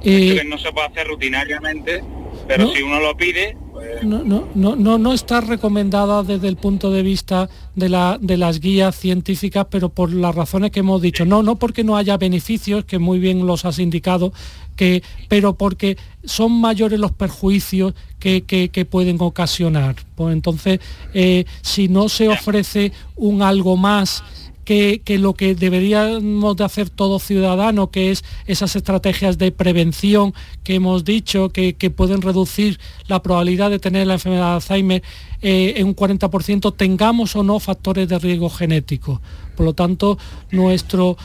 Eh, 0.03 0.41
no 0.45 0.57
se 0.57 0.71
puede 0.71 0.87
hacer 0.87 1.07
rutinariamente, 1.07 2.03
pero 2.47 2.71
si 2.71 2.81
uno 2.81 2.99
lo 2.99 3.15
pide, 3.15 3.55
no, 4.03 4.23
no, 4.23 4.47
no, 4.55 4.97
no, 4.97 5.13
está 5.13 5.41
recomendada 5.41 6.23
desde 6.23 6.47
el 6.47 6.57
punto 6.57 6.91
de 6.91 7.03
vista 7.03 7.49
de, 7.75 7.89
la, 7.89 8.17
de 8.19 8.37
las 8.37 8.59
guías 8.59 8.95
científicas, 8.95 9.67
pero 9.69 9.89
por 9.89 10.11
las 10.11 10.33
razones 10.33 10.71
que 10.71 10.79
hemos 10.79 11.01
dicho. 11.01 11.25
No, 11.25 11.43
no 11.43 11.57
porque 11.57 11.83
no 11.83 11.97
haya 11.97 12.17
beneficios, 12.17 12.85
que 12.85 12.99
muy 12.99 13.19
bien 13.19 13.45
los 13.45 13.65
has 13.65 13.79
indicado, 13.79 14.33
que, 14.77 15.03
pero 15.27 15.55
porque 15.55 15.97
son 16.23 16.53
mayores 16.61 16.99
los 16.99 17.11
perjuicios 17.11 17.93
que, 18.19 18.87
pueden 18.89 19.17
ocasionar. 19.19 19.95
Pues 20.15 20.33
entonces, 20.33 20.79
eh, 21.13 21.43
si 21.61 21.89
no 21.89 22.07
se 22.07 22.29
ofrece 22.29 22.93
un 23.17 23.41
algo 23.41 23.75
más 23.75 24.23
que, 24.67 25.17
lo 25.17 25.33
que 25.33 25.55
deberíamos 25.55 26.57
de 26.57 26.65
hacer 26.65 26.89
todo 26.89 27.19
ciudadano, 27.19 27.89
que 27.89 28.11
es 28.11 28.25
esas 28.47 28.75
estrategias 28.75 29.37
de 29.37 29.53
prevención 29.53 30.33
que 30.65 30.75
hemos 30.75 31.05
dicho, 31.05 31.49
que, 31.49 31.73
pueden 31.95 32.21
reducir 32.21 32.77
la 33.07 33.23
probabilidad 33.23 33.69
de 33.69 33.79
tener 33.79 34.05
la 34.07 34.15
enfermedad 34.15 34.49
de 34.49 34.55
Alzheimer 34.55 35.03
eh, 35.41 35.75
en 35.77 35.87
un 35.87 35.95
40%, 35.95 36.75
tengamos 36.75 37.37
o 37.37 37.43
no 37.43 37.61
factores 37.61 38.09
de 38.09 38.19
riesgo 38.19 38.49
genético. 38.49 39.21
Por 39.55 39.65
lo 39.65 39.73
tanto, 39.73 40.17
nuestro 40.51 41.15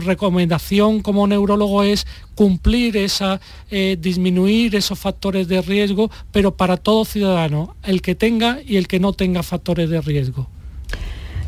recomendación 0.00 1.00
como 1.00 1.28
neurólogo 1.28 1.84
es 1.84 2.08
cumplir 2.34 2.96
esa, 2.96 3.40
eh, 3.70 3.96
disminuir 4.00 4.74
esos 4.74 4.98
factores 4.98 5.46
de 5.46 5.62
riesgo, 5.62 6.10
pero 6.32 6.56
para 6.56 6.76
todo 6.76 7.04
ciudadano, 7.04 7.76
el 7.84 8.02
que 8.02 8.16
tenga 8.16 8.58
y 8.66 8.78
el 8.78 8.88
que 8.88 8.98
no 8.98 9.12
tenga 9.12 9.44
factores 9.44 9.88
de 9.88 10.00
riesgo. 10.00 10.48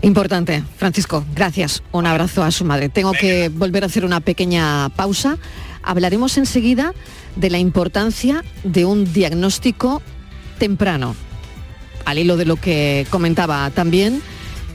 Importante. 0.02 0.62
Francisco, 0.76 1.24
gracias. 1.34 1.82
Un 1.92 2.06
abrazo 2.06 2.42
a 2.42 2.50
su 2.50 2.64
madre. 2.64 2.88
Tengo 2.88 3.12
que 3.12 3.48
volver 3.48 3.82
a 3.82 3.86
hacer 3.86 4.04
una 4.04 4.20
pequeña 4.20 4.88
pausa. 4.90 5.38
Hablaremos 5.82 6.36
enseguida 6.38 6.94
de 7.36 7.50
la 7.50 7.58
importancia 7.58 8.44
de 8.62 8.84
un 8.84 9.12
diagnóstico 9.12 10.02
temprano. 10.58 11.16
Al 12.04 12.18
hilo 12.18 12.36
de 12.36 12.44
lo 12.44 12.56
que 12.56 13.06
comentaba 13.10 13.70
también 13.70 14.22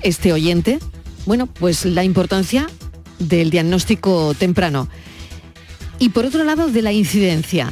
este 0.01 0.33
oyente, 0.33 0.79
bueno, 1.25 1.47
pues 1.47 1.85
la 1.85 2.03
importancia 2.03 2.67
del 3.19 3.51
diagnóstico 3.51 4.33
temprano. 4.33 4.87
Y 5.99 6.09
por 6.09 6.25
otro 6.25 6.43
lado, 6.43 6.67
de 6.67 6.81
la 6.81 6.91
incidencia. 6.91 7.71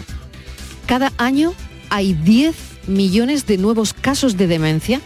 Cada 0.86 1.12
año 1.18 1.54
hay 1.90 2.14
10 2.14 2.56
millones 2.88 3.46
de 3.48 3.58
nuevos 3.58 3.94
casos 3.94 4.38
de 4.38 4.48
demencia, 4.48 5.02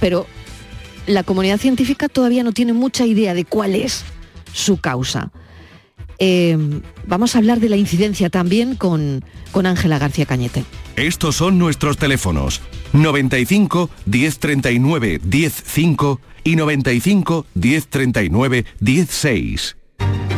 pero 0.00 0.26
la 1.08 1.24
comunidad 1.24 1.58
científica 1.58 2.08
todavía 2.08 2.44
no 2.44 2.52
tiene 2.52 2.72
mucha 2.72 3.04
idea 3.04 3.34
de 3.34 3.44
cuál 3.44 3.74
es 3.74 4.04
su 4.52 4.76
causa. 4.76 5.32
Eh, 6.20 6.56
vamos 7.06 7.34
a 7.34 7.38
hablar 7.38 7.60
de 7.60 7.68
la 7.68 7.76
incidencia 7.76 8.28
también 8.28 8.76
con 8.76 9.22
Ángela 9.52 9.98
García 9.98 10.26
Cañete. 10.26 10.64
Estos 10.96 11.36
son 11.36 11.58
nuestros 11.58 11.96
teléfonos 11.96 12.60
95 12.92 13.88
1039 14.06 15.20
105 15.30 16.20
y 16.44 16.56
95 16.56 17.46
1039 17.54 18.64
16. 18.80 19.77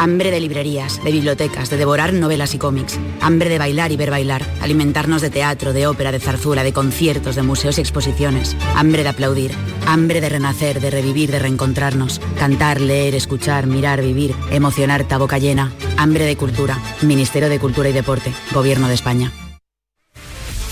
Hambre 0.00 0.30
de 0.30 0.40
librerías, 0.40 1.04
de 1.04 1.12
bibliotecas, 1.12 1.68
de 1.68 1.76
devorar 1.76 2.14
novelas 2.14 2.54
y 2.54 2.58
cómics. 2.58 2.98
Hambre 3.20 3.50
de 3.50 3.58
bailar 3.58 3.92
y 3.92 3.98
ver 3.98 4.10
bailar. 4.10 4.46
Alimentarnos 4.62 5.20
de 5.20 5.28
teatro, 5.28 5.74
de 5.74 5.86
ópera, 5.86 6.10
de 6.10 6.18
zarzuela, 6.18 6.64
de 6.64 6.72
conciertos, 6.72 7.36
de 7.36 7.42
museos 7.42 7.76
y 7.76 7.82
exposiciones. 7.82 8.56
Hambre 8.74 9.02
de 9.02 9.10
aplaudir. 9.10 9.52
Hambre 9.84 10.22
de 10.22 10.30
renacer, 10.30 10.80
de 10.80 10.88
revivir, 10.88 11.30
de 11.30 11.38
reencontrarnos. 11.38 12.18
Cantar, 12.38 12.80
leer, 12.80 13.14
escuchar, 13.14 13.66
mirar, 13.66 14.00
vivir. 14.00 14.34
Emocionar, 14.50 15.06
boca 15.18 15.36
llena. 15.36 15.70
Hambre 15.98 16.24
de 16.24 16.34
cultura. 16.34 16.78
Ministerio 17.02 17.50
de 17.50 17.58
Cultura 17.58 17.90
y 17.90 17.92
Deporte. 17.92 18.32
Gobierno 18.54 18.88
de 18.88 18.94
España. 18.94 19.30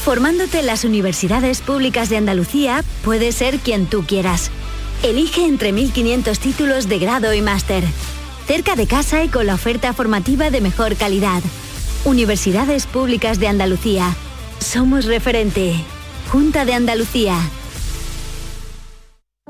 Formándote 0.04 0.60
en 0.60 0.66
las 0.66 0.84
universidades 0.84 1.60
públicas 1.60 2.08
de 2.08 2.16
Andalucía, 2.16 2.82
puedes 3.04 3.34
ser 3.34 3.58
quien 3.58 3.84
tú 3.84 4.06
quieras. 4.06 4.50
Elige 5.02 5.44
entre 5.44 5.74
1.500 5.74 6.38
títulos 6.38 6.88
de 6.88 6.98
grado 6.98 7.34
y 7.34 7.42
máster 7.42 7.84
cerca 8.48 8.76
de 8.76 8.86
casa 8.86 9.22
y 9.22 9.28
con 9.28 9.46
la 9.46 9.54
oferta 9.54 9.92
formativa 9.92 10.50
de 10.50 10.62
mejor 10.62 10.96
calidad. 10.96 11.42
Universidades 12.06 12.86
Públicas 12.86 13.38
de 13.38 13.46
Andalucía. 13.46 14.16
Somos 14.58 15.04
referente. 15.04 15.74
Junta 16.32 16.64
de 16.64 16.72
Andalucía. 16.72 17.36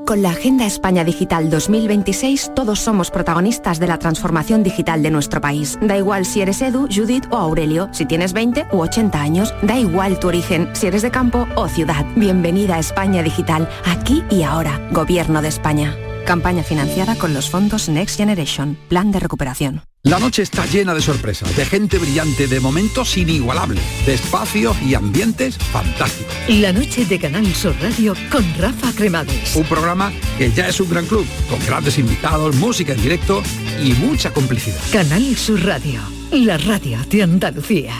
Con 0.05 0.21
la 0.21 0.31
Agenda 0.31 0.65
España 0.65 1.05
Digital 1.05 1.49
2026 1.49 2.51
todos 2.53 2.79
somos 2.79 3.09
protagonistas 3.09 3.79
de 3.79 3.87
la 3.87 3.99
transformación 3.99 4.63
digital 4.63 5.01
de 5.01 5.11
nuestro 5.11 5.39
país. 5.39 5.77
Da 5.81 5.97
igual 5.97 6.25
si 6.25 6.41
eres 6.41 6.61
Edu, 6.61 6.89
Judith 6.93 7.25
o 7.31 7.37
Aurelio, 7.37 7.87
si 7.93 8.05
tienes 8.05 8.33
20 8.33 8.67
u 8.73 8.79
80 8.79 9.21
años, 9.21 9.53
da 9.61 9.77
igual 9.77 10.19
tu 10.19 10.27
origen, 10.27 10.67
si 10.73 10.87
eres 10.87 11.03
de 11.03 11.11
campo 11.11 11.47
o 11.55 11.69
ciudad. 11.69 12.05
Bienvenida 12.17 12.75
a 12.75 12.79
España 12.79 13.23
Digital, 13.23 13.69
aquí 13.85 14.23
y 14.29 14.43
ahora, 14.43 14.81
Gobierno 14.91 15.41
de 15.41 15.47
España. 15.47 15.95
Campaña 16.29 16.61
financiada 16.61 17.15
con 17.15 17.33
los 17.33 17.49
fondos 17.49 17.89
Next 17.89 18.17
Generation, 18.17 18.77
Plan 18.87 19.11
de 19.11 19.19
Recuperación. 19.19 19.81
La 20.03 20.19
noche 20.19 20.43
está 20.43 20.63
llena 20.67 20.93
de 20.93 21.01
sorpresas, 21.01 21.55
de 21.57 21.65
gente 21.65 21.97
brillante, 21.97 22.45
de 22.45 22.59
momentos 22.59 23.17
inigualables, 23.17 23.81
de 24.05 24.13
espacios 24.13 24.79
y 24.83 24.93
ambientes 24.93 25.57
fantásticos. 25.57 26.31
La 26.47 26.71
noche 26.71 27.05
de 27.05 27.17
Canal 27.17 27.47
Sur 27.55 27.75
Radio 27.81 28.13
con 28.31 28.45
Rafa 28.59 28.93
Cremades. 28.93 29.55
Un 29.55 29.63
programa 29.63 30.13
que 30.37 30.51
ya 30.51 30.67
es 30.67 30.79
un 30.79 30.91
gran 30.91 31.07
club, 31.07 31.25
con 31.49 31.65
grandes 31.65 31.97
invitados, 31.97 32.55
música 32.57 32.93
en 32.93 33.01
directo 33.01 33.41
y 33.83 33.93
mucha 33.93 34.31
complicidad. 34.31 34.77
Canal 34.93 35.35
Sur 35.35 35.65
Radio, 35.65 35.99
la 36.29 36.59
radio 36.59 36.99
de 37.09 37.23
Andalucía. 37.23 37.95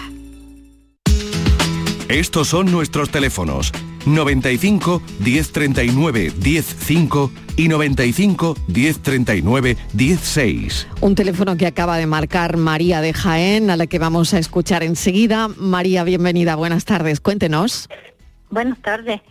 Estos 2.07 2.47
son 2.47 2.71
nuestros 2.71 3.09
teléfonos 3.09 3.71
95 4.05 5.01
1039 5.19 6.31
105 6.31 7.31
y 7.57 7.67
95 7.67 8.55
1039 8.67 9.77
16. 9.93 10.87
Un 11.01 11.15
teléfono 11.15 11.57
que 11.57 11.67
acaba 11.67 11.97
de 11.97 12.07
marcar 12.07 12.57
María 12.57 13.01
de 13.01 13.13
Jaén, 13.13 13.69
a 13.69 13.75
la 13.75 13.87
que 13.87 13.99
vamos 13.99 14.33
a 14.33 14.39
escuchar 14.39 14.83
enseguida. 14.83 15.47
María, 15.47 16.03
bienvenida, 16.03 16.55
buenas 16.55 16.85
tardes, 16.85 17.19
cuéntenos. 17.19 17.89
Buenas 18.49 18.79
tardes. 18.79 19.21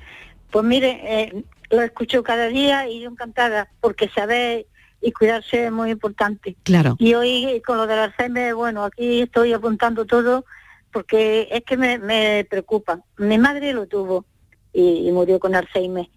Pues 0.50 0.64
mire, 0.64 1.00
eh, 1.04 1.44
lo 1.70 1.82
escucho 1.82 2.22
cada 2.22 2.48
día 2.48 2.88
y 2.88 3.00
yo 3.00 3.10
encantada, 3.10 3.68
porque 3.80 4.08
saber 4.08 4.66
y 5.00 5.12
cuidarse 5.12 5.66
es 5.66 5.72
muy 5.72 5.90
importante. 5.90 6.56
Claro. 6.64 6.96
Y 6.98 7.14
hoy 7.14 7.62
con 7.64 7.76
lo 7.76 7.86
del 7.86 7.98
Alzheimer, 7.98 8.54
bueno, 8.54 8.84
aquí 8.84 9.22
estoy 9.22 9.52
apuntando 9.52 10.04
todo 10.06 10.44
porque 10.92 11.48
es 11.50 11.62
que 11.64 11.76
me, 11.76 11.98
me 11.98 12.46
preocupa. 12.48 13.00
Mi 13.18 13.38
madre 13.38 13.72
lo 13.72 13.86
tuvo 13.86 14.24
y, 14.79 15.11
murió 15.12 15.39
con 15.39 15.55
Alzheimer. 15.55 16.09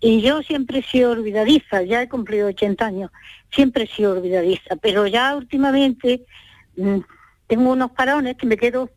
Y 0.00 0.20
yo 0.20 0.42
siempre 0.42 0.80
he 0.80 0.82
sido 0.82 1.12
olvidadiza, 1.12 1.82
ya 1.82 2.02
he 2.02 2.08
cumplido 2.08 2.48
80 2.48 2.86
años, 2.86 3.10
siempre 3.50 3.84
he 3.84 3.86
sido 3.86 4.12
olvidadiza, 4.12 4.76
pero 4.80 5.06
ya 5.06 5.34
últimamente 5.34 6.24
mm, 6.76 6.98
tengo 7.46 7.72
unos 7.72 7.90
parones 7.92 8.36
que 8.36 8.46
me 8.46 8.56
quedo 8.56 8.90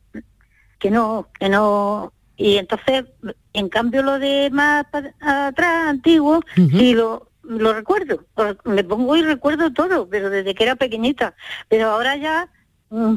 que 0.77 0.91
no, 0.91 1.27
que 1.39 1.49
no, 1.49 2.11
y 2.37 2.57
entonces, 2.57 3.05
en 3.53 3.69
cambio 3.69 4.01
lo 4.01 4.17
de 4.17 4.49
más 4.51 4.85
atrás, 5.19 5.87
antiguo, 5.87 6.41
sí 6.55 6.93
lo, 6.93 7.29
lo 7.43 7.73
recuerdo, 7.73 8.25
me 8.65 8.83
pongo 8.83 9.15
y 9.15 9.21
recuerdo 9.21 9.71
todo, 9.71 10.09
pero 10.09 10.29
desde 10.29 10.55
que 10.55 10.63
era 10.63 10.75
pequeñita, 10.75 11.35
pero 11.69 11.89
ahora 11.89 12.15
ya 12.15 12.49
mm, 12.89 13.15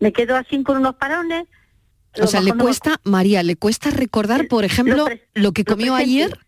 me 0.00 0.12
quedo 0.12 0.36
así 0.36 0.62
con 0.64 0.78
unos 0.78 0.96
parones, 0.96 1.46
o 2.20 2.26
sea, 2.26 2.40
le 2.40 2.52
cuesta, 2.52 3.00
María, 3.04 3.42
¿le 3.42 3.56
cuesta 3.56 3.90
recordar, 3.90 4.48
por 4.48 4.64
ejemplo, 4.64 5.06
lo, 5.34 5.52
que 5.52 5.64
comió 5.64 5.94
ayer? 5.94 6.38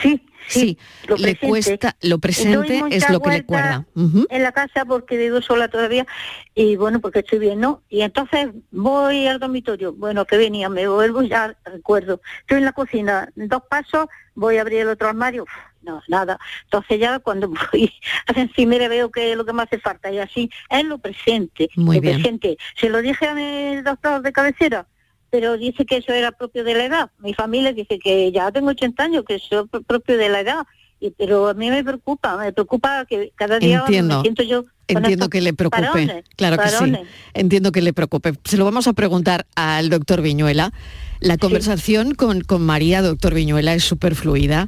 Sí, 0.00 0.26
sí, 0.48 0.78
le 1.18 1.36
cuesta, 1.36 1.96
lo 2.00 2.18
presente 2.18 2.82
es 2.90 3.08
lo 3.10 3.20
que 3.20 3.30
le 3.30 3.44
cuesta. 3.44 3.86
En 3.94 4.42
la 4.42 4.52
casa 4.52 4.84
porque 4.84 5.16
vivo 5.16 5.42
sola 5.42 5.68
todavía 5.68 6.06
y 6.54 6.76
bueno, 6.76 7.00
porque 7.00 7.20
estoy 7.20 7.38
bien, 7.38 7.60
¿no? 7.60 7.82
Y 7.88 8.02
entonces 8.02 8.48
voy 8.70 9.26
al 9.26 9.38
dormitorio, 9.38 9.92
bueno, 9.92 10.24
que 10.24 10.36
venía, 10.36 10.68
me 10.68 10.88
vuelvo 10.88 11.22
ya 11.22 11.56
recuerdo. 11.64 12.20
Estoy 12.40 12.58
en 12.58 12.64
la 12.64 12.72
cocina, 12.72 13.28
dos 13.34 13.62
pasos, 13.68 14.06
voy 14.34 14.56
a 14.56 14.62
abrir 14.62 14.80
el 14.80 14.88
otro 14.88 15.08
armario, 15.08 15.44
no, 15.82 16.02
nada. 16.08 16.38
Entonces 16.64 17.00
ya 17.00 17.18
cuando 17.18 17.48
voy 17.72 17.92
a 18.26 18.40
encima 18.40 18.72
veo 18.88 19.10
que 19.10 19.32
es 19.32 19.36
lo 19.36 19.44
que 19.44 19.52
me 19.52 19.62
hace 19.62 19.78
falta 19.78 20.10
y 20.10 20.18
así 20.18 20.50
es 20.70 20.84
lo 20.84 20.98
presente. 20.98 21.68
Muy 21.76 21.96
lo 21.96 22.02
bien. 22.02 22.14
presente. 22.16 22.56
Se 22.76 22.88
lo 22.88 23.02
dije 23.02 23.26
a 23.26 23.34
mi 23.34 23.82
doctor 23.82 24.22
de 24.22 24.32
cabecera, 24.32 24.86
pero 25.30 25.56
dice 25.56 25.84
que 25.84 25.96
eso 25.96 26.12
era 26.12 26.32
propio 26.32 26.64
de 26.64 26.74
la 26.74 26.84
edad. 26.84 27.10
Mi 27.18 27.34
familia 27.34 27.72
dice 27.72 27.98
que 27.98 28.30
ya 28.32 28.50
tengo 28.50 28.70
80 28.70 29.02
años, 29.02 29.24
que 29.26 29.36
eso 29.36 29.68
es 29.72 29.84
propio 29.86 30.16
de 30.16 30.28
la 30.28 30.40
edad. 30.40 30.66
Y, 31.00 31.10
pero 31.10 31.48
a 31.48 31.54
mí 31.54 31.68
me 31.68 31.82
preocupa, 31.82 32.36
me 32.36 32.52
preocupa 32.52 33.04
que 33.06 33.32
cada 33.34 33.58
día 33.58 33.80
Entiendo. 33.80 34.18
me 34.18 34.22
siento 34.22 34.42
yo 34.44 34.64
Entiendo 34.86 35.30
que 35.30 35.40
le 35.40 35.54
preocupe, 35.54 36.24
claro 36.36 36.62
que 36.62 36.68
sí. 36.68 36.92
Entiendo 37.34 37.72
que 37.72 37.80
le 37.80 37.92
preocupe. 37.92 38.34
Se 38.44 38.56
lo 38.56 38.64
vamos 38.64 38.86
a 38.88 38.92
preguntar 38.92 39.46
al 39.54 39.88
doctor 39.88 40.20
Viñuela. 40.20 40.72
La 41.20 41.38
conversación 41.38 42.14
con, 42.14 42.42
con 42.42 42.62
María, 42.62 43.00
doctor 43.00 43.32
Viñuela, 43.32 43.74
es 43.74 43.84
súper 43.84 44.14
fluida 44.14 44.66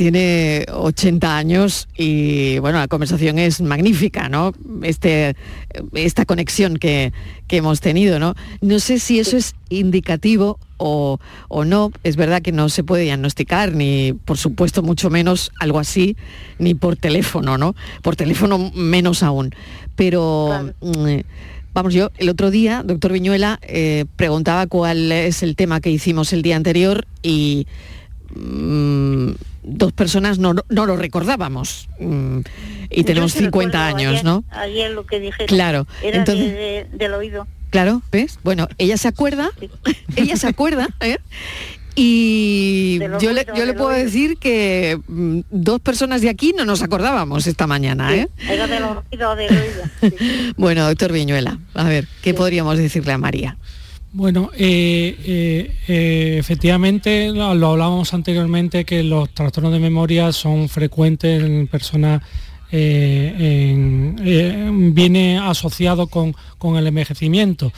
tiene 0.00 0.64
80 0.72 1.36
años 1.36 1.86
y 1.94 2.58
bueno, 2.60 2.78
la 2.78 2.88
conversación 2.88 3.38
es 3.38 3.60
magnífica, 3.60 4.30
¿no? 4.30 4.54
Este, 4.82 5.36
esta 5.92 6.24
conexión 6.24 6.78
que, 6.78 7.12
hemos 7.50 7.82
tenido, 7.82 8.18
¿no? 8.18 8.34
No 8.62 8.78
sé 8.78 8.98
si 8.98 9.18
eso 9.18 9.36
es 9.36 9.54
indicativo 9.68 10.58
o, 10.78 11.18
o, 11.48 11.66
no. 11.66 11.92
Es 12.02 12.16
verdad 12.16 12.40
que 12.40 12.50
no 12.50 12.70
se 12.70 12.82
puede 12.82 13.02
diagnosticar, 13.02 13.74
ni 13.74 14.14
por 14.14 14.38
supuesto 14.38 14.82
mucho 14.82 15.10
menos 15.10 15.52
algo 15.60 15.78
así, 15.78 16.16
ni 16.58 16.72
por 16.74 16.96
teléfono, 16.96 17.58
¿no? 17.58 17.74
Por 18.00 18.16
teléfono 18.16 18.72
menos 18.74 19.22
aún. 19.22 19.54
Pero 19.96 20.72
mm, 20.80 21.16
vamos, 21.74 21.92
yo 21.92 22.10
el 22.16 22.30
otro 22.30 22.50
día, 22.50 22.82
doctor 22.86 23.12
Viñuela, 23.12 23.60
eh, 23.64 24.06
preguntaba 24.16 24.66
cuál 24.66 25.12
es 25.12 25.42
el 25.42 25.56
tema 25.56 25.82
que 25.82 25.90
hicimos 25.90 26.32
el 26.32 26.40
día 26.40 26.56
anterior 26.56 27.06
y 27.22 27.66
Mm, 28.34 29.32
dos 29.62 29.92
personas 29.92 30.38
no, 30.38 30.54
no 30.68 30.86
lo 30.86 30.96
recordábamos 30.96 31.88
mm, 31.98 32.38
y 32.90 33.04
tenemos 33.04 33.32
Yo 33.34 33.38
sí 33.40 33.44
50 33.46 33.66
recuerdo 33.78 33.96
años, 33.98 34.12
ayer- 34.12 34.24
¿no? 34.24 34.44
Ayer 34.50 34.90
lo 34.92 35.04
que. 35.06 35.30
Claro, 35.46 35.86
Era 36.02 36.18
entonces- 36.18 36.52
de- 36.52 36.86
de- 36.90 36.98
del 36.98 37.14
oído. 37.14 37.46
Claro, 37.70 38.02
¿ves? 38.10 38.38
Bueno, 38.42 38.68
ella 38.78 38.96
se 38.96 39.06
acuerda, 39.08 39.50
ella 40.16 40.36
se 40.36 40.46
acuerda, 40.48 40.88
¿eh? 41.00 41.18
Y 41.96 42.98
yo 43.20 43.32
le, 43.32 43.44
yo 43.56 43.66
le 43.66 43.74
puedo 43.74 43.88
oído. 43.90 44.04
decir 44.04 44.38
que 44.38 44.98
mm, 45.06 45.40
dos 45.50 45.80
personas 45.80 46.20
de 46.22 46.28
aquí 46.30 46.54
no 46.56 46.64
nos 46.64 46.82
acordábamos 46.82 47.46
esta 47.46 47.66
mañana, 47.66 48.14
¿eh? 48.16 48.28
Era 48.48 48.66
del 48.66 48.84
oído, 48.84 49.36
del 49.36 49.50
oído. 49.50 49.82
Bueno, 50.56 50.86
doctor 50.86 51.12
Viñuela, 51.12 51.58
a 51.74 51.84
ver, 51.84 52.06
¿qué 52.22 52.32
podríamos 52.32 52.78
decirle 52.78 53.12
a 53.12 53.18
María? 53.18 53.56
Bueno, 54.12 54.50
eh, 54.58 55.16
eh, 55.24 55.76
eh, 55.86 56.36
efectivamente 56.38 57.28
lo, 57.32 57.54
lo 57.54 57.68
hablábamos 57.68 58.12
anteriormente 58.12 58.84
que 58.84 59.04
los 59.04 59.30
trastornos 59.32 59.72
de 59.72 59.78
memoria 59.78 60.32
son 60.32 60.68
frecuentes 60.68 61.40
en 61.44 61.68
personas, 61.68 62.20
en- 62.72 64.16
viene 64.94 65.38
asociado 65.38 66.08
con, 66.08 66.34
con 66.58 66.76
el 66.76 66.86
envejecimiento. 66.88 67.72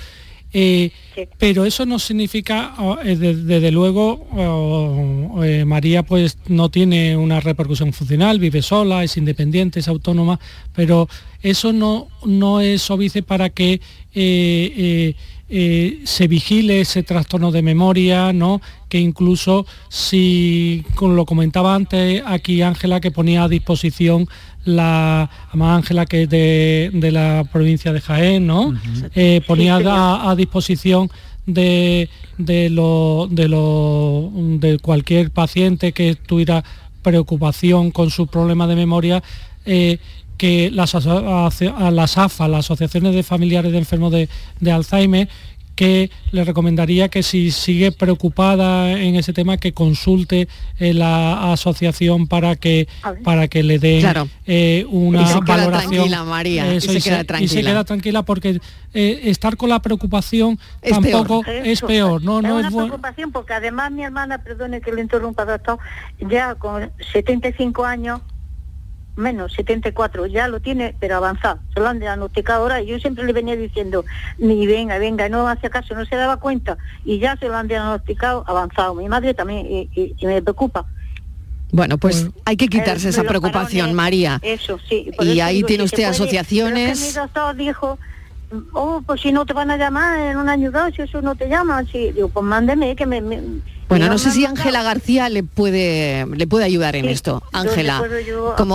Pero 1.38 1.64
eso 1.66 1.84
no 1.86 1.98
significa, 1.98 2.74
de- 3.04 3.36
desde 3.36 3.70
luego, 3.70 4.26
oh, 4.34 5.42
María 5.66 6.02
pues 6.02 6.38
no 6.48 6.70
tiene 6.70 7.14
una 7.16 7.40
repercusión 7.40 7.92
funcional, 7.92 8.38
vive 8.38 8.62
sola, 8.62 9.04
es 9.04 9.16
independiente, 9.18 9.80
es 9.80 9.88
autónoma, 9.88 10.38
pero 10.74 11.08
eso 11.42 11.72
no, 11.74 12.08
no 12.24 12.60
es 12.62 12.90
óbice 12.90 13.22
para 13.22 13.48
que 13.50 13.80
eh, 15.48 16.00
se 16.04 16.28
vigile 16.28 16.80
ese 16.80 17.02
trastorno 17.02 17.50
de 17.52 17.62
memoria, 17.62 18.32
¿no? 18.32 18.60
que 18.88 18.98
incluso 18.98 19.66
si, 19.88 20.84
como 20.94 21.14
lo 21.14 21.24
comentaba 21.26 21.74
antes 21.74 22.22
aquí 22.26 22.62
Ángela, 22.62 23.00
que 23.00 23.10
ponía 23.10 23.44
a 23.44 23.48
disposición 23.48 24.28
la 24.64 25.28
además 25.48 25.76
Ángela 25.78 26.06
que 26.06 26.22
es 26.22 26.28
de, 26.28 26.90
de 26.92 27.10
la 27.10 27.44
provincia 27.52 27.92
de 27.92 28.00
Jaén, 28.00 28.46
¿no? 28.46 28.74
Eh, 29.14 29.40
ponía 29.46 29.76
a, 29.76 30.30
a 30.30 30.36
disposición 30.36 31.10
de, 31.46 32.08
de, 32.38 32.70
lo, 32.70 33.26
de, 33.30 33.48
lo- 33.48 34.30
de 34.34 34.78
cualquier 34.78 35.30
paciente 35.30 35.92
que 35.92 36.14
tuviera 36.14 36.62
preocupación 37.02 37.90
con 37.90 38.10
su 38.10 38.26
problema 38.28 38.66
de 38.68 38.76
memoria, 38.76 39.22
eh, 39.66 39.98
que 40.36 40.70
las, 40.70 40.94
a 40.94 41.90
las 41.90 42.18
AFA, 42.18 42.48
las 42.48 42.60
asociaciones 42.66 43.14
de 43.14 43.22
familiares 43.22 43.72
de 43.72 43.78
enfermos 43.78 44.12
de, 44.12 44.28
de 44.60 44.72
Alzheimer, 44.72 45.28
que 45.74 46.10
le 46.32 46.44
recomendaría 46.44 47.08
que 47.08 47.22
si 47.22 47.50
sigue 47.50 47.92
preocupada 47.92 48.92
en 48.92 49.16
ese 49.16 49.32
tema 49.32 49.56
que 49.56 49.72
consulte 49.72 50.46
eh, 50.78 50.92
la 50.92 51.50
asociación 51.52 52.26
para 52.26 52.56
que 52.56 52.88
para 53.24 53.48
que 53.48 53.62
le 53.62 53.78
den 53.78 54.00
Claro. 54.02 54.28
eh, 54.46 54.84
una 54.90 55.22
Y 55.22 55.26
se 55.26 55.32
queda 55.40 55.56
valoración. 55.56 55.90
tranquila, 55.92 56.24
María, 56.24 56.74
y 56.74 56.80
se 56.82 56.92
y, 56.98 57.00
queda 57.00 57.00
se, 57.00 57.08
y 57.10 57.18
se 57.20 57.24
tranquila. 57.24 57.70
queda 57.70 57.84
tranquila. 57.84 58.22
porque 58.22 58.60
eh, 58.92 59.20
estar 59.24 59.56
con 59.56 59.70
la 59.70 59.80
preocupación 59.80 60.58
Es 60.82 60.90
tampoco 60.92 61.42
es 61.46 61.80
peor 61.80 62.22
no 62.22 62.40
es 62.40 62.44
no 62.44 62.56
una 62.56 62.68
es 62.68 62.74
bueno 62.74 62.88
preocupación 62.88 63.32
porque 63.32 63.54
además 63.54 63.90
mi 63.92 64.04
hermana, 64.04 64.42
perdone 64.44 64.82
que 64.82 64.92
le 64.92 65.00
interrumpa, 65.00 65.46
doctor, 65.46 65.78
ya 66.20 66.54
con 66.56 66.90
75 67.14 67.84
años, 67.86 68.20
menos 69.16 69.52
74, 69.52 70.26
ya 70.26 70.48
lo 70.48 70.60
tiene, 70.60 70.94
pero 70.98 71.16
avanzado. 71.16 71.58
Se 71.74 71.80
lo 71.80 71.88
han 71.88 71.98
diagnosticado 72.00 72.62
ahora 72.62 72.80
y 72.80 72.86
yo 72.86 72.98
siempre 72.98 73.24
le 73.24 73.32
venía 73.32 73.56
diciendo, 73.56 74.04
ni 74.38 74.66
venga, 74.66 74.98
venga, 74.98 75.28
no 75.28 75.46
hace 75.48 75.68
caso, 75.70 75.94
no 75.94 76.04
se 76.06 76.16
daba 76.16 76.38
cuenta 76.38 76.78
y 77.04 77.18
ya 77.18 77.36
se 77.36 77.48
lo 77.48 77.56
han 77.56 77.68
diagnosticado 77.68 78.44
avanzado. 78.46 78.94
Mi 78.94 79.08
madre 79.08 79.34
también 79.34 79.66
y, 79.66 79.90
y- 79.94 80.14
y 80.18 80.26
me 80.26 80.40
preocupa. 80.42 80.86
Bueno, 81.70 81.96
pues 81.98 82.26
hay 82.44 82.56
que 82.56 82.68
quitarse 82.68 83.08
El- 83.08 83.14
esa 83.14 83.24
preocupación, 83.24 83.86
varones, 83.86 83.96
María. 83.96 84.38
Eso, 84.42 84.78
sí. 84.88 85.10
por 85.16 85.26
Y 85.26 85.32
eso 85.40 85.44
ahí 85.44 85.56
digo, 85.56 85.68
tiene 85.68 85.84
usted 85.84 85.96
puede, 85.98 86.08
asociaciones. 86.10 87.14
que 87.14 87.20
mi 87.56 87.64
dijo, 87.64 87.98
oh, 88.74 89.02
pues 89.06 89.20
si 89.22 89.32
no 89.32 89.46
te 89.46 89.54
van 89.54 89.70
a 89.70 89.76
llamar 89.78 90.18
en 90.20 90.36
un 90.36 90.48
año 90.48 90.70
dado, 90.70 90.90
si 90.90 91.02
eso 91.02 91.22
no 91.22 91.34
te 91.34 91.48
llama, 91.48 91.82
si, 91.90 92.12
digo, 92.12 92.28
pues 92.28 92.44
mándeme 92.44 92.94
que 92.96 93.06
me... 93.06 93.20
me- 93.20 93.42
Bueno, 93.88 94.08
no 94.08 94.18
sé 94.18 94.30
si. 94.30 94.44
Ángela 94.46 94.82
García 94.82 95.28
le 95.28 95.42
puede 95.42 96.26
le 96.26 96.46
puede 96.46 96.64
ayudar 96.64 96.96
en 96.96 97.04
Sí, 97.06 97.10
esto. 97.12 97.42
¿dónde 97.52 97.70
Ángela. 97.70 98.02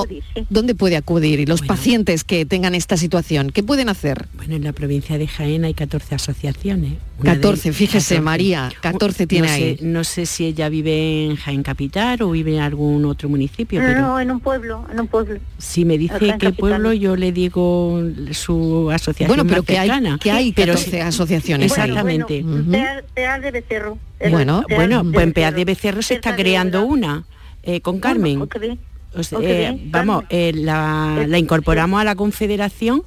Sí. 0.10 0.44
¿dónde 0.50 0.76
puede 0.76 0.96
acudir? 0.96 1.40
Y 1.40 1.46
los 1.46 1.62
pacientes 1.62 2.24
que 2.24 2.46
tengan 2.46 2.76
esta 2.76 2.98
situación, 2.98 3.50
¿qué 3.52 3.64
pueden 3.64 3.90
hacer? 3.90 4.28
Bueno, 4.36 4.56
en 4.56 4.64
la 4.64 4.74
provincia 4.74 5.18
de 5.18 5.28
Jaén 5.28 5.66
hay 5.66 5.74
14 5.74 6.16
asociaciones. 6.16 6.94
Una 7.20 7.32
de- 7.32 7.38
14, 7.38 7.74
fíjese, 7.74 8.22
María, 8.22 8.72
14 8.82 9.26
tiene 9.26 9.48
no 9.48 9.54
ahí. 9.54 9.78
Sé, 9.78 9.84
no 9.86 10.04
sé 10.04 10.26
si 10.28 10.46
ella 10.46 10.70
vive 10.70 11.26
en 11.26 11.36
Jaén 11.36 11.64
Capital 11.64 12.22
o 12.22 12.30
vive 12.32 12.56
en 12.56 12.62
algún 12.62 13.06
otro 13.06 13.28
municipio, 13.28 13.82
pero 13.82 14.00
No, 14.02 14.20
en 14.20 14.30
un 14.30 14.40
pueblo, 14.40 14.86
en 14.92 15.00
un 15.00 15.08
pueblo. 15.08 15.40
si 15.58 15.84
me 15.84 15.98
dice 15.98 16.14
qué 16.20 16.28
Capital. 16.28 16.54
pueblo, 16.56 16.94
yo 16.94 17.16
le 17.16 17.32
digo 17.32 18.00
su 18.32 18.92
asociación 18.92 19.28
Bueno, 19.30 19.44
pero 19.46 19.62
más 19.62 19.66
que 19.66 19.80
hay, 19.80 19.88
cercana. 19.90 20.20
que 20.22 20.32
hay 20.32 20.52
Pero 20.54 20.74
14 20.74 20.92
sí- 20.92 21.00
asociaciones 21.00 21.72
ahí. 21.78 21.90
Exactamente. 21.90 22.44
Bueno, 22.44 23.42
de 23.42 23.52
Becerro. 23.52 23.98
El- 24.20 24.32
Bueno, 24.32 24.64
Bueno, 24.70 25.04
de 25.04 25.12
pues 25.14 25.24
en 25.28 25.34
Peal 25.34 25.54
Becerro. 25.54 25.58
de 25.58 25.66
Becerro 25.66 26.02
se 26.02 26.14
está 26.16 26.36
creando 26.36 26.86
una 26.86 27.26
eh, 27.64 27.82
con 27.82 28.00
Carmen. 28.00 28.40
Bueno. 28.40 28.78
O 29.14 29.24
sea, 29.24 29.40
eh, 29.42 29.78
vamos, 29.86 30.24
eh, 30.30 30.52
la, 30.56 31.26
la 31.28 31.38
incorporamos 31.38 32.00
a 32.00 32.04
la 32.04 32.16
Confederación 32.16 33.04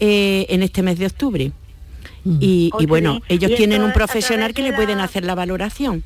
eh, 0.00 0.46
en 0.48 0.62
este 0.62 0.82
mes 0.82 0.98
de 0.98 1.06
octubre. 1.06 1.52
Y, 2.24 2.70
Oh, 2.74 2.82
y 2.82 2.86
bueno, 2.86 3.20
ellos 3.28 3.50
Y 3.52 3.54
tienen 3.56 3.82
un 3.82 3.92
profesional 3.92 4.52
que 4.52 4.62
le 4.62 4.72
pueden 4.72 4.98
la- 4.98 5.04
hacer 5.04 5.24
la 5.24 5.34
valoración. 5.34 6.02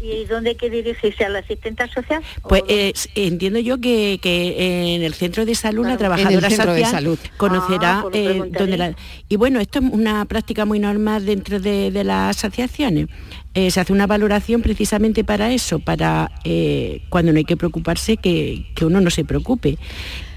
¿Y 0.00 0.24
dónde 0.26 0.50
hay 0.50 0.56
que 0.56 0.68
dirigirse? 0.68 1.24
¿A 1.24 1.28
la 1.30 1.38
asistente 1.38 1.86
social? 1.88 2.22
Pues 2.46 2.62
eh, 2.68 2.92
entiendo 3.14 3.58
yo 3.58 3.80
que, 3.80 4.18
que 4.20 4.94
en 4.96 5.02
el 5.02 5.14
centro 5.14 5.46
de 5.46 5.54
salud 5.54 5.86
la 5.86 5.96
Claro, 5.96 6.14
el 6.14 6.18
trabajadora 6.20 6.50
centro 6.50 6.72
de 6.74 6.80
social 6.80 7.02
salud. 7.02 7.18
conocerá 7.38 7.98
Ah, 8.00 8.02
pues 8.02 8.14
eh, 8.16 8.42
dónde 8.50 8.76
la- 8.76 8.94
y 9.28 9.36
bueno 9.36 9.60
esto 9.60 9.78
es 9.78 9.84
una 9.90 10.24
práctica 10.26 10.66
muy 10.66 10.78
normal 10.78 11.24
dentro 11.24 11.58
de, 11.58 11.90
de 11.90 12.04
las 12.04 12.36
asociaciones 12.36 13.06
Eh, 13.54 13.70
se 13.70 13.80
hace 13.80 13.92
una 13.92 14.06
valoración 14.08 14.62
precisamente 14.62 15.22
para 15.22 15.52
eso 15.52 15.78
para 15.78 16.30
eh, 16.44 17.02
cuando 17.08 17.32
no 17.32 17.38
hay 17.38 17.44
que 17.44 17.56
preocuparse 17.56 18.16
que, 18.16 18.66
que 18.74 18.84
uno 18.84 19.00
no 19.00 19.10
se 19.10 19.24
preocupe 19.24 19.78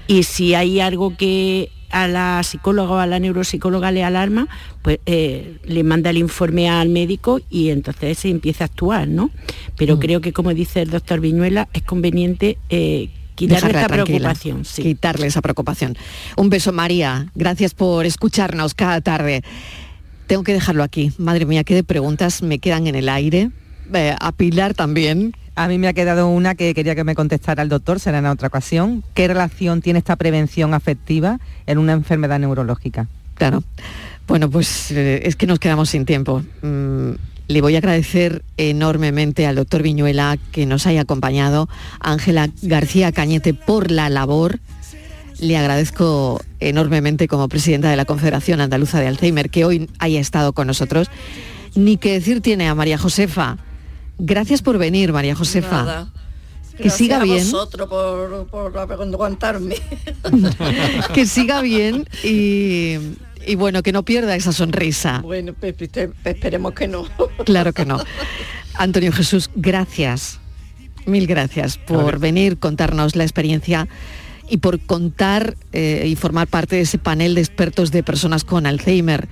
y 0.06 0.22
si 0.22 0.54
hay 0.54 0.78
algo 0.78 1.16
que 1.16 1.70
a 1.90 2.06
la 2.06 2.42
psicóloga 2.44 2.90
o 2.92 2.98
a 2.98 3.06
la 3.06 3.18
neuropsicóloga 3.18 3.90
le 3.92 4.04
alarma, 4.04 4.46
pues 4.82 4.98
eh, 5.06 5.56
le 5.64 5.82
manda 5.84 6.10
el 6.10 6.18
informe 6.18 6.68
al 6.68 6.90
médico 6.90 7.40
y 7.50 7.70
entonces 7.70 8.18
se 8.18 8.28
empieza 8.28 8.64
a 8.64 8.66
actuar, 8.66 9.08
¿no? 9.08 9.30
Pero 9.76 9.96
Mm. 9.96 9.98
creo 9.98 10.20
que, 10.20 10.32
como 10.34 10.52
dice 10.52 10.82
el 10.82 10.90
doctor 10.90 11.20
Viñuela, 11.20 11.68
es 11.72 11.82
conveniente 11.82 12.58
eh, 12.68 13.08
quitarle 13.34 13.68
Dejarla 13.68 13.86
tranquila, 13.88 14.04
preocupación. 14.18 14.64
sí. 14.66 14.82
Quitarle 14.82 15.26
esa 15.28 15.40
preocupación. 15.40 15.96
Un 16.36 16.50
beso, 16.50 16.72
María. 16.72 17.30
Gracias 17.34 17.72
por 17.72 18.04
escucharnos 18.04 18.74
cada 18.74 19.00
tarde. 19.00 19.42
Tengo 20.28 20.44
que 20.44 20.52
dejarlo 20.52 20.82
aquí. 20.82 21.10
Madre 21.16 21.46
mía, 21.46 21.64
qué 21.64 21.74
de 21.74 21.82
preguntas 21.82 22.42
me 22.42 22.58
quedan 22.58 22.86
en 22.86 22.94
el 22.94 23.08
aire. 23.08 23.50
Eh, 23.94 24.14
a 24.20 24.30
Pilar 24.32 24.74
también. 24.74 25.32
A 25.54 25.68
mí 25.68 25.78
me 25.78 25.88
ha 25.88 25.94
quedado 25.94 26.28
una 26.28 26.54
que 26.54 26.74
quería 26.74 26.94
que 26.94 27.02
me 27.02 27.14
contestara 27.14 27.62
el 27.62 27.70
doctor, 27.70 27.98
será 27.98 28.18
en 28.18 28.26
otra 28.26 28.48
ocasión. 28.48 29.02
¿Qué 29.14 29.26
relación 29.26 29.80
tiene 29.80 30.00
esta 30.00 30.16
prevención 30.16 30.74
afectiva 30.74 31.40
en 31.66 31.78
una 31.78 31.94
enfermedad 31.94 32.38
neurológica? 32.38 33.08
Claro. 33.36 33.64
Bueno, 34.26 34.50
pues 34.50 34.90
eh, 34.90 35.22
es 35.24 35.34
que 35.34 35.46
nos 35.46 35.58
quedamos 35.58 35.88
sin 35.88 36.04
tiempo. 36.04 36.42
Mm, 36.60 37.12
le 37.48 37.60
voy 37.62 37.76
a 37.76 37.78
agradecer 37.78 38.44
enormemente 38.58 39.46
al 39.46 39.56
doctor 39.56 39.82
Viñuela 39.82 40.36
que 40.52 40.66
nos 40.66 40.86
haya 40.86 41.00
acompañado, 41.00 41.70
Ángela 42.00 42.50
García 42.60 43.12
Cañete 43.12 43.54
por 43.54 43.90
la 43.90 44.10
labor. 44.10 44.60
Le 45.40 45.56
agradezco 45.56 46.40
enormemente 46.60 47.28
como 47.28 47.48
presidenta 47.48 47.90
de 47.90 47.96
la 47.96 48.04
Confederación 48.04 48.60
Andaluza 48.60 49.00
de 49.00 49.06
Alzheimer 49.06 49.50
que 49.50 49.64
hoy 49.64 49.88
haya 49.98 50.20
estado 50.20 50.52
con 50.52 50.66
nosotros. 50.66 51.08
Ni 51.74 51.96
que 51.96 52.12
decir 52.12 52.40
tiene 52.40 52.68
a 52.68 52.74
María 52.74 52.98
Josefa. 52.98 53.56
Gracias 54.18 54.62
por 54.62 54.78
venir, 54.78 55.12
María 55.12 55.34
Josefa. 55.34 55.84
Nada. 55.84 56.12
Que 56.76 56.90
siga 56.90 57.20
a 57.20 57.24
bien. 57.24 57.38
vosotros 57.38 57.88
por, 57.88 58.46
por 58.46 58.78
aguantarme. 58.78 59.76
que 61.14 61.26
siga 61.26 61.60
bien 61.60 62.08
y, 62.22 62.94
y 63.46 63.54
bueno, 63.56 63.82
que 63.82 63.92
no 63.92 64.04
pierda 64.04 64.36
esa 64.36 64.52
sonrisa. 64.52 65.20
Bueno, 65.22 65.54
pues, 65.58 65.74
pues, 65.74 65.90
pues, 65.90 66.10
esperemos 66.24 66.74
que 66.74 66.86
no. 66.86 67.04
Claro 67.44 67.72
que 67.72 67.84
no. 67.84 67.98
Antonio 68.74 69.12
Jesús, 69.12 69.50
gracias. 69.54 70.38
Mil 71.06 71.26
gracias 71.26 71.78
por 71.78 72.18
venir, 72.18 72.58
contarnos 72.58 73.16
la 73.16 73.24
experiencia 73.24 73.88
y 74.48 74.58
por 74.58 74.80
contar 74.80 75.56
eh, 75.72 76.06
y 76.06 76.16
formar 76.16 76.48
parte 76.48 76.76
de 76.76 76.82
ese 76.82 76.98
panel 76.98 77.34
de 77.34 77.40
expertos 77.40 77.90
de 77.90 78.02
personas 78.02 78.44
con 78.44 78.66
Alzheimer 78.66 79.28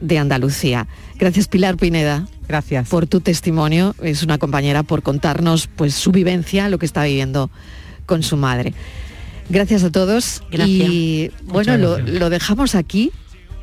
de 0.00 0.18
Andalucía. 0.18 0.86
Gracias 1.18 1.48
Pilar 1.48 1.76
Pineda. 1.76 2.26
Gracias. 2.48 2.88
Por 2.88 3.06
tu 3.06 3.20
testimonio. 3.20 3.94
Es 4.02 4.22
una 4.22 4.38
compañera 4.38 4.82
por 4.82 5.02
contarnos 5.02 5.66
pues 5.66 5.94
su 5.94 6.12
vivencia, 6.12 6.68
lo 6.68 6.78
que 6.78 6.86
está 6.86 7.04
viviendo 7.04 7.50
con 8.06 8.22
su 8.22 8.36
madre. 8.36 8.72
Gracias 9.50 9.84
a 9.84 9.90
todos. 9.90 10.42
Gracias. 10.50 10.88
Y 10.90 11.30
bueno, 11.44 11.76
lo, 11.76 12.30
dejamos 12.30 12.74
aquí. 12.74 13.12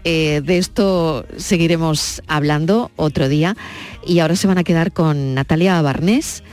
Eh, 0.03 0.43
de 0.45 0.59
esto 0.59 1.25
seguiremos 1.37 2.21
hablando 2.27 2.91
otro 2.95 3.27
día. 3.27 3.57
Y 4.05 4.19
ahora 4.19 4.35
se 4.35 4.47
van 4.47 4.59
a 4.59 4.63
quedar 4.63 4.91
con 4.91 5.33
Natalia 5.33 5.81
Barnés 5.81 6.43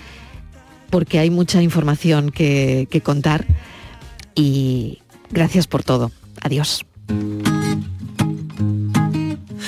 porque 0.89 1.19
hay 1.19 1.31
mucha 1.31 1.63
información 1.63 2.31
que, 2.31 2.87
que 2.91 3.01
contar 3.01 3.47
y 4.35 4.99
gracias 5.31 5.67
por 5.67 5.83
todo. 5.83 6.11
Adiós. 6.43 6.85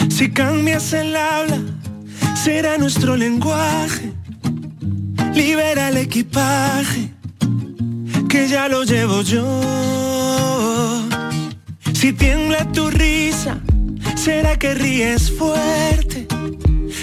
Si 0.08 0.30
cambias 0.30 0.92
el 0.92 1.14
habla, 1.16 1.58
será 2.42 2.78
nuestro 2.78 3.16
lenguaje. 3.16 4.12
Libera 5.34 5.88
el 5.88 5.96
equipaje, 5.96 7.12
que 8.28 8.48
ya 8.48 8.68
lo 8.68 8.84
llevo 8.84 9.22
yo. 9.22 9.62
Si 11.92 12.12
tiembla 12.12 12.70
tu 12.72 12.90
risa, 12.90 13.58
será 14.14 14.58
que 14.58 14.74
ríes 14.74 15.30
fuerte. 15.30 16.26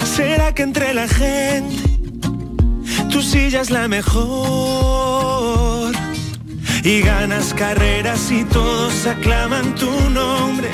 Será 0.04 0.54
que 0.54 0.62
entre 0.62 0.94
la 0.94 1.08
gente 1.08 1.92
tu 3.12 3.20
silla 3.20 3.60
es 3.60 3.70
la 3.70 3.88
mejor. 3.88 4.91
Y 6.84 7.00
ganas 7.00 7.54
carreras 7.54 8.30
y 8.32 8.42
todos 8.44 9.06
aclaman 9.06 9.74
tu 9.76 9.88
nombre 10.10 10.68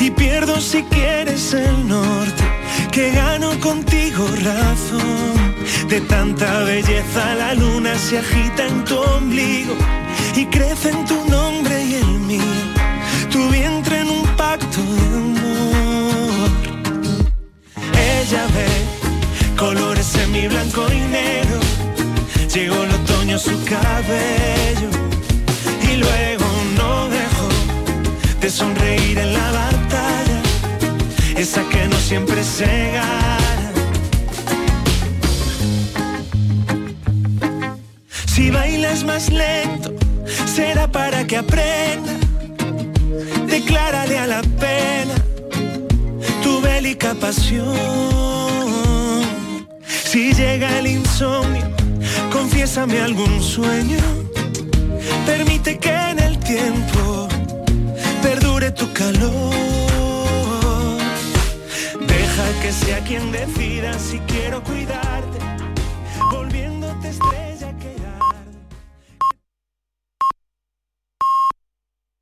y 0.00 0.10
pierdo 0.10 0.58
si 0.60 0.82
quieres 0.84 1.52
el 1.52 1.86
norte, 1.86 2.42
que 2.90 3.10
gano 3.10 3.50
contigo 3.60 4.26
razón. 4.42 5.52
De 5.88 6.00
tanta 6.00 6.60
belleza 6.60 7.34
la 7.34 7.52
luna 7.52 7.94
se 7.96 8.18
agita 8.18 8.66
en 8.66 8.82
tu 8.84 8.96
ombligo 8.96 9.74
y 10.34 10.46
crece 10.46 10.88
en 10.88 11.04
tu 11.04 11.22
nombre 11.28 11.84
y 11.84 11.94
el 11.96 12.20
mío, 12.20 12.54
tu 13.30 13.46
vientre 13.50 14.00
en 14.00 14.08
un 14.08 14.26
pacto 14.36 14.80
de 14.80 15.16
amor. 15.18 16.50
Ella 17.92 18.46
ve 18.54 19.56
colores 19.56 20.14
en 20.14 20.32
mi 20.32 20.48
blanco 20.48 20.86
y 20.90 21.00
negro, 21.00 21.60
llegó 22.54 22.84
el 22.84 22.90
otoño 22.90 23.38
su 23.38 23.62
cabello 23.64 25.02
y 25.92 25.96
luego 25.96 26.44
no 26.76 27.08
dejó 27.08 27.48
de 28.40 28.50
sonreír 28.50 29.18
en 29.18 29.32
la 29.34 29.50
batalla, 29.52 30.40
esa 31.36 31.62
que 31.68 31.86
no 31.88 31.96
siempre 31.96 32.42
se 32.42 32.92
gana. 32.92 33.72
Si 38.26 38.50
bailas 38.50 39.04
más 39.04 39.30
lento, 39.30 39.92
será 40.46 40.90
para 40.90 41.26
que 41.26 41.36
aprenda. 41.36 42.12
Declárale 43.46 44.18
a 44.18 44.26
la 44.26 44.42
pena 44.42 45.14
tu 46.42 46.60
bélica 46.62 47.14
pasión. 47.14 47.76
Si 49.86 50.32
llega 50.32 50.78
el 50.78 50.86
insomnio, 50.86 51.70
confiésame 52.30 53.00
algún 53.00 53.42
sueño. 53.42 54.21
Permite 55.26 55.78
que 55.78 55.90
en 55.90 56.18
el 56.18 56.38
tiempo 56.38 57.28
perdure 58.22 58.70
tu 58.72 58.92
calor. 58.92 59.52
Deja 62.06 62.46
que 62.62 62.72
sea 62.72 63.00
quien 63.00 63.32
decida 63.32 63.98
si 63.98 64.18
quiero 64.20 64.62
cuidar. 64.62 65.22